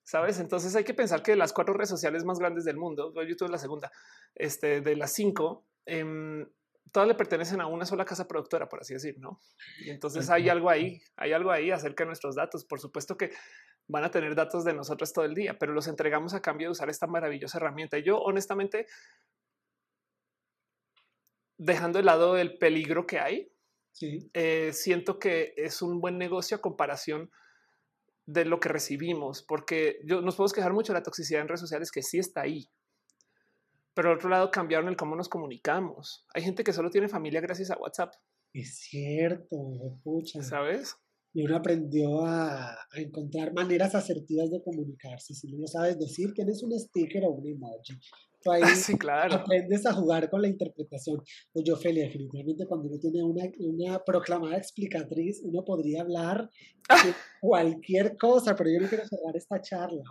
Sabes? 0.04 0.40
Entonces 0.40 0.76
hay 0.76 0.84
que 0.84 0.96
pensar 0.96 1.22
que 1.22 1.36
las 1.36 1.54
cuatro 1.54 1.74
redes 1.76 1.90
sociales 1.90 2.26
más 2.26 2.40
grandes 2.40 2.66
del 2.66 2.76
mundo, 2.76 3.14
YouTube 3.24 3.46
es 3.46 3.52
la 3.52 3.58
segunda, 3.60 3.92
este, 4.34 4.82
de 4.82 4.96
las 4.96 5.14
cinco, 5.14 5.68
eh, 5.86 6.46
todas 6.92 7.08
le 7.08 7.16
pertenecen 7.16 7.62
a 7.62 7.68
una 7.68 7.86
sola 7.86 8.06
casa 8.06 8.28
productora, 8.28 8.68
por 8.68 8.82
así 8.82 8.94
decir, 8.94 9.16
no? 9.20 9.40
Y 9.80 9.90
entonces 9.90 10.30
hay 10.30 10.50
algo 10.50 10.70
ahí, 10.70 11.02
hay 11.16 11.32
algo 11.34 11.52
ahí 11.52 11.72
acerca 11.72 12.04
de 12.04 12.08
nuestros 12.08 12.36
datos. 12.36 12.66
Por 12.66 12.80
supuesto 12.80 13.18
que 13.18 13.32
van 13.88 14.04
a 14.04 14.12
tener 14.12 14.36
datos 14.36 14.64
de 14.66 14.74
nosotros 14.74 15.14
todo 15.14 15.26
el 15.26 15.34
día, 15.34 15.58
pero 15.58 15.74
los 15.74 15.88
entregamos 15.88 16.34
a 16.34 16.42
cambio 16.42 16.68
de 16.68 16.72
usar 16.72 16.90
esta 16.90 17.08
maravillosa 17.08 17.58
herramienta. 17.58 17.98
Y 17.98 18.04
yo, 18.04 18.20
honestamente, 18.20 18.88
dejando 21.58 22.00
de 22.00 22.04
lado 22.04 22.38
el 22.38 22.58
peligro 22.58 23.06
que 23.06 23.20
hay, 23.20 23.52
eh, 24.00 24.72
siento 24.74 25.20
que 25.20 25.54
es 25.58 25.82
un 25.82 26.00
buen 26.00 26.18
negocio 26.18 26.58
a 26.58 26.62
comparación 26.62 27.30
de 28.26 28.46
lo 28.46 28.60
que 28.60 28.70
recibimos, 28.70 29.44
porque 29.44 30.00
yo, 30.06 30.22
nos 30.22 30.36
podemos 30.36 30.54
quejar 30.54 30.74
mucho 30.74 30.94
de 30.94 31.00
la 31.00 31.04
toxicidad 31.04 31.42
en 31.42 31.48
redes 31.48 31.60
sociales 31.60 31.92
que 31.92 32.04
sí 32.04 32.20
está 32.20 32.42
ahí. 32.42 32.70
Pero 33.94 34.10
al 34.10 34.18
otro 34.18 34.30
lado 34.30 34.52
cambiaron 34.52 34.88
el 34.88 34.96
cómo 34.96 35.16
nos 35.16 35.28
comunicamos. 35.28 36.26
Hay 36.34 36.44
gente 36.44 36.64
que 36.64 36.72
solo 36.72 36.90
tiene 36.90 37.10
familia 37.10 37.42
gracias 37.42 37.72
a 37.72 37.78
WhatsApp. 37.78 38.14
Es 38.54 38.78
cierto, 38.80 40.00
pucha. 40.04 40.42
¿Sabes? 40.44 40.96
Y 41.34 41.46
uno 41.46 41.58
aprendió 41.58 42.26
a, 42.26 42.78
encontrar 42.94 43.54
maneras 43.54 43.96
asertivas 43.96 44.50
de 44.50 44.62
comunicarse. 44.64 45.34
Si 45.34 45.52
no 45.54 45.68
sabes 45.68 45.98
decir, 45.98 46.34
tienes 46.34 46.62
un 46.64 46.78
sticker 46.78 47.24
o 47.26 47.32
un 47.32 47.48
emoji. 47.48 48.00
Tú 48.42 48.52
ahí 48.52 48.62
sí, 48.76 48.98
claro. 48.98 49.36
aprendes 49.36 49.86
a 49.86 49.94
jugar 49.94 50.30
con 50.30 50.42
la 50.42 50.48
interpretación. 50.48 51.22
Pues 51.54 51.66
yo, 51.66 51.76
Ophelia, 51.76 52.06
definitivamente 52.06 52.66
cuando 52.66 52.88
uno 52.88 53.00
tiene 53.00 53.24
una, 53.24 53.44
una 53.60 54.04
proclamada 54.04 54.58
explicatriz, 54.58 55.42
uno 55.44 55.64
podría 55.64 56.02
hablar 56.02 56.50
de 56.90 57.14
cualquier 57.42 58.18
cosa, 58.18 58.56
pero 58.56 58.72
yo 58.72 58.80
no 58.82 58.90
quiero 58.90 59.06
cerrar 59.06 59.36
esta 59.36 59.62
charla. 59.62 60.04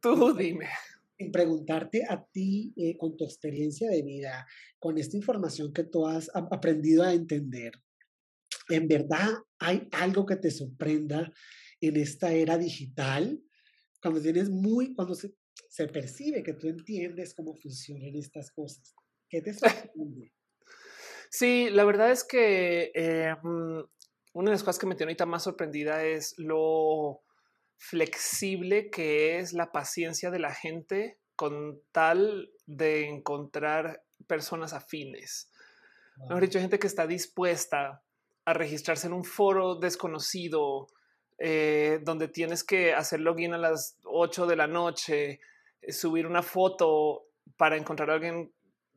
Tú 0.00 0.34
dime. 0.34 0.68
En 1.20 1.32
preguntarte 1.32 2.04
a 2.08 2.24
ti, 2.24 2.72
eh, 2.76 2.96
con 2.96 3.16
tu 3.16 3.24
experiencia 3.24 3.90
de 3.90 4.02
vida, 4.02 4.46
con 4.78 4.98
esta 4.98 5.16
información 5.16 5.72
que 5.72 5.82
tú 5.82 6.06
has 6.06 6.30
aprendido 6.32 7.02
a 7.02 7.12
entender, 7.12 7.72
¿en 8.68 8.86
verdad 8.86 9.30
hay 9.58 9.88
algo 9.90 10.24
que 10.26 10.36
te 10.36 10.52
sorprenda 10.52 11.32
en 11.80 11.96
esta 11.96 12.32
era 12.32 12.56
digital? 12.56 13.42
Cuando 14.00 14.20
tienes 14.20 14.48
muy, 14.48 14.94
cuando 14.94 15.16
se, 15.68 15.86
percibe 15.88 16.42
que 16.42 16.54
tú 16.54 16.68
entiendes 16.68 17.34
cómo 17.34 17.54
funcionan 17.54 18.14
estas 18.14 18.50
cosas. 18.50 18.94
¿Qué 19.28 19.40
te 19.42 19.52
sorprende? 19.54 20.32
Sí, 21.30 21.68
la 21.70 21.84
verdad 21.84 22.10
es 22.10 22.24
que 22.24 22.90
eh, 22.94 23.34
mm, 23.42 23.80
una 24.34 24.50
de 24.50 24.54
las 24.54 24.62
cosas 24.62 24.78
que 24.78 24.86
me 24.86 24.94
tiene 24.94 25.10
ahorita 25.10 25.26
más 25.26 25.44
sorprendida 25.44 26.04
es 26.04 26.34
lo 26.38 27.22
flexible 27.76 28.90
que 28.90 29.38
es 29.38 29.52
la 29.52 29.70
paciencia 29.70 30.30
de 30.30 30.38
la 30.38 30.52
gente 30.52 31.20
con 31.36 31.80
tal 31.92 32.50
de 32.66 33.06
encontrar 33.06 34.02
personas 34.26 34.72
afines. 34.72 35.50
Mejor 36.28 36.40
dicho, 36.40 36.58
gente 36.58 36.80
que 36.80 36.88
está 36.88 37.06
dispuesta 37.06 38.02
a 38.44 38.52
registrarse 38.52 39.06
en 39.06 39.12
un 39.12 39.24
foro 39.24 39.76
desconocido 39.76 40.88
eh, 41.38 42.00
donde 42.02 42.28
tienes 42.28 42.64
que 42.64 42.92
hacer 42.94 43.20
login 43.20 43.54
a 43.54 43.58
las 43.58 43.96
8 44.04 44.46
de 44.46 44.56
la 44.56 44.66
noche, 44.66 45.40
eh, 45.80 45.92
subir 45.92 46.26
una 46.26 46.42
foto 46.42 47.26
para 47.56 47.76
encontrar 47.76 48.10
a 48.10 48.14
alguien 48.14 48.52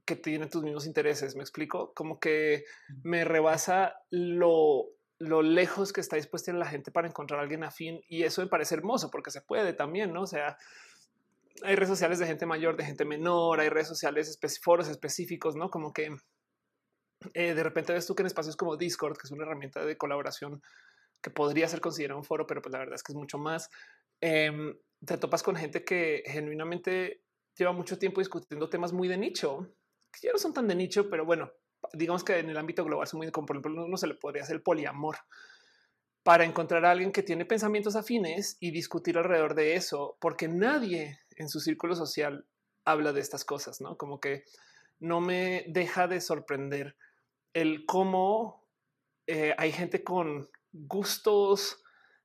que 0.05 0.15
tiene 0.15 0.47
tus 0.47 0.63
mismos 0.63 0.85
intereses. 0.85 1.35
Me 1.35 1.43
explico 1.43 1.93
como 1.93 2.19
que 2.19 2.65
me 3.03 3.23
rebasa 3.23 3.95
lo 4.09 4.89
lo 5.21 5.43
lejos 5.43 5.93
que 5.93 6.01
está 6.01 6.15
dispuesta 6.15 6.51
la 6.51 6.65
gente 6.65 6.89
para 6.89 7.07
encontrar 7.07 7.39
a 7.39 7.43
alguien 7.43 7.63
afín 7.63 8.01
y 8.07 8.23
eso 8.23 8.41
me 8.41 8.47
parece 8.47 8.73
hermoso 8.73 9.11
porque 9.11 9.29
se 9.29 9.41
puede 9.41 9.73
también, 9.73 10.11
¿no? 10.11 10.23
O 10.23 10.27
sea, 10.27 10.57
hay 11.63 11.75
redes 11.75 11.89
sociales 11.89 12.17
de 12.17 12.25
gente 12.25 12.47
mayor, 12.47 12.75
de 12.75 12.85
gente 12.85 13.05
menor, 13.05 13.59
hay 13.59 13.69
redes 13.69 13.87
sociales, 13.87 14.39
foros 14.63 14.87
específicos, 14.87 15.55
¿no? 15.55 15.69
Como 15.69 15.93
que 15.93 16.15
eh, 17.35 17.53
de 17.53 17.63
repente 17.63 17.93
ves 17.93 18.07
tú 18.07 18.15
que 18.15 18.23
en 18.23 18.27
espacios 18.27 18.55
como 18.55 18.77
Discord, 18.77 19.15
que 19.15 19.27
es 19.27 19.31
una 19.31 19.43
herramienta 19.43 19.85
de 19.85 19.95
colaboración 19.95 20.63
que 21.21 21.29
podría 21.29 21.67
ser 21.67 21.81
considerado 21.81 22.19
un 22.19 22.25
foro, 22.25 22.47
pero 22.47 22.61
pues 22.61 22.71
la 22.71 22.79
verdad 22.79 22.95
es 22.95 23.03
que 23.03 23.11
es 23.11 23.17
mucho 23.17 23.37
más, 23.37 23.69
em, 24.19 24.75
te 25.05 25.17
topas 25.17 25.43
con 25.43 25.55
gente 25.55 25.83
que 25.83 26.23
genuinamente 26.25 27.23
lleva 27.57 27.71
mucho 27.71 27.97
tiempo 27.97 28.21
discutiendo 28.21 28.69
temas 28.69 28.93
muy 28.93 29.07
de 29.07 29.17
nicho, 29.17 29.73
que 30.11 30.27
ya 30.27 30.31
no 30.31 30.39
son 30.39 30.53
tan 30.53 30.67
de 30.67 30.75
nicho, 30.75 31.09
pero 31.09 31.25
bueno, 31.25 31.51
digamos 31.93 32.23
que 32.23 32.39
en 32.39 32.49
el 32.49 32.57
ámbito 32.57 32.83
global 32.85 33.07
son 33.07 33.19
muy, 33.19 33.31
como 33.31 33.47
por 33.47 33.55
ejemplo, 33.55 33.85
uno 33.85 33.97
se 33.97 34.07
le 34.07 34.15
podría 34.15 34.43
hacer 34.43 34.61
poliamor 34.61 35.17
para 36.23 36.45
encontrar 36.45 36.85
a 36.85 36.91
alguien 36.91 37.11
que 37.11 37.23
tiene 37.23 37.45
pensamientos 37.45 37.95
afines 37.95 38.57
y 38.59 38.71
discutir 38.71 39.17
alrededor 39.17 39.55
de 39.55 39.75
eso, 39.75 40.17
porque 40.19 40.47
nadie 40.47 41.19
en 41.35 41.49
su 41.49 41.59
círculo 41.59 41.95
social 41.95 42.45
habla 42.85 43.11
de 43.13 43.21
estas 43.21 43.43
cosas, 43.43 43.81
¿no? 43.81 43.97
Como 43.97 44.19
que 44.19 44.43
no 44.99 45.19
me 45.19 45.65
deja 45.67 46.07
de 46.07 46.21
sorprender 46.21 46.95
el 47.53 47.85
cómo 47.85 48.63
eh, 49.27 49.55
hay 49.57 49.71
gente 49.71 50.03
con 50.03 50.47
gustos, 50.71 51.83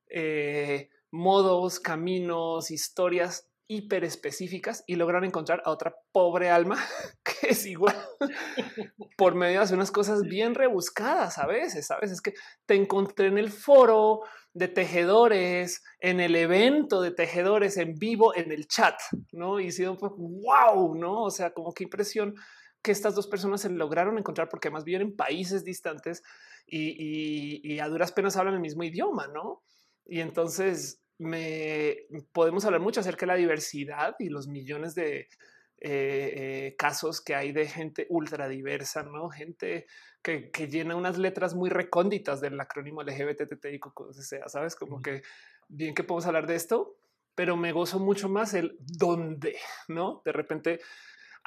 eh, 0.09 0.89
modos, 1.11 1.79
caminos, 1.79 2.71
historias 2.71 3.49
hiper 3.69 4.05
específicas 4.05 4.83
y 4.87 4.95
logran 4.95 5.25
encontrar 5.25 5.61
a 5.65 5.71
otra 5.71 5.93
pobre 6.13 6.49
alma 6.49 6.77
que 7.23 7.49
es 7.49 7.65
igual 7.65 7.95
por 9.17 9.35
medio 9.35 9.65
de 9.65 9.73
unas 9.73 9.91
cosas 9.91 10.21
bien 10.21 10.55
rebuscadas 10.55 11.37
a 11.37 11.45
veces, 11.45 11.87
sabes? 11.87 12.11
Es 12.11 12.21
que 12.21 12.33
te 12.65 12.75
encontré 12.75 13.27
en 13.27 13.37
el 13.37 13.51
foro 13.51 14.21
de 14.53 14.67
tejedores, 14.67 15.83
en 15.99 16.19
el 16.19 16.35
evento 16.35 17.01
de 17.01 17.11
tejedores 17.11 17.77
en 17.77 17.93
vivo, 17.95 18.35
en 18.35 18.51
el 18.51 18.67
chat, 18.67 18.95
no? 19.31 19.59
Y 19.59 19.71
sido 19.71 19.91
un 19.91 19.97
poco 19.97 20.17
wow, 20.17 20.95
no? 20.95 21.23
O 21.23 21.29
sea, 21.29 21.51
como 21.51 21.73
qué 21.73 21.83
impresión 21.83 22.35
que 22.81 22.91
estas 22.91 23.15
dos 23.15 23.27
personas 23.27 23.61
se 23.61 23.69
lograron 23.69 24.17
encontrar 24.17 24.49
porque 24.49 24.69
más 24.69 24.83
bien 24.83 25.01
en 25.01 25.15
países 25.15 25.63
distantes 25.63 26.23
y, 26.65 27.61
y 27.63 27.79
a 27.79 27.87
duras 27.87 28.11
penas 28.11 28.37
hablan 28.37 28.55
el 28.55 28.59
mismo 28.59 28.83
idioma, 28.83 29.27
no? 29.27 29.63
Y 30.05 30.21
entonces 30.21 31.01
me 31.17 32.05
podemos 32.31 32.63
hablar 32.65 32.81
mucho 32.81 32.99
acerca 32.99 33.25
de 33.25 33.27
la 33.27 33.35
diversidad 33.35 34.15
y 34.19 34.29
los 34.29 34.47
millones 34.47 34.95
de 34.95 35.29
eh, 35.79 36.33
eh, 36.69 36.75
casos 36.75 37.21
que 37.21 37.35
hay 37.35 37.51
de 37.51 37.67
gente 37.67 38.07
ultra 38.09 38.47
diversa, 38.47 39.03
no 39.03 39.29
gente 39.29 39.85
que, 40.23 40.49
llena 40.69 40.95
unas 40.95 41.19
letras 41.19 41.53
muy 41.53 41.69
recónditas 41.69 42.41
del 42.41 42.59
acrónimo 42.59 43.03
LGBTTI, 43.03 43.79
sea, 44.11 44.49
sabes 44.49 44.75
como 44.75 45.01
que 45.01 45.21
bien 45.67 45.93
que 45.93 46.03
podemos 46.03 46.25
hablar 46.25 46.47
de 46.47 46.55
esto, 46.55 46.97
pero 47.35 47.55
me 47.55 47.71
gozo 47.71 47.99
mucho 47.99 48.27
más 48.27 48.55
el 48.55 48.75
dónde, 48.79 49.57
no 49.87 50.21
de 50.25 50.31
repente. 50.31 50.79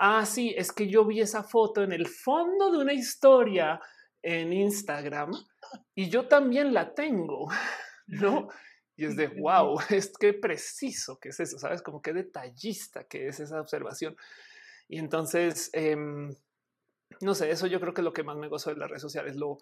Ah, 0.02 0.24
sí, 0.24 0.54
es 0.56 0.72
que 0.72 0.88
yo 0.88 1.04
vi 1.04 1.20
esa 1.20 1.42
foto 1.42 1.82
en 1.82 1.92
el 1.92 2.08
fondo 2.08 2.70
de 2.72 2.78
una 2.78 2.94
historia 2.94 3.78
en 4.22 4.50
Instagram 4.50 5.30
y 5.94 6.08
yo 6.08 6.26
también 6.26 6.72
la 6.72 6.94
tengo, 6.94 7.48
no? 8.06 8.48
Y 8.96 9.04
es 9.04 9.14
de 9.14 9.26
wow, 9.26 9.78
es 9.90 10.10
que 10.18 10.32
preciso 10.32 11.18
que 11.18 11.28
es 11.28 11.40
eso, 11.40 11.58
sabes, 11.58 11.82
como 11.82 12.00
que 12.00 12.14
detallista 12.14 13.04
que 13.04 13.28
es 13.28 13.40
esa 13.40 13.60
observación. 13.60 14.16
Y 14.88 14.98
entonces, 14.98 15.68
em, 15.74 16.34
no 17.20 17.34
sé, 17.34 17.50
eso 17.50 17.66
yo 17.66 17.78
creo 17.78 17.92
que 17.92 18.00
es 18.00 18.04
lo 18.06 18.14
que 18.14 18.24
más 18.24 18.38
me 18.38 18.48
gozo 18.48 18.70
de 18.70 18.76
las 18.76 18.88
redes 18.88 19.02
sociales, 19.02 19.36
lo, 19.36 19.58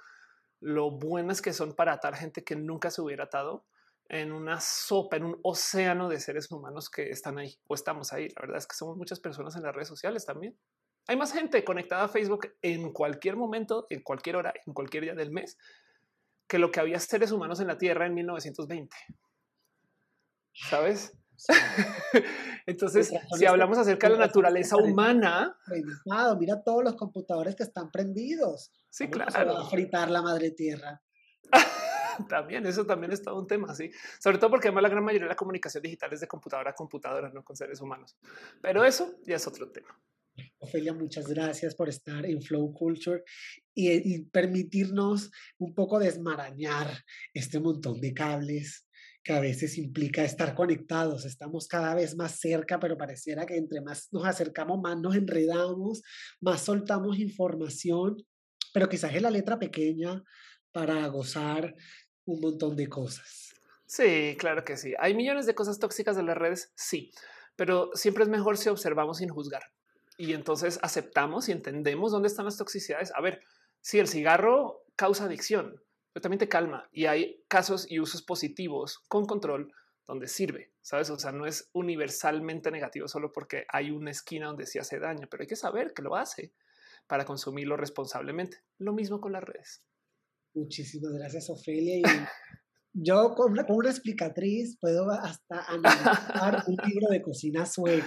lo 0.61 0.93
buenas 0.93 1.43
que 1.43 1.53
son 1.53 1.75
para 1.75 1.95
atar 1.95 2.15
gente 2.15 2.45
que 2.45 2.55
nunca 2.55 2.93
se 2.93 3.03
hubiera 3.03 3.25
atado 3.25 3.65
en 4.09 4.33
una 4.33 4.61
sopa, 4.61 5.17
en 5.17 5.25
un 5.25 5.41
océano 5.43 6.09
de 6.09 6.19
seres 6.21 6.51
humanos 6.51 6.89
que 6.89 7.11
están 7.11 7.39
ahí 7.39 7.55
o 7.67 7.75
estamos 7.75 8.13
ahí. 8.13 8.29
La 8.29 8.43
verdad 8.43 8.59
es 8.59 8.67
que 8.67 8.77
somos 8.77 8.97
muchas 8.97 9.21
personas 9.21 9.55
en 9.57 9.63
las 9.63 9.75
redes 9.75 9.89
sociales 9.89 10.25
también. 10.25 10.59
Hay 11.07 11.17
más 11.17 11.33
gente 11.33 11.65
conectada 11.65 12.05
a 12.05 12.09
Facebook 12.09 12.49
en 12.63 12.93
cualquier 12.93 13.37
momento, 13.37 13.87
en 13.91 14.03
cualquier 14.03 14.37
hora, 14.37 14.53
en 14.67 14.75
cualquier 14.75 15.05
día 15.05 15.15
del 15.15 15.31
mes, 15.31 15.57
que 16.47 16.59
lo 16.59 16.71
que 16.71 16.81
había 16.81 16.99
seres 16.99 17.33
humanos 17.33 17.61
en 17.61 17.67
la 17.67 17.79
Tierra 17.79 18.07
en 18.07 18.15
1920 18.15 18.97
sabes? 20.69 21.13
Entonces, 22.67 23.13
si 23.37 23.47
hablamos 23.47 23.79
acerca 23.79 24.09
de 24.09 24.15
la 24.15 24.27
naturaleza 24.27 24.77
humana, 24.77 25.57
mira 26.39 26.63
todos 26.63 26.85
los 26.85 26.97
computadores 26.97 27.55
que 27.55 27.63
están 27.63 27.91
prendidos. 27.91 28.73
Sí, 28.91 29.09
claro. 29.09 29.59
a 29.59 29.69
fritar 29.69 30.11
la 30.11 30.23
madre 30.23 30.51
tierra. 30.51 31.01
también, 32.29 32.67
eso 32.67 32.85
también 32.85 33.13
es 33.13 33.23
todo 33.23 33.39
un 33.39 33.47
tema, 33.47 33.75
sí. 33.75 33.91
Sobre 34.21 34.39
todo 34.39 34.51
porque 34.51 34.69
además 34.69 34.83
la 34.83 34.89
gran 34.89 35.05
mayoría 35.05 35.27
de 35.27 35.31
la 35.31 35.37
comunicación 35.37 35.83
digital 35.83 36.13
es 36.13 36.21
de 36.21 36.29
computadora 36.29 36.71
a 36.71 36.75
computadora, 36.75 37.31
no 37.31 37.45
con 37.45 37.57
seres 37.57 37.81
humanos. 37.81 38.17
Pero 38.61 38.85
eso 38.85 39.19
ya 39.27 39.37
es 39.37 39.47
otro 39.47 39.71
tema. 39.71 39.99
Ofelia, 40.59 40.93
muchas 40.93 41.27
gracias 41.27 41.75
por 41.75 41.89
estar 41.89 42.25
en 42.25 42.41
Flow 42.41 42.73
Culture 42.73 43.25
y, 43.75 44.15
y 44.15 44.25
permitirnos 44.25 45.31
un 45.59 45.75
poco 45.75 45.99
desmarañar 45.99 46.89
este 47.35 47.59
montón 47.59 48.01
de 48.01 48.15
cables 48.15 48.89
que 49.23 49.33
a 49.33 49.41
veces 49.41 49.77
implica 49.79 50.25
estar 50.25 50.55
conectados. 50.55 51.25
Estamos 51.25 51.67
cada 51.69 51.95
vez 51.95 52.17
más 52.17 52.39
cerca, 52.41 52.79
pero 52.81 52.97
pareciera 52.97 53.45
que 53.45 53.57
entre 53.57 53.81
más 53.81 54.09
nos 54.13 54.25
acercamos, 54.25 54.81
más 54.81 54.99
nos 54.99 55.17
enredamos, 55.17 56.03
más 56.41 56.63
soltamos 56.63 57.19
información, 57.19 58.17
pero 58.73 58.89
quizás 58.89 59.15
es 59.15 59.23
la 59.23 59.31
letra 59.31 59.59
pequeña 59.59 60.23
para 60.73 61.07
gozar 61.09 61.75
un 62.29 62.41
montón 62.41 62.77
de 62.77 62.89
cosas. 62.89 63.55
Sí, 63.87 64.37
claro 64.39 64.65
que 64.65 64.77
sí. 64.77 64.95
Hay 64.99 65.15
millones 65.15 65.47
de 65.47 65.55
cosas 65.55 65.79
tóxicas 65.79 66.15
de 66.15 66.23
las 66.23 66.37
redes, 66.37 66.73
sí, 66.77 67.11
pero 67.57 67.91
siempre 67.95 68.23
es 68.23 68.29
mejor 68.29 68.59
si 68.59 68.69
observamos 68.69 69.19
sin 69.19 69.31
juzgar. 69.31 69.63
Y 70.19 70.35
entonces 70.35 70.79
aceptamos 70.83 71.49
y 71.49 71.53
entendemos 71.53 72.13
dónde 72.13 72.29
están 72.29 72.45
las 72.45 72.59
toxicidades. 72.59 73.13
A 73.15 73.21
ver, 73.21 73.41
si 73.81 73.99
el 73.99 74.09
cigarro 74.09 74.85
causa 74.95 75.25
adicción, 75.25 75.83
también 76.21 76.39
te 76.39 76.49
calma 76.49 76.89
y 76.93 77.07
hay 77.07 77.45
casos 77.49 77.91
y 77.91 78.01
usos 78.01 78.23
positivos 78.23 78.99
con 79.09 79.25
control 79.25 79.73
donde 80.07 80.27
sirve, 80.27 80.73
sabes? 80.83 81.11
O 81.11 81.19
sea, 81.19 81.33
no 81.33 81.47
es 81.47 81.71
universalmente 81.73 82.71
negativo 82.71 83.09
solo 83.09 83.33
porque 83.33 83.65
hay 83.69 83.91
una 83.91 84.11
esquina 84.11 84.49
donde 84.49 84.67
se 84.67 84.81
hace 84.81 84.99
daño, 84.99 85.29
pero 85.31 85.43
hay 85.43 85.47
que 85.47 85.57
saber 85.57 85.95
que 85.95 86.03
lo 86.03 86.17
hace 86.17 86.53
para 87.07 87.25
consumirlo 87.25 87.77
responsablemente. 87.77 88.63
Lo 88.79 88.93
mismo 88.93 89.21
con 89.21 89.33
las 89.33 89.45
redes. 89.45 89.83
Muchísimas 90.59 91.13
gracias, 91.13 91.49
Ofelia. 91.51 91.99
Y 91.99 92.03
yo 92.93 93.35
con 93.35 93.53
una, 93.53 93.65
explicatriz 93.89 94.77
puedo 94.81 95.11
hasta 95.11 95.65
analizar 95.69 96.65
un 96.67 96.77
libro 96.89 97.09
de 97.11 97.23
cocina 97.23 97.65
sueco. 97.65 98.07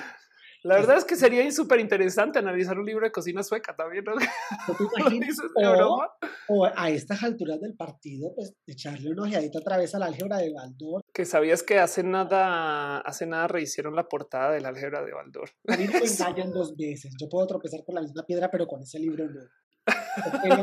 La 0.63 0.75
verdad 0.75 0.97
es 0.97 1.05
que 1.05 1.15
sería 1.15 1.49
súper 1.51 1.79
interesante 1.79 2.37
analizar 2.37 2.77
un 2.77 2.85
libro 2.85 3.03
de 3.03 3.11
cocina 3.11 3.41
sueca 3.41 3.75
también, 3.75 4.03
¿no? 4.03 4.13
O, 6.47 6.65
a 6.65 6.89
estas 6.89 7.23
alturas 7.23 7.61
del 7.61 7.75
partido, 7.75 8.33
pues 8.35 8.53
echarle 8.67 9.09
una 9.09 9.23
ojeadita 9.23 9.59
otra 9.59 9.77
vez 9.77 9.95
al 9.95 10.03
álgebra 10.03 10.37
de 10.37 10.51
Baldor. 10.51 11.01
Que 11.13 11.23
sabías 11.23 11.63
que 11.63 11.79
hace 11.79 12.03
nada, 12.03 12.99
hace 12.99 13.25
nada 13.25 13.47
rehicieron 13.47 13.95
la 13.95 14.09
portada 14.09 14.51
del 14.51 14.65
álgebra 14.65 15.03
de 15.03 15.13
Baldor. 15.13 15.49
A 15.67 15.77
mí 15.77 15.87
me 15.87 15.99
engañan 15.99 16.51
dos 16.51 16.75
veces. 16.75 17.13
Yo 17.19 17.29
puedo 17.29 17.47
tropezar 17.47 17.83
con 17.85 17.95
la 17.95 18.01
misma 18.01 18.25
piedra, 18.25 18.51
pero 18.51 18.67
con 18.67 18.81
ese 18.81 18.99
libro 18.99 19.29
no. 19.29 19.41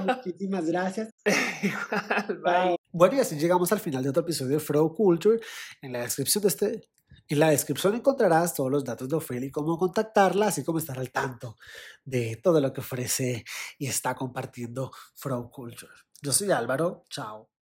Muchísimas 0.04 0.66
gracias. 0.66 1.10
Bueno, 2.90 3.16
y 3.16 3.20
así 3.20 3.36
llegamos 3.36 3.70
al 3.70 3.80
final 3.80 4.02
de 4.02 4.08
otro 4.08 4.22
episodio 4.22 4.54
de 4.54 4.60
Fro 4.60 4.92
Culture. 4.94 5.38
En 5.82 5.92
la 5.92 6.00
descripción 6.00 6.42
de 6.42 6.48
este 6.48 6.88
en 7.28 7.40
la 7.40 7.50
descripción 7.50 7.94
encontrarás 7.94 8.54
todos 8.54 8.70
los 8.70 8.84
datos 8.84 9.06
de 9.08 9.16
Ofelia 9.16 9.48
y 9.48 9.50
cómo 9.50 9.76
contactarla, 9.76 10.46
así 10.46 10.64
como 10.64 10.78
estar 10.78 10.98
al 10.98 11.10
tanto 11.10 11.56
de 12.02 12.36
todo 12.42 12.58
lo 12.58 12.72
que 12.72 12.80
ofrece 12.80 13.44
y 13.78 13.86
está 13.86 14.14
compartiendo 14.14 14.90
Fro 15.14 15.50
Culture. 15.50 15.92
Yo 16.22 16.32
soy 16.32 16.50
Álvaro, 16.50 17.04
chao. 17.10 17.50